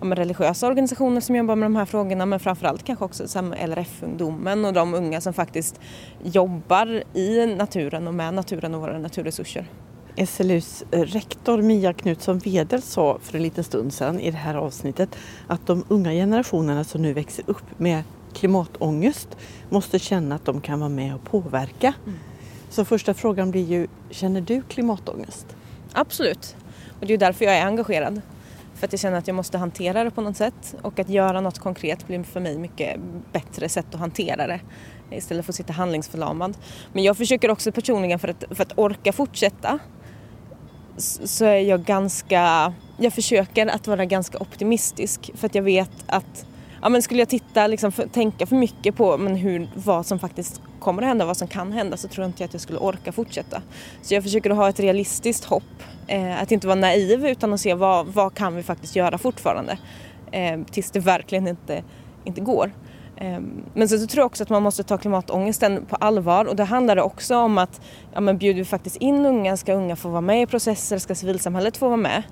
ja, 0.00 0.06
religiösa 0.16 0.66
organisationer 0.66 1.20
som 1.20 1.36
jobbar 1.36 1.56
med 1.56 1.66
de 1.66 1.76
här 1.76 1.84
frågorna 1.84 2.26
men 2.26 2.40
framförallt 2.40 2.82
kanske 2.82 3.04
också 3.04 3.24
LRF-ungdomen 3.66 4.64
och 4.64 4.72
de 4.72 4.94
unga 4.94 5.20
som 5.20 5.32
faktiskt 5.32 5.80
jobbar 6.22 7.02
i 7.14 7.46
naturen 7.46 8.08
och 8.08 8.14
med 8.14 8.34
naturen 8.34 8.74
och 8.74 8.80
våra 8.80 8.98
naturresurser. 8.98 9.66
SLUs 10.26 10.84
rektor 10.90 11.62
Mia 11.62 11.92
Knutsson 11.92 12.38
Wedel 12.38 12.82
sa 12.82 13.18
för 13.22 13.36
en 13.36 13.42
liten 13.42 13.64
stund 13.64 13.92
sedan 13.92 14.20
i 14.20 14.30
det 14.30 14.36
här 14.36 14.54
avsnittet 14.54 15.16
att 15.46 15.66
de 15.66 15.84
unga 15.88 16.10
generationerna 16.10 16.84
som 16.84 17.02
nu 17.02 17.12
växer 17.12 17.44
upp 17.46 17.78
med 17.78 18.02
klimatångest 18.34 19.28
måste 19.68 19.98
känna 19.98 20.34
att 20.34 20.44
de 20.44 20.60
kan 20.60 20.80
vara 20.80 20.88
med 20.88 21.14
och 21.14 21.24
påverka. 21.24 21.94
Mm. 22.06 22.18
Så 22.70 22.84
första 22.84 23.14
frågan 23.14 23.50
blir 23.50 23.64
ju, 23.64 23.86
känner 24.10 24.40
du 24.40 24.62
klimatångest? 24.62 25.46
Absolut, 25.92 26.56
och 27.00 27.06
det 27.06 27.14
är 27.14 27.18
därför 27.18 27.44
jag 27.44 27.54
är 27.54 27.66
engagerad. 27.66 28.20
För 28.74 28.86
att 28.86 28.92
jag 28.92 29.00
känner 29.00 29.18
att 29.18 29.26
jag 29.26 29.34
måste 29.34 29.58
hantera 29.58 30.04
det 30.04 30.10
på 30.10 30.20
något 30.20 30.36
sätt 30.36 30.74
och 30.82 30.98
att 30.98 31.08
göra 31.08 31.40
något 31.40 31.58
konkret 31.58 32.06
blir 32.06 32.22
för 32.22 32.40
mig 32.40 32.58
mycket 32.58 33.00
bättre 33.32 33.68
sätt 33.68 33.86
att 33.94 34.00
hantera 34.00 34.46
det 34.46 34.60
istället 35.10 35.44
för 35.44 35.52
att 35.52 35.56
sitta 35.56 35.72
handlingsförlamad. 35.72 36.56
Men 36.92 37.02
jag 37.02 37.16
försöker 37.16 37.50
också 37.50 37.72
personligen 37.72 38.18
för 38.18 38.28
att, 38.28 38.44
för 38.50 38.62
att 38.62 38.78
orka 38.78 39.12
fortsätta 39.12 39.78
så 41.00 41.44
är 41.44 41.58
jag 41.58 41.84
ganska, 41.84 42.72
jag 42.96 43.12
försöker 43.12 43.66
att 43.66 43.86
vara 43.86 44.04
ganska 44.04 44.38
optimistisk 44.38 45.30
för 45.34 45.46
att 45.46 45.54
jag 45.54 45.62
vet 45.62 45.90
att 46.06 46.46
ja, 46.82 46.88
men 46.88 47.02
skulle 47.02 47.20
jag 47.20 47.28
titta, 47.28 47.66
liksom, 47.66 47.92
för, 47.92 48.06
tänka 48.06 48.46
för 48.46 48.56
mycket 48.56 48.96
på 48.96 49.18
men 49.18 49.36
hur, 49.36 49.70
vad 49.74 50.06
som 50.06 50.18
faktiskt 50.18 50.62
kommer 50.80 51.02
att 51.02 51.08
hända, 51.08 51.24
vad 51.24 51.36
som 51.36 51.48
kan 51.48 51.72
hända 51.72 51.96
så 51.96 52.08
tror 52.08 52.24
jag 52.24 52.28
inte 52.28 52.44
att 52.44 52.52
jag 52.52 52.60
skulle 52.60 52.78
orka 52.78 53.12
fortsätta. 53.12 53.62
Så 54.02 54.14
jag 54.14 54.22
försöker 54.22 54.50
att 54.50 54.56
ha 54.56 54.68
ett 54.68 54.80
realistiskt 54.80 55.44
hopp, 55.44 55.82
eh, 56.06 56.42
att 56.42 56.52
inte 56.52 56.66
vara 56.66 56.80
naiv 56.80 57.26
utan 57.26 57.52
att 57.52 57.60
se 57.60 57.74
vad, 57.74 58.06
vad 58.06 58.34
kan 58.34 58.56
vi 58.56 58.62
faktiskt 58.62 58.96
göra 58.96 59.18
fortfarande. 59.18 59.78
Eh, 60.32 60.60
tills 60.70 60.90
det 60.90 61.00
verkligen 61.00 61.48
inte 61.48 61.82
inte 62.24 62.40
går. 62.40 62.72
Ehm, 63.22 63.64
men 63.74 63.88
så, 63.88 64.06
tror 64.06 64.20
jag 64.20 64.26
också 64.26 64.42
att 64.42 64.50
man 64.50 64.62
måste 64.62 64.82
ta 64.82 64.98
klimatångesten 64.98 65.86
på 65.86 65.96
allvar 65.96 66.44
och 66.44 66.56
det 66.56 66.64
handlar 66.64 66.96
också 66.96 67.36
om 67.36 67.58
att 67.58 67.80
ja, 68.12 68.20
men 68.20 68.38
bjuder 68.38 68.58
vi 68.58 68.64
faktiskt 68.64 68.96
in 68.96 69.26
unga, 69.26 69.56
ska 69.56 69.72
unga 69.72 69.96
få 69.96 70.08
vara 70.08 70.20
med 70.20 70.42
i 70.42 70.46
processer, 70.46 70.98
ska 70.98 71.14
civilsamhället 71.14 71.76
få 71.76 71.86
vara 71.86 71.96
med, 71.96 72.22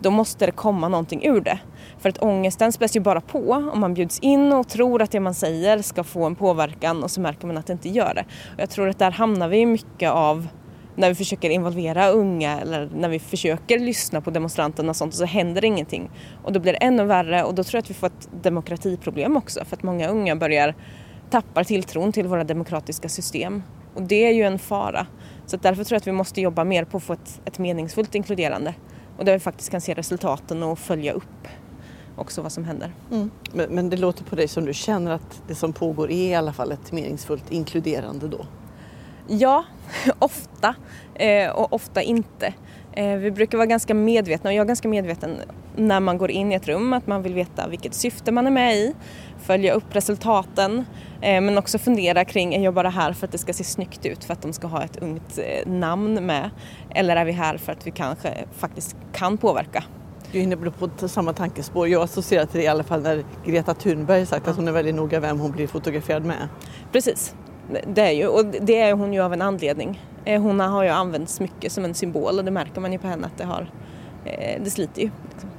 då 0.00 0.10
måste 0.10 0.46
det 0.46 0.52
komma 0.52 0.88
någonting 0.88 1.26
ur 1.26 1.40
det. 1.40 1.58
För 1.98 2.08
att 2.08 2.22
ångesten 2.22 2.72
späs 2.72 2.96
ju 2.96 3.00
bara 3.00 3.20
på 3.20 3.52
om 3.72 3.80
man 3.80 3.94
bjuds 3.94 4.18
in 4.18 4.52
och 4.52 4.68
tror 4.68 5.02
att 5.02 5.10
det 5.10 5.20
man 5.20 5.34
säger 5.34 5.82
ska 5.82 6.04
få 6.04 6.24
en 6.24 6.34
påverkan 6.34 7.02
och 7.02 7.10
så 7.10 7.20
märker 7.20 7.46
man 7.46 7.56
att 7.56 7.66
det 7.66 7.72
inte 7.72 7.88
gör 7.88 8.14
det. 8.14 8.24
Och 8.54 8.60
jag 8.60 8.70
tror 8.70 8.88
att 8.88 8.98
där 8.98 9.10
hamnar 9.10 9.48
vi 9.48 9.66
mycket 9.66 10.10
av 10.10 10.48
när 10.96 11.08
vi 11.08 11.14
försöker 11.14 11.50
involvera 11.50 12.08
unga 12.08 12.60
eller 12.60 12.90
när 12.94 13.08
vi 13.08 13.18
försöker 13.18 13.78
lyssna 13.78 14.20
på 14.20 14.30
demonstranterna 14.30 14.90
och 14.90 14.96
sånt 14.96 15.12
och 15.12 15.18
så 15.18 15.24
händer 15.24 15.64
ingenting. 15.64 16.10
Och 16.44 16.52
då 16.52 16.60
blir 16.60 16.72
det 16.72 16.78
ännu 16.78 17.04
värre 17.04 17.44
och 17.44 17.54
då 17.54 17.64
tror 17.64 17.78
jag 17.78 17.82
att 17.82 17.90
vi 17.90 17.94
får 17.94 18.06
ett 18.06 18.28
demokratiproblem 18.42 19.36
också 19.36 19.64
för 19.64 19.76
att 19.76 19.82
många 19.82 20.08
unga 20.08 20.36
börjar 20.36 20.74
tappa 21.30 21.64
tilltron 21.64 22.12
till 22.12 22.26
våra 22.26 22.44
demokratiska 22.44 23.08
system. 23.08 23.62
Och 23.94 24.02
det 24.02 24.26
är 24.26 24.32
ju 24.32 24.42
en 24.42 24.58
fara. 24.58 25.06
Så 25.46 25.56
därför 25.56 25.84
tror 25.84 25.94
jag 25.94 26.00
att 26.00 26.06
vi 26.06 26.12
måste 26.12 26.40
jobba 26.40 26.64
mer 26.64 26.84
på 26.84 26.96
att 26.96 27.02
få 27.02 27.12
ett, 27.12 27.40
ett 27.44 27.58
meningsfullt 27.58 28.14
inkluderande 28.14 28.74
och 29.18 29.24
där 29.24 29.32
vi 29.32 29.38
faktiskt 29.38 29.70
kan 29.70 29.80
se 29.80 29.94
resultaten 29.94 30.62
och 30.62 30.78
följa 30.78 31.12
upp 31.12 31.48
också 32.16 32.42
vad 32.42 32.52
som 32.52 32.64
händer. 32.64 32.92
Mm. 33.10 33.30
Men, 33.52 33.74
men, 33.74 33.90
det 33.90 33.96
låter 33.96 34.24
på 34.24 34.36
dig 34.36 34.48
som 34.48 34.64
du 34.64 34.74
känner 34.74 35.10
att 35.10 35.42
det 35.48 35.54
som 35.54 35.72
pågår 35.72 36.10
är 36.10 36.30
i 36.30 36.34
alla 36.34 36.52
fall 36.52 36.72
ett 36.72 36.92
meningsfullt 36.92 37.52
inkluderande 37.52 38.28
då? 38.28 38.46
Ja, 39.28 39.64
ofta 40.18 40.74
eh, 41.14 41.50
och 41.50 41.72
ofta 41.72 42.02
inte. 42.02 42.54
Eh, 42.92 43.16
vi 43.16 43.30
brukar 43.30 43.58
vara 43.58 43.66
ganska 43.66 43.94
medvetna 43.94 44.50
och 44.50 44.54
jag 44.54 44.62
är 44.62 44.66
ganska 44.66 44.88
medveten 44.88 45.40
när 45.76 46.00
man 46.00 46.18
går 46.18 46.30
in 46.30 46.52
i 46.52 46.54
ett 46.54 46.68
rum 46.68 46.92
att 46.92 47.06
man 47.06 47.22
vill 47.22 47.34
veta 47.34 47.68
vilket 47.68 47.94
syfte 47.94 48.32
man 48.32 48.46
är 48.46 48.50
med 48.50 48.76
i, 48.76 48.94
följa 49.42 49.72
upp 49.72 49.84
resultaten 49.96 50.84
eh, 51.20 51.40
men 51.40 51.58
också 51.58 51.78
fundera 51.78 52.24
kring 52.24 52.54
är 52.54 52.60
jag 52.60 52.74
bara 52.74 52.88
här 52.88 53.12
för 53.12 53.26
att 53.26 53.32
det 53.32 53.38
ska 53.38 53.52
se 53.52 53.64
snyggt 53.64 54.06
ut 54.06 54.24
för 54.24 54.32
att 54.32 54.42
de 54.42 54.52
ska 54.52 54.66
ha 54.66 54.84
ett 54.84 54.96
ungt 55.02 55.38
namn 55.66 56.26
med 56.26 56.50
eller 56.94 57.16
är 57.16 57.24
vi 57.24 57.32
här 57.32 57.56
för 57.56 57.72
att 57.72 57.86
vi 57.86 57.90
kanske 57.90 58.34
faktiskt 58.52 58.96
kan 59.12 59.38
påverka 59.38 59.84
du 60.32 60.38
är 60.38 60.42
inne 60.42 60.56
på 60.56 61.08
samma 61.08 61.32
tankespår. 61.32 61.88
Jag 61.88 62.02
associerar 62.02 62.46
till 62.46 62.58
det 62.58 62.64
i 62.64 62.68
alla 62.68 62.84
fall 62.84 63.02
när 63.02 63.24
Greta 63.46 63.74
Thunberg 63.74 64.26
sagt 64.26 64.42
ja. 64.46 64.50
att 64.50 64.56
hon 64.56 64.68
är 64.68 64.72
väldigt 64.72 64.94
noga 64.94 65.20
vem 65.20 65.38
hon 65.38 65.52
blir 65.52 65.66
fotograferad 65.66 66.24
med. 66.24 66.48
Precis, 66.92 67.34
det 67.86 68.02
är 68.02 68.10
ju, 68.10 68.26
och 68.26 68.44
det 68.46 68.80
är 68.80 68.92
hon 68.92 69.12
ju 69.12 69.20
av 69.20 69.32
en 69.32 69.42
anledning. 69.42 70.02
Eh, 70.24 70.42
hon 70.42 70.60
har 70.60 70.82
ju 70.82 70.88
använts 70.88 71.40
mycket 71.40 71.72
som 71.72 71.84
en 71.84 71.94
symbol 71.94 72.38
och 72.38 72.44
det 72.44 72.50
märker 72.50 72.80
man 72.80 72.92
ju 72.92 72.98
på 72.98 73.06
henne 73.06 73.26
att 73.26 73.38
det 73.38 73.44
har, 73.44 73.70
eh, 74.24 74.62
det 74.64 74.70
sliter 74.70 75.02
ju. 75.02 75.10
Liksom. 75.32 75.50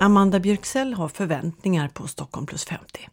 Amanda 0.00 0.40
Björksell 0.40 0.94
har 0.94 1.08
förväntningar 1.08 1.88
på 1.88 2.06
Stockholm 2.06 2.46
plus 2.46 2.64
50. 2.64 3.08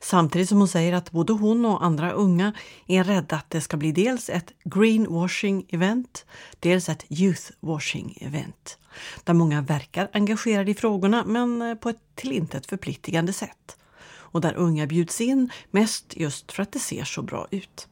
Samtidigt 0.00 0.48
som 0.48 0.58
hon 0.58 0.68
säger 0.68 0.92
att 0.92 1.10
både 1.10 1.32
hon 1.32 1.64
och 1.64 1.84
andra 1.84 2.12
unga 2.12 2.52
är 2.86 3.04
rädda 3.04 3.36
att 3.36 3.50
det 3.50 3.60
ska 3.60 3.76
bli 3.76 3.92
dels 3.92 4.30
ett 4.30 4.52
greenwashing 4.64 5.66
event, 5.68 6.26
dels 6.60 6.88
ett 6.88 7.04
youthwashing 7.08 8.18
event. 8.20 8.78
Där 9.24 9.34
många 9.34 9.60
verkar 9.62 10.10
engagerade 10.12 10.70
i 10.70 10.74
frågorna 10.74 11.24
men 11.26 11.62
eh, 11.62 11.74
på 11.74 11.88
ett 11.88 12.00
till 12.14 12.32
intet 12.32 12.66
förpliktigande 12.66 13.32
sätt. 13.32 13.76
Och 14.36 14.40
där 14.40 14.54
unga 14.54 14.86
bjuds 14.86 15.20
in 15.20 15.50
mest 15.70 16.16
just 16.16 16.52
för 16.52 16.62
att 16.62 16.72
det 16.72 16.78
ser 16.78 17.04
så 17.04 17.22
bra 17.22 17.46
ut. 17.50 17.88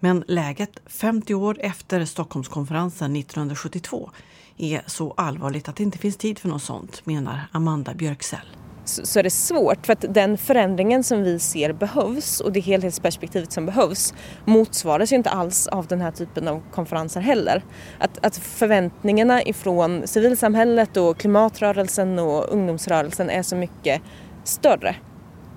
Men 0.00 0.24
läget 0.26 0.80
50 0.86 1.34
år 1.34 1.56
efter 1.60 2.04
Stockholmskonferensen 2.04 3.16
1972 3.16 4.10
är 4.56 4.82
så 4.86 5.12
allvarligt 5.16 5.68
att 5.68 5.76
det 5.76 5.82
inte 5.82 5.98
finns 5.98 6.16
tid 6.16 6.38
för 6.38 6.48
något 6.48 6.62
sånt, 6.62 7.06
menar 7.06 7.40
Amanda 7.52 7.94
Björksell 7.94 8.46
så 8.84 9.18
är 9.18 9.22
det 9.22 9.30
svårt 9.30 9.86
för 9.86 9.92
att 9.92 10.04
den 10.08 10.38
förändringen 10.38 11.04
som 11.04 11.22
vi 11.22 11.38
ser 11.38 11.72
behövs 11.72 12.40
och 12.40 12.52
det 12.52 12.60
helhetsperspektivet 12.60 13.52
som 13.52 13.66
behövs 13.66 14.14
motsvaras 14.44 15.12
ju 15.12 15.16
inte 15.16 15.30
alls 15.30 15.66
av 15.66 15.86
den 15.86 16.00
här 16.00 16.10
typen 16.10 16.48
av 16.48 16.62
konferenser 16.70 17.20
heller. 17.20 17.64
Att, 17.98 18.26
att 18.26 18.36
förväntningarna 18.36 19.42
ifrån 19.42 20.06
civilsamhället 20.06 20.96
och 20.96 21.18
klimatrörelsen 21.18 22.18
och 22.18 22.52
ungdomsrörelsen 22.52 23.30
är 23.30 23.42
så 23.42 23.56
mycket 23.56 24.02
större. 24.44 24.96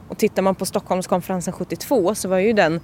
Och 0.10 0.18
tittar 0.18 0.42
man 0.42 0.56
på 0.56 0.66
Stockholmskonferensen 0.66 1.54
72 1.54 2.16
så 2.16 2.30
var 2.30 2.38
ju 2.38 2.54
den 2.54 2.80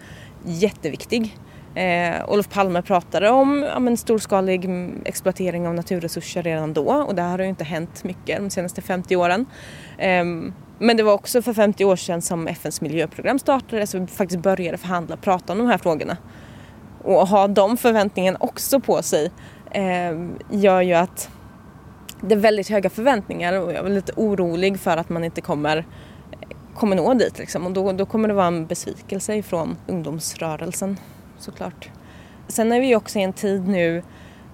jätteviktig. 0.45 1.38
Eh, 1.75 2.29
Olof 2.29 2.49
Palme 2.49 2.81
pratade 2.81 3.29
om 3.29 3.65
ja, 3.73 3.79
men 3.79 3.97
storskalig 3.97 4.69
exploatering 5.05 5.67
av 5.67 5.73
naturresurser 5.73 6.43
redan 6.43 6.73
då 6.73 6.91
och 7.07 7.15
det 7.15 7.21
har 7.21 7.39
ju 7.39 7.45
inte 7.45 7.63
hänt 7.63 8.03
mycket 8.03 8.39
de 8.39 8.49
senaste 8.49 8.81
50 8.81 9.15
åren. 9.15 9.45
Eh, 9.97 10.25
men 10.79 10.97
det 10.97 11.03
var 11.03 11.13
också 11.13 11.41
för 11.41 11.53
50 11.53 11.86
år 11.86 11.95
sedan 11.95 12.21
som 12.21 12.47
FNs 12.47 12.81
miljöprogram 12.81 13.39
startade 13.39 13.88
så 13.88 13.99
vi 13.99 14.07
faktiskt 14.07 14.41
började 14.41 14.77
förhandla 14.77 15.15
och 15.15 15.21
prata 15.21 15.53
om 15.53 15.60
de 15.60 15.67
här 15.67 15.77
frågorna. 15.77 16.17
Och 17.03 17.27
ha 17.27 17.47
de 17.47 17.77
förväntningarna 17.77 18.38
också 18.41 18.79
på 18.79 19.01
sig 19.01 19.31
eh, 19.71 20.19
gör 20.49 20.81
ju 20.81 20.93
att 20.93 21.29
det 22.21 22.36
är 22.36 22.39
väldigt 22.39 22.69
höga 22.69 22.89
förväntningar 22.89 23.62
och 23.62 23.73
jag 23.73 23.86
är 23.86 23.89
lite 23.89 24.13
orolig 24.15 24.79
för 24.79 24.97
att 24.97 25.10
man 25.10 25.23
inte 25.23 25.41
kommer 25.41 25.86
kommer 26.75 26.95
nå 26.95 27.13
dit 27.13 27.39
liksom. 27.39 27.65
och 27.65 27.71
då, 27.71 27.91
då 27.91 28.05
kommer 28.05 28.27
det 28.27 28.34
vara 28.34 28.47
en 28.47 28.65
besvikelse 28.65 29.36
ifrån 29.36 29.77
ungdomsrörelsen 29.88 30.97
såklart. 31.43 31.89
Sen 32.47 32.71
är 32.71 32.82
vi 32.82 32.95
också 32.95 33.19
i 33.19 33.23
en 33.23 33.34
tid 33.34 33.67
nu 33.67 34.04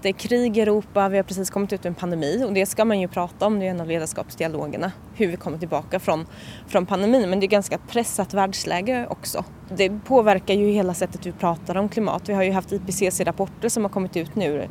det 0.02 0.10
är 0.10 0.14
krig 0.14 0.58
i 0.58 0.62
Europa, 0.62 1.10
vi 1.10 1.18
har 1.18 1.24
precis 1.24 1.50
kommit 1.50 1.74
ut 1.74 1.86
ur 1.86 1.88
en 1.88 1.96
pandemi 1.96 2.44
och 2.48 2.54
det 2.54 2.66
ska 2.66 2.86
man 2.86 3.00
ju 3.00 3.08
prata 3.08 3.46
om, 3.46 3.60
det 3.60 3.68
är 3.68 3.72
en 3.72 3.82
av 3.82 3.88
ledarskapsdialogerna, 3.88 4.92
hur 5.16 5.28
vi 5.28 5.38
kommer 5.38 5.58
tillbaka 5.58 6.00
från, 6.00 6.26
från 6.68 6.86
pandemin. 6.86 7.30
Men 7.30 7.40
det 7.40 7.46
är 7.46 7.48
ganska 7.48 7.78
pressat 7.78 8.34
världsläge 8.34 9.08
också. 9.10 9.46
Det 9.70 9.90
påverkar 10.06 10.54
ju 10.54 10.72
hela 10.72 10.94
sättet 10.94 11.26
vi 11.26 11.32
pratar 11.32 11.76
om 11.78 11.90
klimat. 11.90 12.30
Vi 12.30 12.34
har 12.34 12.44
ju 12.44 12.52
haft 12.52 12.72
IPCC-rapporter 12.72 13.70
som 13.70 13.84
har 13.84 13.90
kommit 13.90 14.18
ut 14.18 14.36
nu 14.36 14.68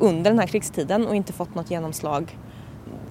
under 0.00 0.30
den 0.30 0.38
här 0.38 0.46
krigstiden 0.46 1.06
och 1.06 1.16
inte 1.16 1.32
fått 1.32 1.54
något 1.54 1.70
genomslag 1.70 2.38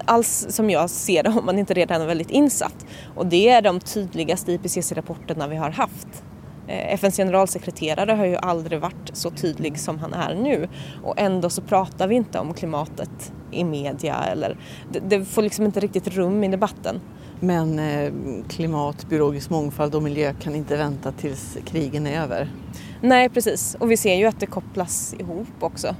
alls 0.04 0.46
som 0.50 0.70
jag 0.70 0.90
ser 0.90 1.22
det 1.22 1.28
om 1.28 1.46
man 1.46 1.58
inte 1.58 1.74
redan 1.74 2.02
är 2.02 2.06
väldigt 2.06 2.30
insatt. 2.30 2.86
Och 3.14 3.26
det 3.26 3.48
är 3.48 3.62
de 3.62 3.80
tydligaste 3.80 4.52
IPCC-rapporterna 4.52 5.48
vi 5.48 5.56
har 5.56 5.70
haft. 5.70 6.24
Eh, 6.68 6.94
FNs 6.94 7.16
generalsekreterare 7.16 8.12
har 8.12 8.24
ju 8.24 8.36
aldrig 8.36 8.80
varit 8.80 9.10
så 9.12 9.30
tydlig 9.30 9.78
som 9.78 9.98
han 9.98 10.14
är 10.14 10.34
nu 10.34 10.68
och 11.02 11.14
ändå 11.20 11.50
så 11.50 11.62
pratar 11.62 12.08
vi 12.08 12.14
inte 12.14 12.38
om 12.38 12.54
klimatet 12.54 13.32
i 13.50 13.64
media 13.64 14.24
eller 14.24 14.56
det, 14.92 15.00
det 15.00 15.24
får 15.24 15.42
liksom 15.42 15.64
inte 15.64 15.80
riktigt 15.80 16.08
rum 16.08 16.44
i 16.44 16.48
debatten. 16.48 17.00
Men 17.40 17.78
eh, 17.78 18.12
klimat, 18.48 19.08
biologisk 19.08 19.50
mångfald 19.50 19.94
och 19.94 20.02
miljö 20.02 20.34
kan 20.40 20.54
inte 20.54 20.76
vänta 20.76 21.12
tills 21.12 21.58
krigen 21.66 22.06
är 22.06 22.22
över? 22.22 22.52
Nej 23.00 23.28
precis 23.28 23.76
och 23.80 23.90
vi 23.90 23.96
ser 23.96 24.14
ju 24.14 24.26
att 24.26 24.40
det 24.40 24.46
kopplas 24.46 25.14
ihop 25.18 25.48
också. 25.60 25.96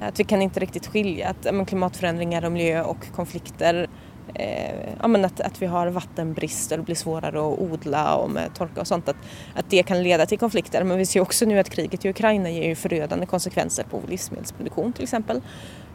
Att 0.00 0.20
vi 0.20 0.24
kan 0.24 0.42
inte 0.42 0.60
riktigt 0.60 0.86
skilja 0.86 1.28
att 1.28 1.54
men, 1.54 1.66
klimatförändringar 1.66 2.44
och 2.44 2.52
miljö 2.52 2.82
och 2.82 3.06
konflikter 3.14 3.88
eh, 4.34 4.94
ja, 5.00 5.08
men 5.08 5.24
att, 5.24 5.40
att 5.40 5.62
vi 5.62 5.66
har 5.66 5.86
vattenbrist 5.86 6.72
och 6.72 6.78
det 6.78 6.84
blir 6.84 6.94
svårare 6.94 7.40
att 7.40 7.58
odla 7.58 8.14
och 8.14 8.30
med 8.30 8.54
torka 8.54 8.80
och 8.80 8.86
sånt. 8.86 9.08
Att, 9.08 9.16
att 9.54 9.70
det 9.70 9.82
kan 9.82 10.02
leda 10.02 10.26
till 10.26 10.38
konflikter. 10.38 10.84
Men 10.84 10.98
vi 10.98 11.06
ser 11.06 11.20
också 11.20 11.44
nu 11.44 11.58
att 11.58 11.70
kriget 11.70 12.04
i 12.04 12.08
Ukraina 12.08 12.50
ger 12.50 12.68
ju 12.68 12.74
förödande 12.74 13.26
konsekvenser 13.26 13.84
på 13.84 14.00
livsmedelsproduktion 14.08 14.92
till 14.92 15.02
exempel. 15.02 15.40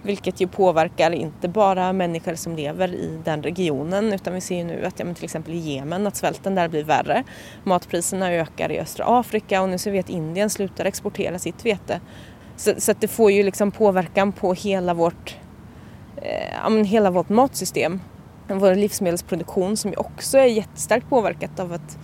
Vilket 0.04 0.42
ju 0.42 0.48
påverkar 0.48 1.12
inte 1.12 1.48
bara 1.48 1.94
människor 1.94 2.36
som 2.36 2.56
lever 2.56 2.94
i 2.94 3.20
den 3.24 3.44
regionen 3.44 4.14
utan 4.14 4.34
vi 4.34 4.42
ser 4.42 4.58
ju 4.58 4.64
nu 4.64 4.86
att 4.86 5.00
ja, 5.00 5.14
till 5.14 5.24
exempel 5.24 5.54
i 5.54 5.58
Jemen 5.58 6.08
att 6.08 6.16
svälten 6.16 6.56
där 6.56 6.68
blir 6.68 6.84
värre. 6.84 7.24
Matpriserna 7.64 8.32
ökar 8.32 8.72
i 8.72 8.80
östra 8.80 9.06
Afrika 9.08 9.62
och 9.62 9.70
nu 9.70 9.78
ser 9.78 9.92
vi 9.92 10.00
att 10.00 10.10
Indien 10.10 10.50
slutar 10.50 10.86
exportera 10.86 11.40
sitt 11.40 11.66
vete. 11.66 12.00
Så, 12.56 12.74
så 12.78 12.92
att 12.92 13.02
det 13.02 13.08
får 13.08 13.32
ju 13.32 13.44
liksom 13.44 13.72
påverkan 13.72 14.32
på 14.32 14.54
hela 14.54 14.94
vårt, 14.94 15.38
eh, 16.16 16.54
ja, 16.64 16.84
hela 16.84 17.12
vårt 17.12 17.30
matsystem 17.30 18.00
vår 18.48 18.76
livsmedelsproduktion 18.76 19.78
som 19.78 19.94
också 19.98 20.38
är 20.38 20.46
jättestarkt 20.46 21.10
påverkat 21.10 21.60
av 21.60 21.74
att 21.74 21.98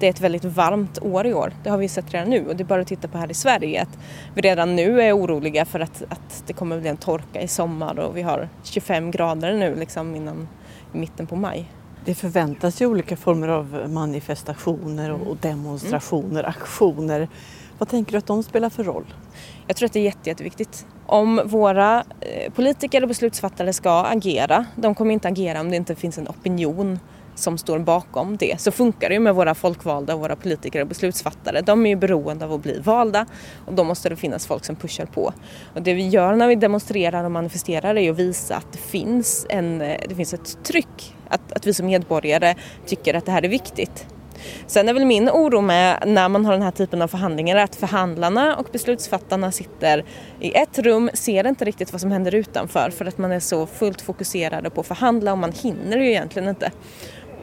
det 0.00 0.06
är 0.06 0.10
ett 0.10 0.20
väldigt 0.20 0.44
varmt 0.44 0.98
år 1.02 1.26
i 1.26 1.34
år. 1.34 1.52
Det 1.64 1.70
har 1.70 1.78
vi 1.78 1.88
sett 1.88 2.14
redan 2.14 2.30
nu 2.30 2.46
och 2.46 2.56
det 2.56 2.62
är 2.62 2.66
bara 2.66 2.80
att 2.80 2.88
titta 2.88 3.08
på 3.08 3.18
här 3.18 3.30
i 3.30 3.34
Sverige 3.34 3.82
att 3.82 3.98
vi 4.34 4.40
redan 4.40 4.76
nu 4.76 5.02
är 5.02 5.16
oroliga 5.16 5.64
för 5.64 5.80
att, 5.80 6.02
att 6.08 6.44
det 6.46 6.52
kommer 6.52 6.80
bli 6.80 6.88
en 6.88 6.96
torka 6.96 7.40
i 7.40 7.48
sommar 7.48 7.98
och 7.98 8.16
vi 8.16 8.22
har 8.22 8.48
25 8.62 9.10
grader 9.10 9.52
nu 9.52 9.74
liksom 9.74 10.16
innan 10.16 10.48
i 10.94 10.98
mitten 10.98 11.26
på 11.26 11.36
maj. 11.36 11.70
Det 12.04 12.14
förväntas 12.14 12.82
ju 12.82 12.86
olika 12.86 13.16
former 13.16 13.48
av 13.48 13.84
manifestationer 13.88 15.10
och 15.10 15.36
demonstrationer, 15.36 16.40
mm. 16.40 16.50
aktioner. 16.50 17.28
Vad 17.78 17.88
tänker 17.88 18.12
du 18.12 18.18
att 18.18 18.26
de 18.26 18.42
spelar 18.42 18.70
för 18.70 18.84
roll? 18.84 19.14
Jag 19.66 19.76
tror 19.76 19.86
att 19.86 19.92
det 19.92 20.00
är 20.00 20.04
jätte, 20.04 20.30
jätteviktigt. 20.30 20.86
Om 21.06 21.40
våra 21.44 22.04
eh, 22.20 22.52
politiker 22.52 23.02
och 23.02 23.08
beslutsfattare 23.08 23.72
ska 23.72 24.04
agera, 24.04 24.66
de 24.76 24.94
kommer 24.94 25.14
inte 25.14 25.28
agera 25.28 25.60
om 25.60 25.70
det 25.70 25.76
inte 25.76 25.94
finns 25.94 26.18
en 26.18 26.28
opinion 26.28 26.98
som 27.34 27.58
står 27.58 27.78
bakom 27.78 28.36
det. 28.36 28.60
Så 28.60 28.70
funkar 28.70 29.08
det 29.08 29.14
ju 29.14 29.20
med 29.20 29.34
våra 29.34 29.54
folkvalda 29.54 30.14
och 30.14 30.20
våra 30.20 30.36
politiker 30.36 30.80
och 30.80 30.86
beslutsfattare. 30.86 31.60
De 31.60 31.86
är 31.86 31.90
ju 31.90 31.96
beroende 31.96 32.44
av 32.44 32.52
att 32.52 32.62
bli 32.62 32.80
valda 32.80 33.26
och 33.66 33.74
då 33.74 33.84
måste 33.84 34.08
det 34.08 34.16
finnas 34.16 34.46
folk 34.46 34.64
som 34.64 34.76
pushar 34.76 35.06
på. 35.06 35.32
Och 35.74 35.82
det 35.82 35.94
vi 35.94 36.08
gör 36.08 36.36
när 36.36 36.48
vi 36.48 36.54
demonstrerar 36.54 37.24
och 37.24 37.30
manifesterar 37.30 37.96
är 37.96 38.10
att 38.10 38.16
visa 38.16 38.56
att 38.56 38.72
det 38.72 38.78
finns, 38.78 39.46
en, 39.50 39.80
eh, 39.80 40.00
det 40.08 40.14
finns 40.14 40.34
ett 40.34 40.64
tryck, 40.64 41.16
att, 41.28 41.52
att 41.52 41.66
vi 41.66 41.74
som 41.74 41.86
medborgare 41.86 42.54
tycker 42.86 43.14
att 43.14 43.26
det 43.26 43.32
här 43.32 43.42
är 43.42 43.48
viktigt. 43.48 44.06
Sen 44.66 44.88
är 44.88 44.94
väl 44.94 45.04
min 45.04 45.30
oro 45.30 45.60
med 45.60 46.02
när 46.06 46.28
man 46.28 46.44
har 46.44 46.52
den 46.52 46.62
här 46.62 46.70
typen 46.70 47.02
av 47.02 47.08
förhandlingar 47.08 47.56
att 47.56 47.76
förhandlarna 47.76 48.56
och 48.56 48.66
beslutsfattarna 48.72 49.52
sitter 49.52 50.04
i 50.40 50.56
ett 50.56 50.78
rum, 50.78 51.10
ser 51.14 51.46
inte 51.46 51.64
riktigt 51.64 51.92
vad 51.92 52.00
som 52.00 52.10
händer 52.10 52.34
utanför 52.34 52.90
för 52.90 53.04
att 53.04 53.18
man 53.18 53.32
är 53.32 53.40
så 53.40 53.66
fullt 53.66 54.00
fokuserade 54.00 54.70
på 54.70 54.80
att 54.80 54.86
förhandla 54.86 55.32
och 55.32 55.38
man 55.38 55.52
hinner 55.52 55.96
ju 55.98 56.08
egentligen 56.08 56.48
inte. 56.48 56.72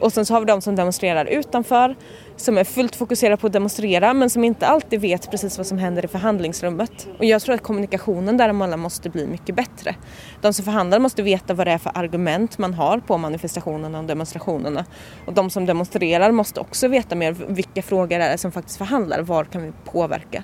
Och 0.00 0.12
sen 0.12 0.26
så 0.26 0.34
har 0.34 0.40
vi 0.40 0.46
de 0.46 0.60
som 0.60 0.76
demonstrerar 0.76 1.24
utanför, 1.24 1.96
som 2.36 2.58
är 2.58 2.64
fullt 2.64 2.96
fokuserade 2.96 3.36
på 3.36 3.46
att 3.46 3.52
demonstrera 3.52 4.14
men 4.14 4.30
som 4.30 4.44
inte 4.44 4.66
alltid 4.66 5.00
vet 5.00 5.30
precis 5.30 5.58
vad 5.58 5.66
som 5.66 5.78
händer 5.78 6.04
i 6.04 6.08
förhandlingsrummet. 6.08 7.08
Och 7.18 7.24
jag 7.24 7.42
tror 7.42 7.54
att 7.54 7.62
kommunikationen 7.62 8.36
däremellan 8.36 8.80
måste 8.80 9.10
bli 9.10 9.26
mycket 9.26 9.54
bättre. 9.54 9.94
De 10.40 10.52
som 10.52 10.64
förhandlar 10.64 10.98
måste 10.98 11.22
veta 11.22 11.54
vad 11.54 11.66
det 11.66 11.72
är 11.72 11.78
för 11.78 11.92
argument 11.94 12.58
man 12.58 12.74
har 12.74 12.98
på 12.98 13.18
manifestationerna 13.18 13.98
och 13.98 14.04
demonstrationerna. 14.04 14.84
Och 15.26 15.32
de 15.32 15.50
som 15.50 15.66
demonstrerar 15.66 16.32
måste 16.32 16.60
också 16.60 16.88
veta 16.88 17.14
mer 17.14 17.32
vilka 17.48 17.82
frågor 17.82 18.18
det 18.18 18.24
är 18.24 18.36
som 18.36 18.52
faktiskt 18.52 18.78
förhandlar, 18.78 19.20
var 19.22 19.44
kan 19.44 19.62
vi 19.62 19.72
påverka? 19.84 20.42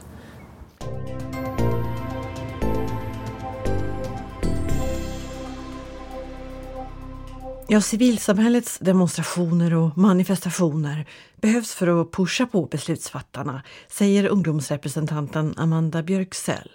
Ja, 7.73 7.81
civilsamhällets 7.81 8.79
demonstrationer 8.79 9.75
och 9.75 9.99
manifestationer 9.99 11.07
behövs 11.41 11.75
för 11.75 12.01
att 12.01 12.13
pusha 12.13 12.47
på 12.47 12.67
beslutsfattarna, 12.67 13.63
säger 13.89 14.29
ungdomsrepresentanten 14.29 15.55
Amanda 15.57 16.03
Björksell. 16.03 16.71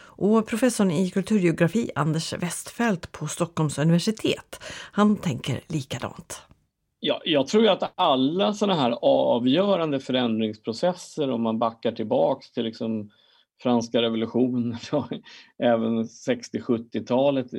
Och 0.00 0.46
professorn 0.46 0.90
i 0.90 1.10
kulturgeografi 1.10 1.90
Anders 1.94 2.32
Westfält 2.32 3.12
på 3.12 3.26
Stockholms 3.26 3.78
universitet, 3.78 4.60
han 4.92 5.16
tänker 5.16 5.60
likadant. 5.66 6.42
Ja, 7.00 7.20
jag 7.24 7.46
tror 7.46 7.68
att 7.68 7.92
alla 7.94 8.52
sådana 8.52 8.80
här 8.82 8.98
avgörande 9.02 10.00
förändringsprocesser, 10.00 11.30
om 11.30 11.42
man 11.42 11.58
backar 11.58 11.92
tillbaks 11.92 12.50
till 12.50 12.64
liksom 12.64 13.10
franska 13.62 14.02
revolutionen, 14.02 14.76
även 15.62 16.02
60-70-talet 16.04 17.54
i, 17.54 17.58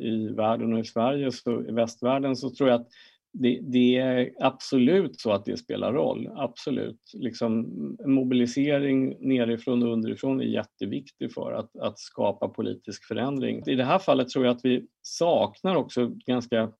i 0.00 0.32
världen 0.36 0.72
och 0.72 0.80
i 0.80 0.84
Sverige, 0.84 1.32
så 1.32 1.62
i 1.62 1.72
västvärlden, 1.72 2.36
så 2.36 2.50
tror 2.50 2.68
jag 2.68 2.80
att 2.80 2.88
det, 3.32 3.60
det, 3.62 3.96
är 3.96 4.30
absolut 4.40 5.20
så 5.20 5.32
att 5.32 5.44
det 5.44 5.56
spelar 5.56 5.92
roll. 5.92 6.28
Absolut. 6.36 7.00
Liksom, 7.14 7.68
mobilisering 8.06 9.16
nerifrån 9.20 9.82
och 9.82 9.92
underifrån 9.92 10.40
är 10.40 10.44
jätteviktig 10.44 11.32
för 11.32 11.52
att, 11.52 11.76
att 11.76 11.98
skapa 11.98 12.48
politisk 12.48 13.04
förändring. 13.04 13.62
I 13.66 13.74
det 13.74 13.84
här 13.84 13.98
fallet 13.98 14.28
tror 14.28 14.44
jag 14.44 14.56
att 14.56 14.64
vi 14.64 14.86
saknar 15.02 15.76
också 15.76 16.10
ganska 16.26 16.72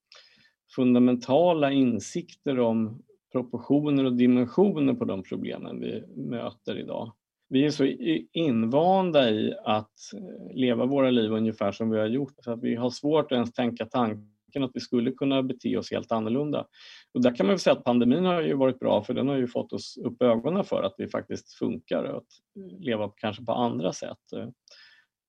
fundamentala 0.77 1.73
insikter 1.73 2.61
om 2.61 3.03
proportioner 3.33 4.05
och 4.05 4.17
dimensioner 4.17 4.95
på 4.95 5.05
de 5.05 5.23
problemen 5.23 5.81
vi 5.81 6.05
möter 6.17 6.79
idag 6.79 7.13
vi 7.51 7.65
är 7.65 7.71
så 7.71 7.85
invanda 8.33 9.31
i 9.31 9.55
att 9.65 10.13
eh, 10.15 10.57
leva 10.57 10.87
våra 10.87 11.11
liv 11.11 11.33
ungefär 11.33 11.73
som 11.73 11.91
vi 11.91 11.99
har 11.99 12.07
gjort 12.07 12.35
så 12.45 12.53
att 12.53 12.63
vi 12.63 12.75
har 12.75 12.91
svårt 12.91 13.25
att 13.25 13.37
ens 13.37 13.53
tänka 13.53 13.87
tanken 13.87 14.65
att 14.65 14.71
vi 14.75 14.81
skulle 14.81 15.13
kunna 15.13 15.43
bete 15.43 15.77
oss 15.77 15.91
helt 15.91 16.13
annorlunda. 16.13 16.67
Och 17.15 17.23
där 17.23 17.37
kan 17.37 17.47
man 17.47 17.53
väl 17.53 17.59
säga 17.59 17.77
att 17.77 17.85
pandemin 17.85 18.25
har 18.25 18.43
ju 18.43 18.55
varit 18.55 18.79
bra 18.79 19.03
för 19.03 19.15
den 19.15 19.29
har 19.29 19.37
ju 19.37 19.47
fått 19.47 19.73
oss 19.73 19.99
upp 19.99 20.23
ögonen 20.23 20.65
för 20.65 20.83
att 20.83 20.95
det 20.99 21.09
faktiskt 21.09 21.53
funkar 21.53 22.05
att 22.05 22.27
eh, 22.57 22.79
leva 22.79 23.11
kanske 23.17 23.45
på 23.45 23.53
andra 23.53 23.93
sätt. 23.93 24.33
Eh, 24.37 24.49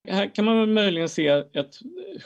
här 0.07 0.35
kan 0.35 0.45
man 0.45 0.73
möjligen 0.73 1.09
se 1.09 1.27
ett 1.27 1.75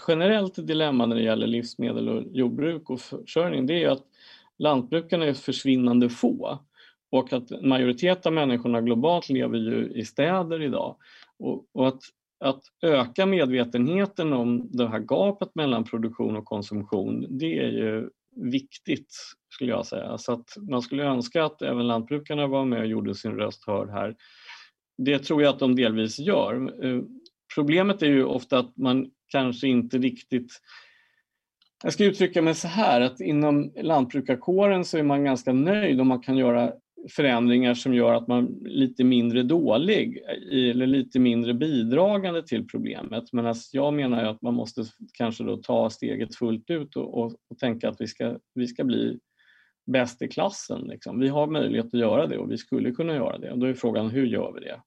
generellt 0.08 0.68
dilemma 0.68 1.06
när 1.06 1.16
det 1.16 1.24
gäller 1.24 1.48
livsmedel 1.48 2.10
och 2.10 2.24
jordbruk 2.32 2.90
och 2.90 3.02
försörjning. 3.02 3.66
Det 3.66 3.74
är 3.74 3.80
ju 3.80 3.90
att 3.90 4.04
lantbrukarna 4.58 5.26
är 5.26 5.34
försvinnande 5.34 6.10
få 6.10 6.60
och 7.18 7.34
att 7.34 7.52
en 7.52 7.70
majoritet 7.70 8.26
av 8.26 8.34
människorna 8.34 8.82
globalt 8.82 9.30
lever 9.30 9.58
ju 9.58 9.92
i 9.96 10.06
städer 10.06 10.62
idag. 10.62 10.96
Och, 11.40 11.66
och 11.74 11.88
att, 11.88 12.02
att 12.40 12.62
öka 12.82 13.26
medvetenheten 13.26 14.34
om 14.34 14.70
det 14.72 14.88
här 14.88 15.00
gapet 15.00 15.56
mellan 15.56 15.84
produktion 15.84 16.36
och 16.36 16.46
konsumtion, 16.46 17.26
det 17.30 17.60
är 17.60 17.70
ju 17.70 18.10
viktigt 18.36 19.16
skulle 19.50 19.72
jag 19.72 19.86
säga. 19.86 20.18
Så 20.18 20.34
att 20.34 20.58
man 20.70 20.82
skulle 20.82 21.04
önska 21.04 21.46
att 21.46 21.62
även 21.62 21.88
lantbrukarna 21.88 22.48
var 22.48 22.66
med 22.66 22.80
och 22.80 22.88
gjorde 22.88 23.16
sin 23.16 23.36
röst 23.36 23.68
hörd 23.68 23.90
här. 23.90 24.16
Det 24.98 25.20
tror 25.20 25.42
jag 25.42 25.50
att 25.50 25.60
de 25.60 25.76
delvis 25.76 26.20
gör. 26.20 26.86
Eh, 26.86 27.02
problemet 27.56 28.02
är 28.02 28.08
ju 28.08 28.24
ofta 28.24 28.60
att 28.60 28.78
man 28.78 29.12
kanske 29.28 29.68
inte 29.68 29.98
riktigt 29.98 30.52
jag 31.84 31.94
ska 31.94 32.06
uttrycka 32.06 32.42
mig 32.42 32.56
så 32.56 32.68
här 32.68 33.02
att 33.02 33.20
inom 33.20 33.74
lantbrukarkåren 33.76 34.86
så 34.86 34.98
är 34.98 35.04
man 35.04 35.24
ganska 35.24 35.54
nöjd 35.54 36.02
om 36.02 36.08
man 36.08 36.22
kan 36.22 36.38
göra 36.38 36.74
förändringar 37.10 37.74
som 37.74 37.94
gör 37.94 38.14
att 38.14 38.28
man 38.28 38.46
är 38.66 38.70
lite 38.70 39.04
mindre 39.04 39.44
dålig 39.44 40.20
eller 40.52 40.88
lite 40.88 41.20
mindre 41.20 41.54
bidragande 41.54 42.44
till 42.44 42.68
problemet. 42.68 43.24
Men 43.34 43.46
alltså 43.46 43.78
jag 43.78 43.94
menar 43.94 44.24
att 44.24 44.42
man 44.42 44.54
måste 44.54 44.84
kanske 45.14 45.44
då 45.44 45.58
ta 45.58 45.90
steget 45.90 46.36
fullt 46.36 46.70
ut 46.70 46.96
och, 46.96 47.18
och, 47.18 47.36
och 47.50 47.58
tänka 47.60 47.90
att 47.90 48.02
vi 48.02 48.08
ska, 48.08 48.38
vi 48.54 48.68
ska 48.68 48.84
bli 48.84 49.20
bäst 49.86 50.22
i 50.22 50.28
klassen. 50.28 50.82
Liksom. 50.82 51.20
Vi 51.20 51.28
har 51.28 51.48
möjlighet 51.48 51.86
att 51.86 52.00
göra 52.00 52.28
det 52.28 52.38
och 52.38 52.52
vi 52.52 52.58
skulle 52.58 52.92
kunna 52.92 53.16
göra 53.16 53.38
det. 53.38 53.52
Och 53.52 53.60
då 53.60 53.66
är 53.66 53.74
frågan 53.74 54.10
hur 54.10 54.26
gör 54.26 54.52
vi 54.54 54.60
det 54.60 54.82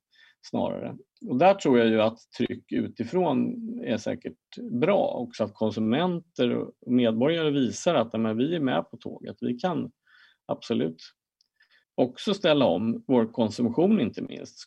snarare? 0.46 0.96
Och 1.28 1.38
där 1.38 1.54
tror 1.54 1.78
jag 1.78 1.88
ju 1.88 2.00
att 2.00 2.18
tryck 2.38 2.72
utifrån 2.72 3.54
är 3.84 3.96
säkert 3.96 4.38
bra 4.80 5.16
också 5.18 5.44
att 5.44 5.54
konsumenter 5.54 6.54
och 6.54 6.72
medborgare 6.86 7.50
visar 7.50 7.94
att 7.94 8.12
men, 8.12 8.36
vi 8.36 8.54
är 8.54 8.60
med 8.60 8.90
på 8.90 8.96
tåget. 8.96 9.36
Vi 9.40 9.54
kan 9.54 9.90
absolut 10.46 11.02
också 11.98 12.34
ställa 12.34 12.66
om 12.66 13.04
vår 13.06 13.26
konsumtion 13.26 14.00
inte 14.00 14.22
minst. 14.22 14.64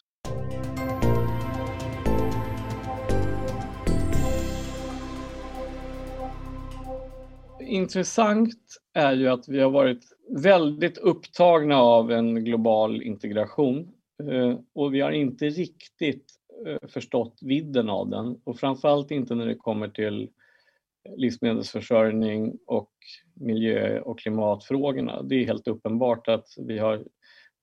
Intressant 7.59 8.55
är 8.93 9.13
ju 9.13 9.27
att 9.27 9.47
vi 9.47 9.59
har 9.59 9.69
varit 9.69 10.03
väldigt 10.29 10.97
upptagna 10.97 11.77
av 11.77 12.11
en 12.11 12.45
global 12.45 13.01
integration 13.01 13.91
eh, 14.23 14.59
och 14.73 14.93
vi 14.93 15.01
har 15.01 15.11
inte 15.11 15.45
riktigt 15.45 16.25
eh, 16.67 16.89
förstått 16.89 17.39
vidden 17.41 17.89
av 17.89 18.09
den 18.09 18.41
och 18.43 18.59
framförallt 18.59 19.11
inte 19.11 19.35
när 19.35 19.45
det 19.45 19.55
kommer 19.55 19.87
till 19.87 20.29
livsmedelsförsörjning 21.17 22.57
och 22.67 22.91
miljö 23.33 23.99
och 23.99 24.19
klimatfrågorna. 24.19 25.21
Det 25.21 25.35
är 25.35 25.45
helt 25.45 25.67
uppenbart 25.67 26.27
att 26.27 26.47
vi 26.57 26.77
har 26.77 27.03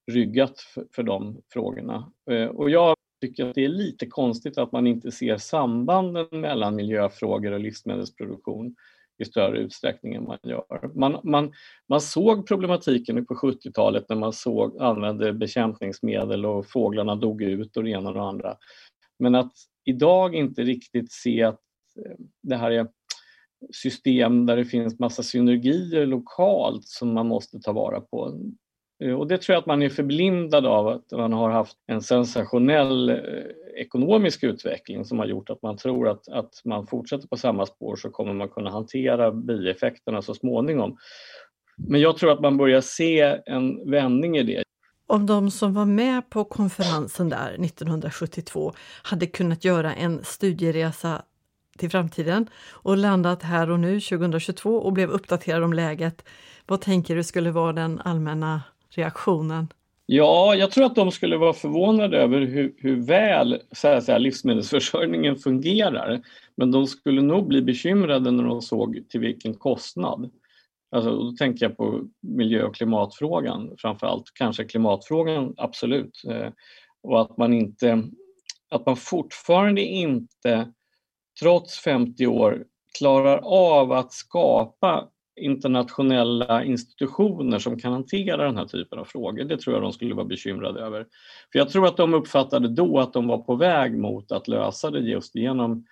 ryggat 0.09 0.59
för, 0.59 0.85
för 0.95 1.03
de 1.03 1.41
frågorna. 1.53 2.11
Eh, 2.31 2.45
och 2.45 2.69
jag 2.69 2.95
tycker 3.21 3.45
att 3.45 3.55
det 3.55 3.65
är 3.65 3.69
lite 3.69 4.05
konstigt 4.05 4.57
att 4.57 4.71
man 4.71 4.87
inte 4.87 5.11
ser 5.11 5.37
sambanden 5.37 6.27
mellan 6.31 6.75
miljöfrågor 6.75 7.51
och 7.51 7.59
livsmedelsproduktion 7.59 8.75
i 9.19 9.25
större 9.25 9.59
utsträckning 9.59 10.13
än 10.13 10.23
man 10.23 10.37
gör. 10.43 10.91
Man, 10.95 11.19
man, 11.23 11.53
man 11.89 12.01
såg 12.01 12.47
problematiken 12.47 13.25
på 13.25 13.33
70-talet 13.33 14.09
när 14.09 14.15
man 14.15 14.33
såg, 14.33 14.81
använde 14.81 15.33
bekämpningsmedel 15.33 16.45
och 16.45 16.67
fåglarna 16.67 17.15
dog 17.15 17.41
ut 17.41 17.77
och 17.77 17.83
det 17.83 17.89
ena 17.89 18.09
och 18.09 18.15
det 18.15 18.21
andra. 18.21 18.57
Men 19.19 19.35
att 19.35 19.53
idag 19.85 20.35
inte 20.35 20.61
riktigt 20.61 21.11
se 21.11 21.43
att 21.43 21.59
eh, 22.05 22.15
det 22.43 22.55
här 22.55 22.71
är 22.71 22.87
system 23.73 24.45
där 24.45 24.57
det 24.57 24.65
finns 24.65 24.99
massa 24.99 25.23
synergier 25.23 26.05
lokalt 26.05 26.87
som 26.87 27.13
man 27.13 27.27
måste 27.27 27.59
ta 27.59 27.71
vara 27.71 28.01
på. 28.01 28.39
Eh, 29.03 29.13
och 29.13 29.27
det 29.27 29.37
tror 29.37 29.53
jag 29.53 29.61
att 29.61 29.67
man 29.67 29.81
är 29.81 29.89
förblindad 29.89 30.65
av 30.65 30.87
att 30.87 31.11
man 31.11 31.33
har 31.33 31.49
haft 31.49 31.77
en 31.87 32.01
sensationell 32.01 33.09
eh, 33.09 33.15
ekonomisk 33.77 34.43
utveckling 34.43 35.05
som 35.05 35.19
har 35.19 35.25
gjort 35.25 35.49
att 35.49 35.61
man 35.61 35.77
tror 35.77 36.09
att, 36.09 36.27
att 36.27 36.61
man 36.65 36.87
fortsätter 36.87 37.27
på 37.27 37.37
samma 37.37 37.65
spår 37.65 37.95
så 37.95 38.09
kommer 38.09 38.33
man 38.33 38.49
kunna 38.49 38.71
hantera 38.71 39.31
bieffekterna 39.31 40.21
så 40.21 40.33
småningom. 40.33 40.97
Men 41.87 42.01
jag 42.01 42.17
tror 42.17 42.31
att 42.31 42.41
man 42.41 42.57
börjar 42.57 42.81
se 42.81 43.39
en 43.45 43.91
vändning 43.91 44.37
i 44.37 44.43
det. 44.43 44.63
Om 45.07 45.25
de 45.25 45.51
som 45.51 45.73
var 45.73 45.85
med 45.85 46.29
på 46.29 46.43
konferensen 46.43 47.29
där 47.29 47.65
1972 47.65 48.73
hade 49.03 49.27
kunnat 49.27 49.65
göra 49.65 49.93
en 49.93 50.23
studieresa 50.23 51.21
till 51.77 51.89
framtiden 51.89 52.49
och 52.71 52.97
landat 52.97 53.43
här 53.43 53.69
och 53.69 53.79
nu 53.79 53.99
2022 53.99 54.75
och 54.75 54.93
blev 54.93 55.09
uppdaterade 55.09 55.65
om 55.65 55.73
läget, 55.73 56.25
vad 56.67 56.81
tänker 56.81 57.15
du 57.15 57.23
skulle 57.23 57.51
vara 57.51 57.73
den 57.73 57.99
allmänna 57.99 58.61
reaktionen? 58.95 59.67
Ja, 60.05 60.55
jag 60.55 60.71
tror 60.71 60.85
att 60.85 60.95
de 60.95 61.11
skulle 61.11 61.37
vara 61.37 61.53
förvånade 61.53 62.17
över 62.17 62.41
hur, 62.41 62.73
hur 62.77 62.95
väl 62.95 63.61
så 63.71 63.87
här, 63.87 64.01
så 64.01 64.11
här, 64.11 64.19
livsmedelsförsörjningen 64.19 65.35
fungerar. 65.35 66.21
Men 66.55 66.71
de 66.71 66.87
skulle 66.87 67.21
nog 67.21 67.47
bli 67.47 67.61
bekymrade 67.61 68.31
när 68.31 68.43
de 68.43 68.61
såg 68.61 69.03
till 69.09 69.19
vilken 69.19 69.53
kostnad. 69.53 70.31
Alltså, 70.91 71.09
då 71.11 71.31
tänker 71.31 71.65
jag 71.65 71.77
på 71.77 72.01
miljö 72.21 72.63
och 72.63 72.75
klimatfrågan 72.75 73.75
framför 73.77 74.07
allt, 74.07 74.31
kanske 74.33 74.63
klimatfrågan 74.63 75.53
absolut. 75.57 76.23
Eh, 76.27 76.49
och 77.03 77.21
att 77.21 77.37
man 77.37 77.53
inte, 77.53 78.03
att 78.69 78.85
man 78.85 78.95
fortfarande 78.95 79.81
inte, 79.81 80.71
trots 81.41 81.79
50 81.79 82.27
år, 82.27 82.65
klarar 82.97 83.37
av 83.43 83.91
att 83.91 84.13
skapa 84.13 85.07
internationella 85.39 86.63
institutioner 86.63 87.59
som 87.59 87.79
kan 87.79 87.93
hantera 87.93 88.45
den 88.45 88.57
här 88.57 88.65
typen 88.65 88.99
av 88.99 89.05
frågor. 89.05 89.43
Det 89.43 89.57
tror 89.57 89.75
jag 89.75 89.83
de 89.83 89.93
skulle 89.93 90.15
vara 90.15 90.25
bekymrade 90.25 90.81
över. 90.81 91.05
För 91.51 91.59
jag 91.59 91.69
tror 91.69 91.87
att 91.87 91.97
de 91.97 92.13
uppfattade 92.13 92.67
då 92.67 92.99
att 92.99 93.13
de 93.13 93.27
var 93.27 93.37
på 93.37 93.55
väg 93.55 93.97
mot 93.97 94.31
att 94.31 94.47
lösa 94.47 94.91
det 94.91 94.99
just 94.99 95.35
genom 95.35 95.85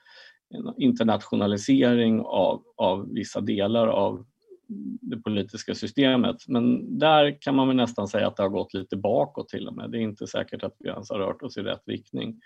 en 0.50 0.74
internationalisering 0.78 2.22
av, 2.22 2.64
av 2.76 3.14
vissa 3.14 3.42
delar 3.42 3.88
av 3.88 4.26
det 5.02 5.18
politiska 5.18 5.76
systemet. 5.76 6.48
Men 6.48 7.00
där 7.00 7.42
kan 7.42 7.56
man 7.56 7.68
väl 7.68 7.78
nästan 7.78 8.08
säga 8.08 8.28
att 8.28 8.36
det 8.36 8.44
har 8.44 8.50
gått 8.50 8.74
lite 8.74 8.98
bakåt 8.98 9.50
till 9.50 9.68
och 9.68 9.76
med. 9.76 9.92
Det 9.92 9.98
är 9.98 10.02
inte 10.02 10.28
säkert 10.28 10.64
att 10.64 10.76
vi 10.80 10.90
ens 10.90 11.10
har 11.10 11.20
rört 11.20 11.42
oss 11.42 11.58
i 11.58 11.62
rätt 11.62 11.88
riktning. 11.88 12.42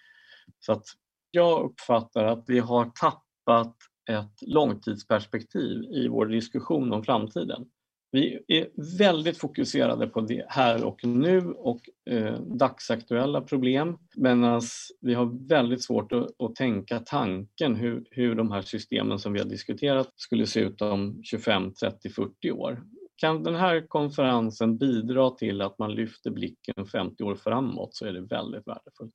Så 0.60 0.72
att 0.72 0.84
jag 1.32 1.62
uppfattar 1.66 2.26
att 2.26 2.44
vi 2.48 2.60
har 2.60 2.86
tappat 2.86 3.76
ett 4.10 4.42
långtidsperspektiv 4.42 5.84
i 5.84 6.08
vår 6.08 6.26
diskussion 6.26 6.94
om 6.94 7.04
framtiden. 7.04 7.66
Vi 8.12 8.40
är 8.48 8.98
väldigt 8.98 9.38
fokuserade 9.38 10.08
på 10.08 10.22
det 10.22 10.46
här 10.50 10.84
och 10.84 11.06
nu 11.06 11.52
och 11.52 11.80
eh, 12.10 12.42
dagsaktuella 12.42 13.42
problem 13.42 13.98
medan 14.16 14.62
vi 15.02 15.14
har 15.14 15.48
väldigt 15.48 15.84
svårt 15.84 16.12
att, 16.12 16.42
att, 16.42 16.56
tänka 16.56 17.00
tanken 17.00 17.76
hur, 17.76 18.06
hur 18.12 18.36
de 18.36 18.52
här 18.52 18.62
systemen 18.62 19.20
som 19.20 19.34
vi 19.34 19.40
har 19.40 19.46
diskuterat 19.46 20.10
skulle 20.16 20.48
se 20.48 20.60
ut 20.60 20.82
om 20.82 21.22
25, 21.24 21.74
30, 21.74 22.10
40 22.10 22.52
år. 22.52 22.84
Kan 23.16 23.44
den 23.44 23.56
här 23.56 23.88
konferensen 23.88 24.78
bidra 24.78 25.30
till 25.30 25.62
att 25.62 25.80
man 25.80 25.96
lyfter 25.96 26.32
blicken 26.32 26.86
50 26.86 27.24
år 27.24 27.36
framåt 27.36 27.96
så 27.96 28.06
är 28.06 28.14
det 28.14 28.22
väldigt 28.22 28.68
värdefullt. 28.68 29.14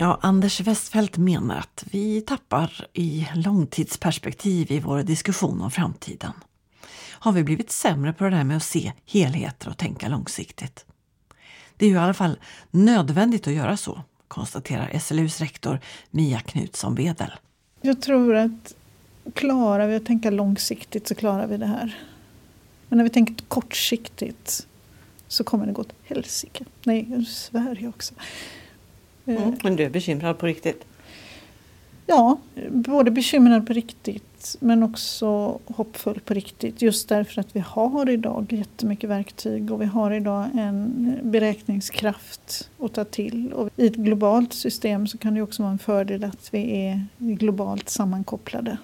Ja, 0.00 0.18
Anders 0.22 0.60
Westfeldt 0.60 1.16
menar 1.16 1.58
att 1.58 1.84
vi 1.90 2.20
tappar 2.20 2.86
i 2.92 3.28
långtidsperspektiv 3.34 4.72
i 4.72 4.80
vår 4.80 5.02
diskussion 5.02 5.60
om 5.60 5.70
framtiden. 5.70 6.32
Har 7.10 7.32
vi 7.32 7.44
blivit 7.44 7.70
sämre 7.70 8.12
på 8.12 8.24
det 8.24 8.30
där 8.30 8.44
med 8.44 8.56
att 8.56 8.62
se 8.62 8.92
helheter 9.06 9.68
och 9.68 9.76
tänka 9.76 10.08
långsiktigt? 10.08 10.84
Det 11.76 11.84
är 11.84 11.88
ju 11.88 11.94
i 11.94 11.98
alla 11.98 12.14
fall 12.14 12.38
nödvändigt 12.70 13.46
att 13.46 13.52
göra 13.52 13.76
så, 13.76 14.02
konstaterar 14.28 14.98
SLUs 14.98 15.40
rektor 15.40 15.80
Mia 16.10 16.40
Knutsson 16.40 16.94
Wedel. 16.94 17.32
Jag 17.80 18.02
tror 18.02 18.34
att 18.34 18.74
klarar 19.34 19.86
vi 19.86 19.96
att 19.96 20.06
tänka 20.06 20.30
långsiktigt 20.30 21.08
så 21.08 21.14
klarar 21.14 21.46
vi 21.46 21.56
det 21.56 21.66
här. 21.66 21.98
Men 22.88 22.96
när 22.96 23.04
vi 23.04 23.10
tänker 23.10 23.44
kortsiktigt 23.48 24.66
så 25.28 25.44
kommer 25.44 25.66
det 25.66 25.72
gå 25.72 25.80
åt 25.80 25.92
helsike. 26.04 26.64
Nej, 26.84 27.06
nu 27.08 27.24
svär 27.24 27.78
jag 27.80 27.88
också. 27.88 28.14
Mm. 29.28 29.56
Men 29.62 29.76
du 29.76 29.84
är 29.84 29.90
bekymrad 29.90 30.38
på 30.38 30.46
riktigt? 30.46 30.84
Ja, 32.06 32.38
både 32.70 33.10
bekymrad 33.10 33.66
på 33.66 33.72
riktigt 33.72 34.56
men 34.60 34.82
också 34.82 35.58
hoppfull 35.66 36.20
på 36.20 36.34
riktigt. 36.34 36.82
Just 36.82 37.08
därför 37.08 37.40
att 37.40 37.56
vi 37.56 37.60
har 37.60 38.10
idag 38.10 38.46
jättemycket 38.50 39.10
verktyg 39.10 39.72
och 39.72 39.82
vi 39.82 39.86
har 39.86 40.10
idag 40.10 40.48
en 40.54 41.18
beräkningskraft 41.22 42.70
att 42.80 42.92
ta 42.94 43.04
till. 43.04 43.52
Och 43.52 43.70
I 43.76 43.86
ett 43.86 43.96
globalt 43.96 44.52
system 44.52 45.06
så 45.06 45.18
kan 45.18 45.34
det 45.34 45.42
också 45.42 45.62
vara 45.62 45.72
en 45.72 45.78
fördel 45.78 46.24
att 46.24 46.48
vi 46.50 46.86
är 46.86 47.06
globalt 47.18 47.88
sammankopplade. 47.88 48.76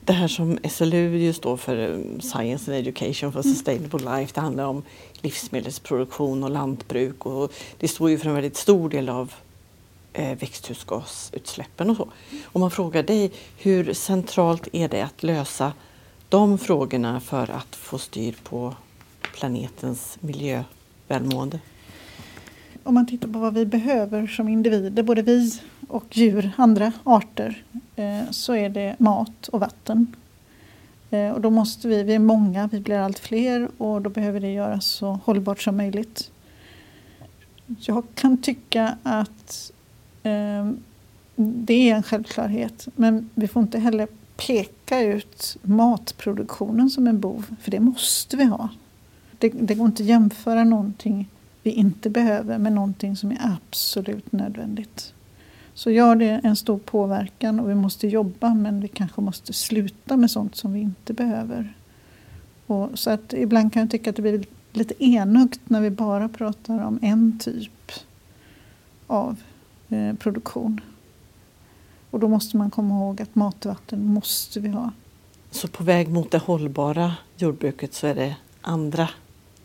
Det 0.00 0.12
här 0.12 0.28
som 0.28 0.58
SLU 0.70 1.16
just 1.16 1.38
står 1.38 1.56
för, 1.56 2.02
Science 2.20 2.70
and 2.70 2.80
Education 2.80 3.32
for 3.32 3.42
Sustainable 3.42 4.16
Life, 4.16 4.32
det 4.34 4.40
handlar 4.40 4.64
om 4.64 4.82
livsmedelsproduktion 5.22 6.44
och 6.44 6.50
lantbruk 6.50 7.26
och 7.26 7.52
det 7.78 7.88
står 7.88 8.10
ju 8.10 8.18
för 8.18 8.28
en 8.28 8.34
väldigt 8.34 8.56
stor 8.56 8.88
del 8.88 9.08
av 9.08 9.32
eh, 9.32 9.34
Eh, 10.16 10.38
växthusgasutsläppen 10.38 11.90
och 11.90 11.96
så. 11.96 12.08
Om 12.44 12.60
man 12.60 12.70
frågar 12.70 13.02
dig, 13.02 13.32
hur 13.58 13.92
centralt 13.92 14.68
är 14.72 14.88
det 14.88 15.02
att 15.02 15.22
lösa 15.22 15.72
de 16.28 16.58
frågorna 16.58 17.20
för 17.20 17.50
att 17.50 17.76
få 17.76 17.98
styr 17.98 18.36
på 18.42 18.74
planetens 19.38 20.18
miljövälmående? 20.20 21.60
Om 22.82 22.94
man 22.94 23.06
tittar 23.06 23.28
på 23.28 23.38
vad 23.38 23.54
vi 23.54 23.66
behöver 23.66 24.26
som 24.26 24.48
individer, 24.48 25.02
både 25.02 25.22
vi 25.22 25.60
och 25.88 26.16
djur, 26.16 26.50
andra 26.56 26.92
arter, 27.04 27.64
eh, 27.96 28.30
så 28.30 28.54
är 28.54 28.68
det 28.68 28.96
mat 28.98 29.48
och 29.48 29.60
vatten. 29.60 30.16
Eh, 31.10 31.30
och 31.30 31.40
då 31.40 31.50
måste 31.50 31.88
vi, 31.88 32.02
vi 32.02 32.14
är 32.14 32.18
många, 32.18 32.68
vi 32.72 32.80
blir 32.80 32.98
allt 32.98 33.18
fler 33.18 33.68
och 33.78 34.02
då 34.02 34.10
behöver 34.10 34.40
det 34.40 34.52
göras 34.52 34.86
så 34.86 35.18
hållbart 35.24 35.62
som 35.62 35.76
möjligt. 35.76 36.30
Jag 37.66 38.04
kan 38.14 38.38
tycka 38.38 38.98
att 39.02 39.70
Ehm, 40.24 40.76
det 41.36 41.90
är 41.90 41.96
en 41.96 42.02
självklarhet. 42.02 42.88
Men 42.96 43.30
vi 43.34 43.48
får 43.48 43.62
inte 43.62 43.78
heller 43.78 44.08
peka 44.36 45.00
ut 45.00 45.56
matproduktionen 45.62 46.90
som 46.90 47.06
en 47.06 47.20
bov, 47.20 47.54
för 47.60 47.70
det 47.70 47.80
måste 47.80 48.36
vi 48.36 48.44
ha. 48.44 48.68
Det, 49.38 49.48
det 49.48 49.74
går 49.74 49.86
inte 49.86 50.02
att 50.02 50.08
jämföra 50.08 50.64
någonting 50.64 51.28
vi 51.62 51.70
inte 51.70 52.10
behöver 52.10 52.58
med 52.58 52.72
någonting 52.72 53.16
som 53.16 53.30
är 53.30 53.38
absolut 53.40 54.32
nödvändigt. 54.32 55.12
Så 55.74 55.90
ja, 55.90 56.14
det 56.14 56.28
är 56.28 56.40
en 56.44 56.56
stor 56.56 56.78
påverkan 56.78 57.60
och 57.60 57.70
vi 57.70 57.74
måste 57.74 58.08
jobba 58.08 58.54
men 58.54 58.80
vi 58.80 58.88
kanske 58.88 59.20
måste 59.20 59.52
sluta 59.52 60.16
med 60.16 60.30
sånt 60.30 60.56
som 60.56 60.72
vi 60.72 60.80
inte 60.80 61.12
behöver. 61.12 61.74
Och 62.66 62.98
så 62.98 63.10
att 63.10 63.32
ibland 63.32 63.72
kan 63.72 63.80
jag 63.80 63.90
tycka 63.90 64.10
att 64.10 64.16
det 64.16 64.22
blir 64.22 64.44
lite 64.72 65.04
enögt 65.04 65.60
när 65.64 65.80
vi 65.80 65.90
bara 65.90 66.28
pratar 66.28 66.84
om 66.84 66.98
en 67.02 67.38
typ 67.38 67.92
av 69.06 69.36
Eh, 69.88 70.14
produktion. 70.14 70.80
Och 72.10 72.20
då 72.20 72.28
måste 72.28 72.56
man 72.56 72.70
komma 72.70 72.94
ihåg 72.94 73.22
att 73.22 73.34
mat 73.34 73.66
och 73.66 73.70
vatten 73.70 74.06
måste 74.06 74.60
vi 74.60 74.68
ha. 74.68 74.90
Så 75.50 75.68
på 75.68 75.84
väg 75.84 76.08
mot 76.08 76.30
det 76.30 76.38
hållbara 76.38 77.12
jordbruket 77.36 77.94
så 77.94 78.06
är 78.06 78.14
det 78.14 78.36
andra 78.60 79.08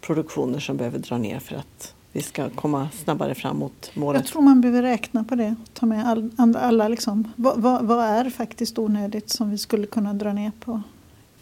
produktioner 0.02 0.60
som 0.60 0.78
behöver 0.78 1.00
dra 1.00 1.18
ner 1.18 1.40
för 1.40 1.56
att 1.56 1.94
vi 2.12 2.22
ska 2.22 2.50
komma 2.50 2.90
snabbare 3.04 3.36
fram 3.36 3.58
mot 3.58 3.92
målet? 3.96 4.22
Jag 4.22 4.32
tror 4.32 4.42
man 4.42 4.62
behöver 4.62 4.82
räkna 4.82 5.24
på 5.24 5.36
det. 5.36 5.56
Ta 5.74 5.86
med 5.86 6.08
all, 6.08 6.56
alla 6.56 6.88
liksom, 6.88 7.32
vad, 7.36 7.62
vad, 7.62 7.86
vad, 7.86 8.06
är 8.06 8.30
faktiskt 8.30 8.80
onödigt 8.80 9.30
som 9.30 9.50
vi 9.50 9.58
skulle 9.58 9.88
kunna 9.88 10.14
dra 10.14 10.34
ner 10.34 10.52
på? 10.60 10.82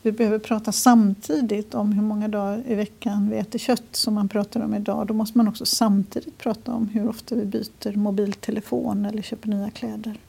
Vi 0.07 0.11
behöver 0.11 0.39
prata 0.39 0.71
samtidigt 0.71 1.73
om 1.73 1.91
hur 1.91 2.01
många 2.01 2.27
dagar 2.27 2.63
i 2.67 2.75
veckan 2.75 3.29
vi 3.29 3.37
äter 3.37 3.59
kött 3.59 3.83
som 3.91 4.13
man 4.13 4.29
pratar 4.29 4.61
om 4.61 4.73
idag. 4.73 5.07
Då 5.07 5.13
måste 5.13 5.37
man 5.37 5.47
också 5.47 5.65
samtidigt 5.65 6.37
prata 6.37 6.73
om 6.73 6.87
hur 6.87 7.09
ofta 7.09 7.35
vi 7.35 7.45
byter 7.45 7.95
mobiltelefon 7.95 9.05
eller 9.05 9.21
köper 9.21 9.49
nya 9.49 9.69
kläder. 9.69 10.19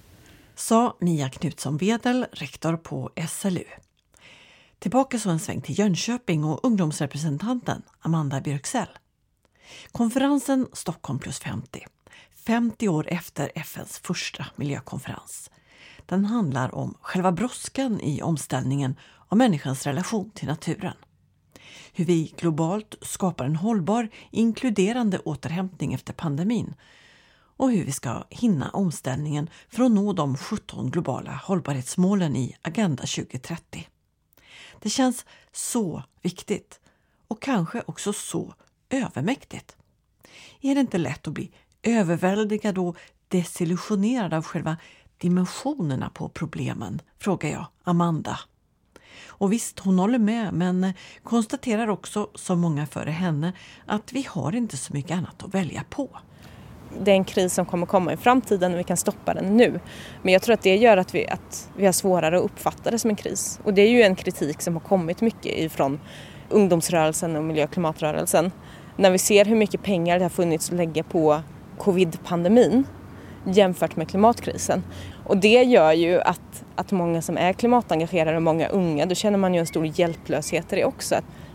Sa 0.54 0.96
Mia 1.00 1.28
Knutsson 1.28 1.76
Wedel, 1.76 2.26
rektor 2.32 2.76
på 2.76 3.10
SLU. 3.28 3.64
Tillbaka 4.78 5.18
så 5.18 5.30
en 5.30 5.38
sväng 5.38 5.60
till 5.60 5.78
Jönköping 5.78 6.44
och 6.44 6.60
ungdomsrepresentanten 6.62 7.82
Amanda 8.00 8.40
Björksell. 8.40 8.98
Konferensen 9.92 10.66
Stockholm 10.72 11.18
plus 11.18 11.38
50, 11.38 11.86
50 12.46 12.88
år 12.88 13.08
efter 13.08 13.50
FNs 13.54 13.98
första 13.98 14.46
miljökonferens. 14.56 15.50
Den 16.06 16.24
handlar 16.24 16.74
om 16.74 16.94
själva 17.00 17.32
brådskan 17.32 18.00
i 18.00 18.22
omställningen 18.22 18.94
av 19.28 19.38
människans 19.38 19.86
relation 19.86 20.30
till 20.30 20.48
naturen. 20.48 20.94
Hur 21.92 22.04
vi 22.04 22.34
globalt 22.38 22.94
skapar 23.02 23.44
en 23.44 23.56
hållbar, 23.56 24.08
inkluderande 24.30 25.18
återhämtning 25.18 25.94
efter 25.94 26.12
pandemin 26.12 26.74
och 27.58 27.72
hur 27.72 27.84
vi 27.84 27.92
ska 27.92 28.24
hinna 28.30 28.70
omställningen 28.70 29.50
för 29.68 29.84
att 29.84 29.92
nå 29.92 30.12
de 30.12 30.36
17 30.36 30.90
globala 30.90 31.40
hållbarhetsmålen 31.44 32.36
i 32.36 32.56
Agenda 32.62 33.02
2030. 33.02 33.88
Det 34.80 34.90
känns 34.90 35.26
så 35.52 36.02
viktigt 36.22 36.80
och 37.28 37.42
kanske 37.42 37.82
också 37.86 38.12
så 38.12 38.54
övermäktigt. 38.90 39.76
Är 40.60 40.74
det 40.74 40.80
inte 40.80 40.98
lätt 40.98 41.28
att 41.28 41.34
bli 41.34 41.50
överväldigad 41.82 42.78
och 42.78 42.96
desillusionerad 43.28 44.34
av 44.34 44.44
själva 44.44 44.76
dimensionerna 45.18 46.10
på 46.10 46.28
problemen? 46.28 47.00
frågar 47.18 47.50
jag 47.50 47.66
Amanda. 47.84 48.38
Och 49.38 49.52
visst, 49.52 49.78
hon 49.78 49.98
håller 49.98 50.18
med 50.18 50.52
men 50.52 50.92
konstaterar 51.22 51.88
också, 51.88 52.28
som 52.34 52.60
många 52.60 52.86
före 52.86 53.10
henne, 53.10 53.52
att 53.86 54.12
vi 54.12 54.26
har 54.28 54.54
inte 54.54 54.76
så 54.76 54.92
mycket 54.92 55.16
annat 55.16 55.42
att 55.42 55.54
välja 55.54 55.84
på. 55.90 56.08
Det 57.04 57.10
är 57.10 57.14
en 57.14 57.24
kris 57.24 57.54
som 57.54 57.66
kommer 57.66 57.86
komma 57.86 58.12
i 58.12 58.16
framtiden 58.16 58.72
och 58.72 58.78
vi 58.78 58.84
kan 58.84 58.96
stoppa 58.96 59.34
den 59.34 59.56
nu. 59.56 59.80
Men 60.22 60.32
jag 60.32 60.42
tror 60.42 60.54
att 60.54 60.62
det 60.62 60.76
gör 60.76 60.96
att 60.96 61.14
vi, 61.14 61.28
att 61.28 61.70
vi 61.76 61.86
har 61.86 61.92
svårare 61.92 62.38
att 62.38 62.44
uppfatta 62.44 62.90
det 62.90 62.98
som 62.98 63.10
en 63.10 63.16
kris. 63.16 63.60
Och 63.64 63.74
det 63.74 63.82
är 63.82 63.90
ju 63.90 64.02
en 64.02 64.16
kritik 64.16 64.62
som 64.62 64.74
har 64.74 64.80
kommit 64.80 65.20
mycket 65.20 65.58
ifrån 65.58 66.00
ungdomsrörelsen 66.48 67.36
och 67.36 67.44
miljö 67.44 67.64
och 67.64 67.70
klimatrörelsen. 67.70 68.52
När 68.96 69.10
vi 69.10 69.18
ser 69.18 69.44
hur 69.44 69.56
mycket 69.56 69.82
pengar 69.82 70.18
det 70.18 70.24
har 70.24 70.30
funnits 70.30 70.70
att 70.70 70.76
lägga 70.76 71.02
på 71.02 71.40
covid-pandemin 71.78 72.84
jämfört 73.44 73.96
med 73.96 74.08
klimatkrisen. 74.08 74.84
Och 75.28 75.36
det 75.36 75.62
gör 75.62 75.92
ju 75.92 76.20
att, 76.20 76.64
att 76.74 76.92
många 76.92 77.22
som 77.22 77.38
är 77.38 77.52
klimatengagerade 77.52 78.36
och 78.36 78.42
många 78.42 78.68
unga, 78.68 79.06
då 79.06 79.14
känner 79.14 79.38
man 79.38 79.54
ju 79.54 79.60
en 79.60 79.66
stor 79.66 79.86
hjälplöshet 79.86 80.72
i 80.72 80.76
det 80.76 80.84
också. 80.84 81.14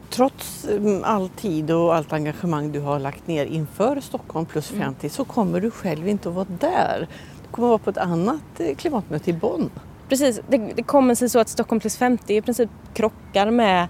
Trots 0.09 0.65
mm, 0.65 1.03
all 1.03 1.30
tid 1.30 1.71
och 1.71 1.95
allt 1.95 2.13
engagemang 2.13 2.71
du 2.71 2.80
har 2.80 2.99
lagt 2.99 3.28
ner 3.28 3.45
inför 3.45 4.01
Stockholm 4.01 4.45
plus 4.45 4.67
50 4.67 4.84
mm. 4.84 5.09
så 5.09 5.26
kommer 5.26 5.59
du 5.59 5.71
själv 5.71 6.07
inte 6.07 6.30
att 6.30 6.36
vara 6.36 6.47
där. 6.59 7.07
Du 7.43 7.51
kommer 7.51 7.67
att 7.67 7.69
vara 7.69 7.78
på 7.78 7.89
ett 7.89 7.97
annat 7.97 8.59
eh, 8.59 8.76
klimatmöte 8.76 9.30
i 9.30 9.34
Bonn. 9.34 9.69
Precis, 10.09 10.41
det, 10.47 10.57
det 10.57 10.84
kommer 10.84 11.15
sig 11.15 11.30
så 11.30 11.39
att 11.39 11.49
Stockholm 11.49 11.80
plus 11.80 11.97
50 11.97 12.36
i 12.36 12.41
princip 12.41 12.69
krockar 12.93 13.51
med 13.51 13.88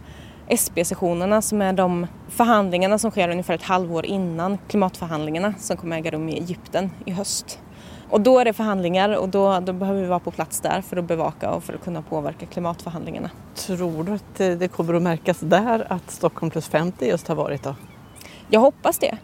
SB-sessionerna 0.47 1.41
som 1.41 1.61
är 1.61 1.73
de 1.73 2.07
förhandlingarna 2.29 2.97
som 2.97 3.11
sker 3.11 3.29
ungefär 3.29 3.53
ett 3.53 3.63
halvår 3.63 4.05
innan 4.05 4.57
klimatförhandlingarna 4.67 5.53
som 5.59 5.77
kommer 5.77 5.97
äga 5.97 6.11
rum 6.11 6.29
i 6.29 6.33
Egypten 6.33 6.91
i 7.05 7.11
höst. 7.11 7.59
Och 8.09 8.21
då 8.21 8.39
är 8.39 8.45
det 8.45 8.53
förhandlingar 8.53 9.17
och 9.17 9.29
då, 9.29 9.59
då 9.59 9.73
behöver 9.73 10.01
vi 10.01 10.07
vara 10.07 10.19
på 10.19 10.31
plats 10.31 10.59
där 10.59 10.81
för 10.81 10.97
att 10.97 11.05
bevaka 11.05 11.51
och 11.51 11.63
för 11.63 11.73
att 11.73 11.83
kunna 11.83 12.01
påverka 12.01 12.45
klimatförhandlingarna. 12.45 13.29
Tror 13.55 14.03
du 14.03 14.11
att 14.11 14.59
det 14.59 14.71
kommer 14.71 14.93
att 14.93 15.01
märkas 15.01 15.39
där 15.39 15.87
att 15.89 16.11
Stockholm 16.11 16.51
plus 16.51 16.67
50 16.67 17.07
just 17.07 17.27
har 17.27 17.35
varit 17.35 17.63
då? 17.63 17.75
Jag 18.49 18.59
hoppas 18.59 18.99
det. 18.99 19.17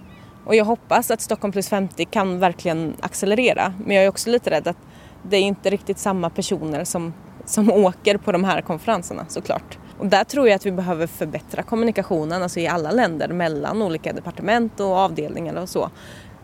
Och 0.45 0.55
jag 0.55 0.65
hoppas 0.65 1.11
att 1.11 1.21
Stockholm 1.21 1.51
plus 1.51 1.69
50 1.69 2.05
kan 2.05 2.39
verkligen 2.39 2.93
accelerera. 2.99 3.73
Men 3.85 3.95
jag 3.95 4.05
är 4.05 4.09
också 4.09 4.29
lite 4.29 4.49
rädd 4.49 4.67
att 4.67 4.77
det 5.23 5.37
är 5.37 5.41
inte 5.41 5.69
riktigt 5.69 5.99
samma 5.99 6.29
personer 6.29 6.83
som, 6.83 7.13
som 7.45 7.71
åker 7.85 8.17
på 8.17 8.31
de 8.31 8.43
här 8.43 8.61
konferenserna 8.61 9.25
såklart. 9.27 9.77
Och 9.99 10.07
där 10.07 10.23
tror 10.23 10.47
jag 10.47 10.55
att 10.55 10.65
vi 10.65 10.71
behöver 10.71 11.07
förbättra 11.07 11.63
kommunikationen 11.63 12.43
alltså 12.43 12.59
i 12.59 12.67
alla 12.67 12.91
länder 12.91 13.27
mellan 13.27 13.81
olika 13.81 14.13
departement 14.13 14.79
och 14.79 14.97
avdelningar 14.97 15.55
och 15.55 15.69
så. 15.69 15.89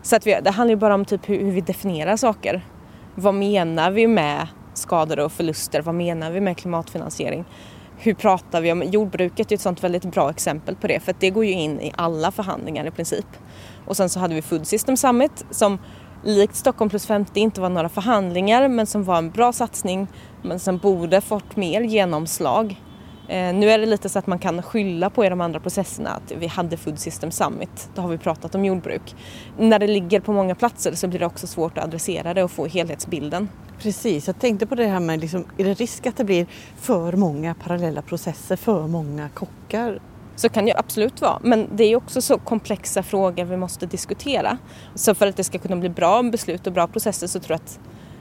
Så 0.06 0.16
att 0.16 0.26
vi, 0.26 0.38
det 0.42 0.50
handlar 0.50 0.72
ju 0.72 0.76
bara 0.76 0.94
om 0.94 1.04
typ 1.04 1.28
hur, 1.28 1.44
hur 1.44 1.52
vi 1.52 1.60
definierar 1.60 2.16
saker. 2.16 2.66
Vad 3.14 3.34
menar 3.34 3.90
vi 3.90 4.06
med 4.06 4.48
skador 4.74 5.18
och 5.18 5.32
förluster? 5.32 5.82
Vad 5.82 5.94
menar 5.94 6.30
vi 6.30 6.40
med 6.40 6.56
klimatfinansiering? 6.56 7.44
Hur 7.98 8.14
pratar 8.14 8.60
vi 8.60 8.72
om 8.72 8.82
jordbruket? 8.82 9.52
är 9.52 9.54
ett 9.54 9.60
sånt 9.60 9.84
väldigt 9.84 10.04
bra 10.04 10.30
exempel 10.30 10.76
på 10.76 10.86
det 10.86 11.00
för 11.00 11.10
att 11.10 11.20
det 11.20 11.30
går 11.30 11.44
ju 11.44 11.52
in 11.52 11.80
i 11.80 11.92
alla 11.96 12.30
förhandlingar 12.30 12.86
i 12.86 12.90
princip. 12.90 13.26
Och 13.86 13.96
sen 13.96 14.08
så 14.08 14.20
hade 14.20 14.34
vi 14.34 14.42
Food 14.42 14.66
System 14.66 14.96
Summit 14.96 15.44
som 15.50 15.78
likt 16.24 16.54
Stockholm 16.54 16.90
plus 16.90 17.06
50 17.06 17.40
inte 17.40 17.60
var 17.60 17.68
några 17.68 17.88
förhandlingar 17.88 18.68
men 18.68 18.86
som 18.86 19.04
var 19.04 19.18
en 19.18 19.30
bra 19.30 19.52
satsning 19.52 20.08
men 20.42 20.58
som 20.58 20.78
borde 20.78 21.20
fått 21.20 21.56
mer 21.56 21.80
genomslag 21.80 22.76
nu 23.28 23.70
är 23.70 23.78
det 23.78 23.86
lite 23.86 24.08
så 24.08 24.18
att 24.18 24.26
man 24.26 24.38
kan 24.38 24.62
skylla 24.62 25.10
på 25.10 25.24
i 25.24 25.28
de 25.28 25.40
andra 25.40 25.60
processerna 25.60 26.10
att 26.10 26.32
vi 26.38 26.46
hade 26.46 26.76
Food 26.76 26.98
System 26.98 27.30
Summit, 27.30 27.90
då 27.94 28.02
har 28.02 28.08
vi 28.08 28.18
pratat 28.18 28.54
om 28.54 28.64
jordbruk. 28.64 29.14
När 29.58 29.78
det 29.78 29.86
ligger 29.86 30.20
på 30.20 30.32
många 30.32 30.54
platser 30.54 30.94
så 30.94 31.08
blir 31.08 31.20
det 31.20 31.26
också 31.26 31.46
svårt 31.46 31.78
att 31.78 31.84
adressera 31.84 32.34
det 32.34 32.44
och 32.44 32.50
få 32.50 32.66
helhetsbilden. 32.66 33.48
Precis, 33.78 34.26
jag 34.26 34.38
tänkte 34.38 34.66
på 34.66 34.74
det 34.74 34.86
här 34.86 35.00
med, 35.00 35.20
liksom, 35.20 35.44
är 35.58 35.64
det 35.64 35.74
risk 35.74 36.06
att 36.06 36.16
det 36.16 36.24
blir 36.24 36.46
för 36.76 37.12
många 37.12 37.54
parallella 37.54 38.02
processer, 38.02 38.56
för 38.56 38.86
många 38.86 39.28
kockar? 39.28 40.00
Så 40.36 40.48
kan 40.48 40.64
det 40.64 40.74
absolut 40.76 41.20
vara, 41.20 41.38
men 41.42 41.68
det 41.72 41.84
är 41.84 41.96
också 41.96 42.22
så 42.22 42.38
komplexa 42.38 43.02
frågor 43.02 43.44
vi 43.44 43.56
måste 43.56 43.86
diskutera. 43.86 44.58
Så 44.94 45.14
för 45.14 45.26
att 45.26 45.36
det 45.36 45.44
ska 45.44 45.58
kunna 45.58 45.76
bli 45.76 45.88
bra 45.88 46.22
beslut 46.22 46.66
och 46.66 46.72
bra 46.72 46.86
processer 46.86 47.26
så 47.26 47.40
tror 47.40 47.54
jag 47.54 47.60
att, 47.64 47.80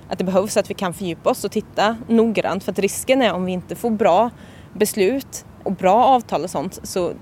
att 0.09 0.17
det 0.17 0.23
behövs 0.23 0.57
att 0.57 0.69
vi 0.69 0.73
kan 0.73 0.93
fördjupa 0.93 1.29
oss 1.29 1.43
och 1.43 1.51
titta 1.51 1.97
noggrant 2.07 2.63
för 2.63 2.71
att 2.71 2.79
risken 2.79 3.21
är 3.21 3.33
om 3.33 3.45
vi 3.45 3.51
inte 3.51 3.75
får 3.75 3.89
bra 3.89 4.29
beslut 4.75 5.45
och 5.63 5.71
bra 5.71 6.03
avtal 6.03 6.43
och 6.43 6.49
sånt 6.49 6.79
så 6.83 7.13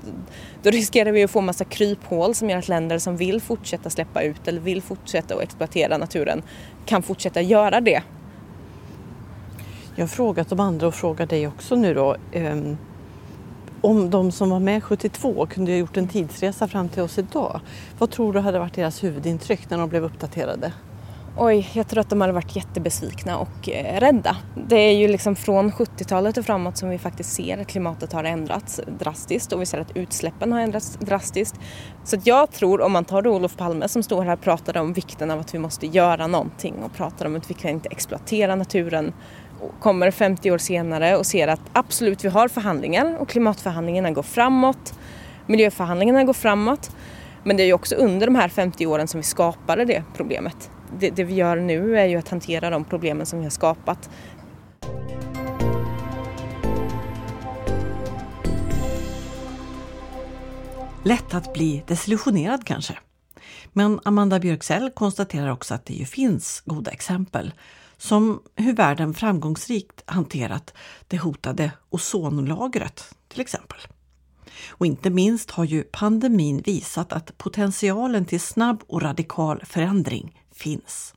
då 0.63 0.69
riskerar 0.69 1.11
vi 1.11 1.23
att 1.23 1.31
få 1.31 1.41
massa 1.41 1.65
kryphål 1.65 2.35
som 2.35 2.49
gör 2.49 2.57
att 2.57 2.67
länder 2.67 2.99
som 2.99 3.17
vill 3.17 3.41
fortsätta 3.41 3.89
släppa 3.89 4.21
ut 4.21 4.47
eller 4.47 4.61
vill 4.61 4.81
fortsätta 4.81 5.35
att 5.35 5.41
exploatera 5.41 5.97
naturen 5.97 6.43
kan 6.85 7.03
fortsätta 7.03 7.41
göra 7.41 7.81
det. 7.81 8.03
Jag 9.95 10.03
har 10.03 10.07
frågat 10.07 10.49
de 10.49 10.59
andra 10.59 10.87
och 10.87 10.95
frågar 10.95 11.25
dig 11.25 11.47
också 11.47 11.75
nu 11.75 11.93
då. 11.93 12.15
Um, 12.33 12.77
om 13.81 14.09
de 14.09 14.31
som 14.31 14.49
var 14.49 14.59
med 14.59 14.83
72 14.83 15.45
kunde 15.45 15.71
ha 15.71 15.77
gjort 15.77 15.97
en 15.97 16.07
tidsresa 16.07 16.67
fram 16.67 16.89
till 16.89 17.01
oss 17.01 17.17
idag. 17.17 17.59
Vad 17.97 18.11
tror 18.11 18.33
du 18.33 18.39
hade 18.39 18.59
varit 18.59 18.73
deras 18.73 19.03
huvudintryck 19.03 19.69
när 19.69 19.77
de 19.77 19.89
blev 19.89 20.03
uppdaterade? 20.03 20.73
Oj, 21.37 21.69
jag 21.73 21.87
tror 21.87 22.01
att 22.01 22.09
de 22.09 22.21
hade 22.21 22.33
varit 22.33 22.55
jättebesvikna 22.55 23.37
och 23.37 23.69
eh, 23.69 23.99
rädda. 23.99 24.37
Det 24.67 24.75
är 24.75 24.91
ju 24.91 25.07
liksom 25.07 25.35
från 25.35 25.71
70-talet 25.71 26.37
och 26.37 26.45
framåt 26.45 26.77
som 26.77 26.89
vi 26.89 26.97
faktiskt 26.97 27.33
ser 27.33 27.57
att 27.57 27.67
klimatet 27.67 28.13
har 28.13 28.23
ändrats 28.23 28.81
drastiskt 28.99 29.53
och 29.53 29.61
vi 29.61 29.65
ser 29.65 29.77
att 29.77 29.97
utsläppen 29.97 30.51
har 30.51 30.59
ändrats 30.59 30.97
drastiskt. 30.99 31.55
Så 32.03 32.15
att 32.15 32.27
jag 32.27 32.51
tror, 32.51 32.81
om 32.81 32.91
man 32.91 33.05
tar 33.05 33.21
då 33.21 33.35
Olof 33.35 33.57
Palme 33.57 33.87
som 33.87 34.03
står 34.03 34.23
här 34.23 34.33
och 34.33 34.41
pratar 34.41 34.77
om 34.77 34.93
vikten 34.93 35.31
av 35.31 35.39
att 35.39 35.53
vi 35.53 35.59
måste 35.59 35.87
göra 35.87 36.27
någonting 36.27 36.75
och 36.83 36.93
pratar 36.93 37.25
om 37.25 37.35
att 37.35 37.49
vi 37.49 37.53
kan 37.53 37.71
inte 37.71 37.89
exploatera 37.89 38.55
naturen 38.55 39.13
kommer 39.79 40.11
50 40.11 40.51
år 40.51 40.57
senare 40.57 41.17
och 41.17 41.25
ser 41.25 41.47
att 41.47 41.61
absolut, 41.73 42.25
vi 42.25 42.29
har 42.29 42.47
förhandlingar 42.47 43.17
och 43.17 43.29
klimatförhandlingarna 43.29 44.11
går 44.11 44.23
framåt. 44.23 44.93
Miljöförhandlingarna 45.45 46.23
går 46.23 46.33
framåt. 46.33 46.95
Men 47.43 47.57
det 47.57 47.63
är 47.63 47.67
ju 47.67 47.73
också 47.73 47.95
under 47.95 48.27
de 48.27 48.35
här 48.35 48.49
50 48.49 48.85
åren 48.85 49.07
som 49.07 49.19
vi 49.19 49.23
skapade 49.23 49.85
det 49.85 50.03
problemet 50.15 50.69
det, 50.99 51.09
det 51.09 51.23
vi 51.23 51.33
gör 51.33 51.55
nu 51.55 51.99
är 51.99 52.05
ju 52.05 52.17
att 52.17 52.29
hantera 52.29 52.69
de 52.69 52.83
problemen 52.83 53.25
som 53.25 53.39
vi 53.39 53.45
har 53.45 53.49
skapat. 53.49 54.09
Lätt 61.03 61.33
att 61.33 61.53
bli 61.53 61.83
desillusionerad 61.87 62.65
kanske. 62.65 62.97
Men 63.73 63.99
Amanda 64.05 64.39
Björksell 64.39 64.91
konstaterar 64.91 65.51
också 65.51 65.73
att 65.73 65.85
det 65.85 65.93
ju 65.93 66.05
finns 66.05 66.63
goda 66.65 66.91
exempel 66.91 67.53
som 67.97 68.41
hur 68.55 68.73
världen 68.73 69.13
framgångsrikt 69.13 70.03
hanterat 70.05 70.73
det 71.07 71.17
hotade 71.17 71.71
ozonlagret 71.89 73.15
till 73.27 73.41
exempel. 73.41 73.79
Och 74.69 74.85
inte 74.85 75.09
minst 75.09 75.51
har 75.51 75.63
ju 75.63 75.83
pandemin 75.83 76.61
visat 76.65 77.13
att 77.13 77.37
potentialen 77.37 78.25
till 78.25 78.39
snabb 78.39 78.83
och 78.87 79.01
radikal 79.01 79.63
förändring 79.65 80.42
finns. 80.63 81.13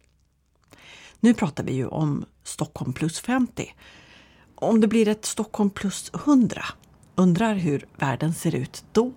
Nu 1.20 1.34
pratar 1.34 1.64
vi 1.64 1.72
ju 1.72 1.86
om 1.86 2.24
Stockholm 2.44 2.92
plus 2.92 3.20
50. 3.20 3.74
Om 4.54 4.80
det 4.80 4.88
blir 4.88 5.08
ett 5.08 5.24
Stockholm 5.24 5.70
plus 5.70 6.10
100, 6.14 6.62
undrar 7.14 7.54
hur 7.54 7.86
världen 7.96 8.34
ser 8.34 8.54
ut 8.54 8.84
då? 8.92 9.12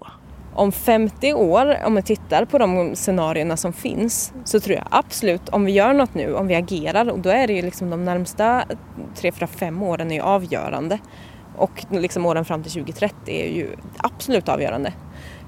Om 0.55 0.71
50 0.71 1.33
år, 1.33 1.77
om 1.85 1.95
vi 1.95 2.01
tittar 2.01 2.45
på 2.45 2.57
de 2.57 2.95
scenarierna 2.95 3.57
som 3.57 3.73
finns, 3.73 4.33
så 4.45 4.59
tror 4.59 4.75
jag 4.75 4.87
absolut, 4.91 5.49
om 5.49 5.65
vi 5.65 5.71
gör 5.71 5.93
något 5.93 6.13
nu, 6.13 6.33
om 6.33 6.47
vi 6.47 6.55
agerar, 6.55 7.09
och 7.09 7.19
då 7.19 7.29
är 7.29 7.47
det 7.47 7.53
ju 7.53 7.61
liksom 7.61 7.89
de 7.89 8.05
närmsta 8.05 8.65
3, 9.15 9.31
4, 9.31 9.47
5 9.47 9.83
åren 9.83 10.11
är 10.11 10.21
avgörande. 10.21 10.99
Och 11.57 11.85
liksom 11.89 12.25
åren 12.25 12.45
fram 12.45 12.63
till 12.63 12.71
2030 12.71 13.15
är 13.25 13.49
ju 13.55 13.75
absolut 13.97 14.49
avgörande. 14.49 14.93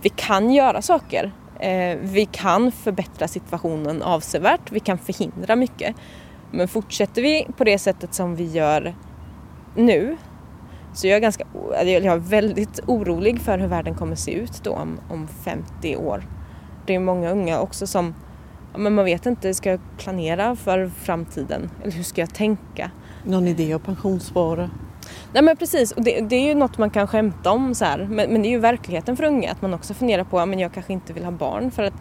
Vi 0.02 0.10
kan 0.10 0.52
göra 0.52 0.82
saker 0.82 1.32
Eh, 1.62 1.98
vi 2.02 2.26
kan 2.26 2.72
förbättra 2.72 3.28
situationen 3.28 4.02
avsevärt, 4.02 4.72
vi 4.72 4.80
kan 4.80 4.98
förhindra 4.98 5.56
mycket. 5.56 5.96
Men 6.52 6.68
fortsätter 6.68 7.22
vi 7.22 7.48
på 7.58 7.64
det 7.64 7.78
sättet 7.78 8.14
som 8.14 8.36
vi 8.36 8.46
gör 8.46 8.96
nu 9.76 10.18
så 10.94 11.08
jag 11.08 11.16
är, 11.16 11.20
ganska, 11.20 11.44
eh, 11.82 11.90
jag 11.90 12.06
är 12.06 12.18
väldigt 12.18 12.80
orolig 12.88 13.42
för 13.42 13.58
hur 13.58 13.68
världen 13.68 13.96
kommer 13.96 14.16
se 14.16 14.32
ut 14.32 14.64
då 14.64 14.72
om, 14.72 15.00
om 15.10 15.28
50 15.28 15.96
år. 15.96 16.28
Det 16.86 16.96
är 16.96 17.00
många 17.00 17.32
unga 17.32 17.60
också 17.60 17.88
som, 17.88 18.14
men 18.78 18.96
man 18.96 19.06
vet 19.06 19.26
inte, 19.26 19.54
ska 19.54 19.70
jag 19.70 19.80
planera 19.98 20.56
för 20.56 20.88
framtiden? 20.88 21.70
Eller 21.82 21.92
hur 21.92 22.04
ska 22.04 22.22
jag 22.22 22.34
tänka? 22.34 22.92
Någon 23.24 23.48
idé 23.48 23.76
om 23.76 23.82
pensionsspara? 23.82 24.70
Nej 25.34 25.44
men 25.44 25.58
precis, 25.58 25.92
och 25.92 26.04
det, 26.04 26.22
det, 26.22 26.36
är 26.36 26.48
ju 26.48 26.56
något 26.56 26.78
man 26.78 26.90
kan 26.90 27.08
skämta 27.08 27.52
om 27.52 27.76
så 27.76 27.86
här. 27.86 27.98
Men, 27.98 28.32
men, 28.32 28.42
det 28.42 28.48
är 28.48 28.52
ju 28.52 28.60
verkligheten 28.60 29.18
för 29.18 29.24
unga 29.24 29.52
att 29.52 29.62
man 29.62 29.74
också 29.74 29.94
funderar 29.94 30.24
på 30.24 30.40
att 30.40 30.60
jag 30.60 30.74
kanske 30.74 30.94
inte 30.94 31.14
vill 31.14 31.24
ha 31.24 31.32
barn 31.32 31.72
för 31.72 31.84
att 31.84 31.94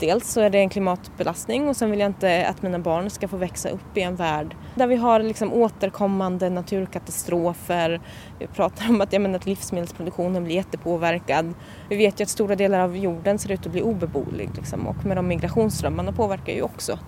dels 0.00 0.32
så 0.32 0.40
är 0.40 0.50
det 0.50 0.58
en 0.58 0.68
klimatbelastning 0.68 1.68
och 1.68 1.76
sen 1.76 1.90
vill 1.90 2.00
jag 2.00 2.08
inte 2.08 2.46
att 2.46 2.62
mina 2.62 2.78
barn 2.78 3.10
ska 3.10 3.28
få 3.28 3.36
växa 3.36 3.68
upp 3.68 3.96
i 3.96 4.00
en 4.00 4.16
värld 4.16 4.56
där 4.74 4.86
vi 4.86 4.96
har 4.96 5.20
liksom 5.20 5.52
återkommande 5.52 6.50
naturkatastrofer. 6.50 8.00
Vi 8.38 8.46
pratar 8.46 8.88
om 8.88 9.00
att, 9.00 9.12
jag 9.12 9.22
menar, 9.22 9.36
att 9.36 9.46
livsmedelsproduktionen 9.46 10.44
blir 10.44 10.54
jättepåverkad. 10.54 11.54
Vi 11.88 11.96
vet 11.96 12.20
ju 12.20 12.22
att 12.22 12.28
stora 12.28 12.56
delar 12.56 12.80
av 12.80 12.96
jorden 12.96 13.38
ser 13.38 13.52
ut 13.52 13.66
att 13.66 13.72
bli 13.72 13.82
obeboelig 13.82 14.50
liksom, 14.56 14.86
och 14.86 15.04
med 15.04 15.16
de 15.16 15.28
migrationsströmmarna 15.28 16.12
påverkar 16.12 16.52
ju 16.52 16.62
också. 16.62 16.98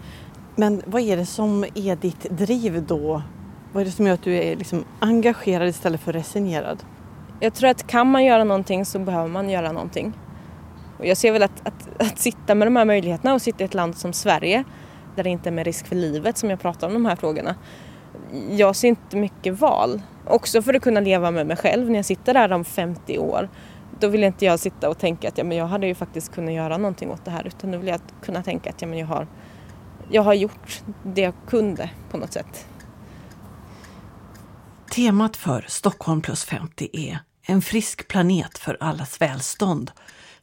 Men 0.56 0.82
vad 0.86 1.02
är 1.02 1.16
det 1.16 1.26
som 1.26 1.64
är 1.74 1.96
ditt 1.96 2.22
driv 2.30 2.86
då 2.86 3.22
vad 3.72 3.80
är 3.80 3.84
det 3.84 3.90
som 3.90 4.06
gör 4.06 4.14
att 4.14 4.22
du 4.22 4.34
är 4.34 4.56
liksom 4.56 4.84
engagerad 4.98 5.68
istället 5.68 6.00
för 6.00 6.12
resignerad? 6.12 6.84
Jag 7.40 7.54
tror 7.54 7.70
att 7.70 7.86
kan 7.86 8.10
man 8.10 8.24
göra 8.24 8.44
någonting 8.44 8.84
så 8.84 8.98
behöver 8.98 9.28
man 9.28 9.50
göra 9.50 9.72
någonting. 9.72 10.12
Och 10.98 11.06
jag 11.06 11.16
ser 11.16 11.32
väl 11.32 11.42
att, 11.42 11.66
att, 11.66 12.02
att 12.02 12.18
sitta 12.18 12.54
med 12.54 12.66
de 12.66 12.76
här 12.76 12.84
möjligheterna 12.84 13.34
och 13.34 13.42
sitta 13.42 13.64
i 13.64 13.64
ett 13.64 13.74
land 13.74 13.96
som 13.96 14.12
Sverige 14.12 14.64
där 15.16 15.22
det 15.22 15.30
inte 15.30 15.48
är 15.48 15.52
med 15.52 15.66
risk 15.66 15.86
för 15.86 15.96
livet 15.96 16.38
som 16.38 16.50
jag 16.50 16.60
pratar 16.60 16.86
om 16.86 16.92
de 16.92 17.06
här 17.06 17.16
frågorna. 17.16 17.54
Jag 18.50 18.76
ser 18.76 18.88
inte 18.88 19.16
mycket 19.16 19.60
val. 19.60 20.02
Också 20.26 20.62
för 20.62 20.74
att 20.74 20.82
kunna 20.82 21.00
leva 21.00 21.30
med 21.30 21.46
mig 21.46 21.56
själv 21.56 21.90
när 21.90 21.98
jag 21.98 22.04
sitter 22.04 22.34
där 22.34 22.52
om 22.52 22.64
50 22.64 23.18
år. 23.18 23.48
Då 24.00 24.08
vill 24.08 24.24
inte 24.24 24.44
jag 24.44 24.60
sitta 24.60 24.88
och 24.88 24.98
tänka 24.98 25.28
att 25.28 25.38
ja, 25.38 25.44
men 25.44 25.58
jag 25.58 25.66
hade 25.66 25.86
ju 25.86 25.94
faktiskt 25.94 26.34
kunnat 26.34 26.54
göra 26.54 26.76
någonting 26.76 27.10
åt 27.10 27.24
det 27.24 27.30
här 27.30 27.46
utan 27.46 27.70
då 27.70 27.78
vill 27.78 27.88
jag 27.88 28.00
kunna 28.22 28.42
tänka 28.42 28.70
att 28.70 28.82
ja, 28.82 28.88
men 28.88 28.98
jag 28.98 29.06
har 29.06 29.26
jag 30.10 30.22
har 30.22 30.34
gjort 30.34 30.82
det 31.02 31.20
jag 31.20 31.34
kunde 31.46 31.90
på 32.10 32.16
något 32.16 32.32
sätt. 32.32 32.66
Temat 34.90 35.36
för 35.36 35.64
Stockholm 35.68 36.20
plus 36.20 36.44
50 36.44 36.88
är 36.92 37.18
En 37.42 37.62
frisk 37.62 38.08
planet 38.08 38.58
för 38.58 38.76
allas 38.80 39.20
välstånd. 39.20 39.90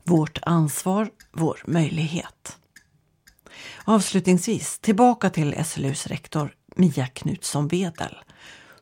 Vårt 0.04 0.40
ansvar, 0.42 1.10
vår 1.32 1.64
möjlighet. 1.66 2.58
Avslutningsvis 3.86 4.80
tillbaka 4.80 5.30
till 5.30 5.66
SLUs 5.66 6.08
rektor 6.08 6.54
Mia 6.76 7.08
Knutsson 7.08 7.68
Wedel 7.68 8.18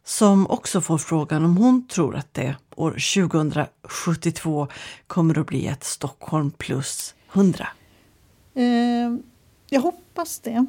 som 0.04 0.48
också 0.48 0.82
får 0.82 0.98
frågan 0.98 1.46
om 1.46 1.58
hon 1.58 1.88
tror 1.88 2.16
att 2.16 2.34
det 2.34 2.56
år 2.76 2.92
2072 2.92 4.68
kommer 5.08 5.40
att 5.40 5.48
bli 5.48 5.68
ett 5.68 5.84
Stockholm 5.84 6.52
plus 6.52 7.16
100. 7.34 7.68
Eh, 8.56 8.64
jag 9.70 9.82
hoppas 9.82 10.40
det. 10.40 10.66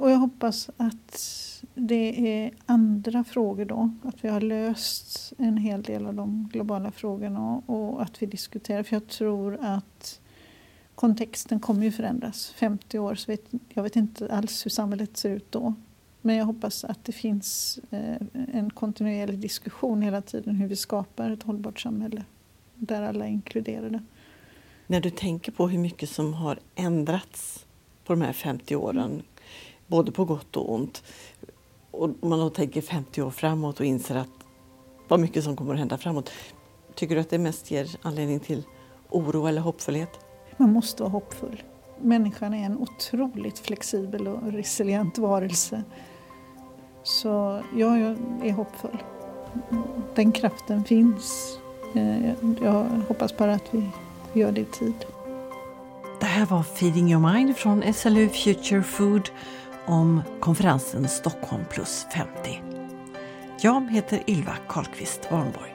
Och 0.00 0.10
jag 0.10 0.18
hoppas 0.18 0.70
att 0.76 1.62
det 1.74 2.42
är 2.42 2.52
andra 2.66 3.24
frågor 3.24 3.64
då. 3.64 3.90
Att 4.04 4.24
vi 4.24 4.28
har 4.28 4.40
löst 4.40 5.32
en 5.38 5.56
hel 5.56 5.82
del 5.82 6.06
av 6.06 6.14
de 6.14 6.48
globala 6.52 6.90
frågorna 6.90 7.62
och 7.66 8.02
att 8.02 8.22
vi 8.22 8.26
diskuterar. 8.26 8.82
För 8.82 8.96
jag 8.96 9.06
tror 9.06 9.58
att 9.60 10.20
kontexten 10.94 11.60
kommer 11.60 11.84
ju 11.84 11.92
förändras. 11.92 12.50
50 12.50 12.98
år, 12.98 13.14
så 13.14 13.32
vet, 13.32 13.44
jag 13.68 13.82
vet 13.82 13.96
inte 13.96 14.32
alls 14.32 14.66
hur 14.66 14.70
samhället 14.70 15.16
ser 15.16 15.30
ut 15.30 15.52
då. 15.52 15.74
Men 16.20 16.36
jag 16.36 16.44
hoppas 16.44 16.84
att 16.84 17.04
det 17.04 17.12
finns 17.12 17.78
eh, 17.90 18.16
en 18.52 18.70
kontinuerlig 18.70 19.38
diskussion 19.38 20.02
hela 20.02 20.22
tiden 20.22 20.56
hur 20.56 20.68
vi 20.68 20.76
skapar 20.76 21.30
ett 21.30 21.42
hållbart 21.42 21.80
samhälle 21.80 22.24
där 22.74 23.02
alla 23.02 23.24
är 23.24 23.30
inkluderade. 23.30 24.02
När 24.86 25.00
du 25.00 25.10
tänker 25.10 25.52
på 25.52 25.68
hur 25.68 25.78
mycket 25.78 26.10
som 26.10 26.34
har 26.34 26.58
ändrats 26.74 27.66
på 28.04 28.12
de 28.12 28.22
här 28.22 28.32
50 28.32 28.76
åren, 28.76 29.22
både 29.90 30.12
på 30.12 30.24
gott 30.24 30.56
och 30.56 30.74
ont, 30.74 31.02
och 31.90 32.10
man 32.20 32.38
då 32.38 32.50
tänker 32.50 32.80
50 32.80 33.22
år 33.22 33.30
framåt 33.30 33.80
och 33.80 33.86
inser 33.86 34.16
att 34.16 34.28
vad 35.08 35.20
mycket 35.20 35.44
som 35.44 35.56
kommer 35.56 35.72
att 35.72 35.78
hända 35.78 35.98
framåt. 35.98 36.30
Tycker 36.94 37.14
du 37.14 37.20
att 37.20 37.30
det 37.30 37.38
mest 37.38 37.70
ger 37.70 37.88
anledning 38.02 38.40
till 38.40 38.62
oro 39.08 39.46
eller 39.46 39.60
hoppfullhet? 39.60 40.10
Man 40.56 40.72
måste 40.72 41.02
vara 41.02 41.12
hoppfull. 41.12 41.62
Människan 42.00 42.54
är 42.54 42.66
en 42.66 42.78
otroligt 42.78 43.58
flexibel 43.58 44.28
och 44.28 44.52
resilient 44.52 45.18
varelse. 45.18 45.82
Så 47.02 47.62
jag 47.76 47.98
är 48.42 48.52
hoppfull. 48.52 49.02
Den 50.14 50.32
kraften 50.32 50.84
finns. 50.84 51.58
Eh, 51.94 52.30
jag 52.62 52.84
hoppas 53.08 53.36
bara 53.36 53.52
att 53.52 53.68
vi 53.70 53.88
gör 54.32 54.52
det 54.52 54.60
i 54.60 54.64
tid. 54.64 55.06
Det 56.20 56.26
här 56.26 56.46
var 56.46 56.62
Feeding 56.62 57.12
your 57.12 57.32
mind 57.32 57.56
från 57.56 57.94
SLU 57.94 58.28
Future 58.28 58.82
Food 58.82 59.30
om 59.90 60.22
konferensen 60.40 61.08
Stockholm 61.08 61.64
plus 61.70 62.06
50. 62.14 62.62
Jag 63.60 63.90
heter 63.90 64.22
Ylva 64.26 64.56
Karlqvist 64.68 65.20
Warnborg. 65.30 65.74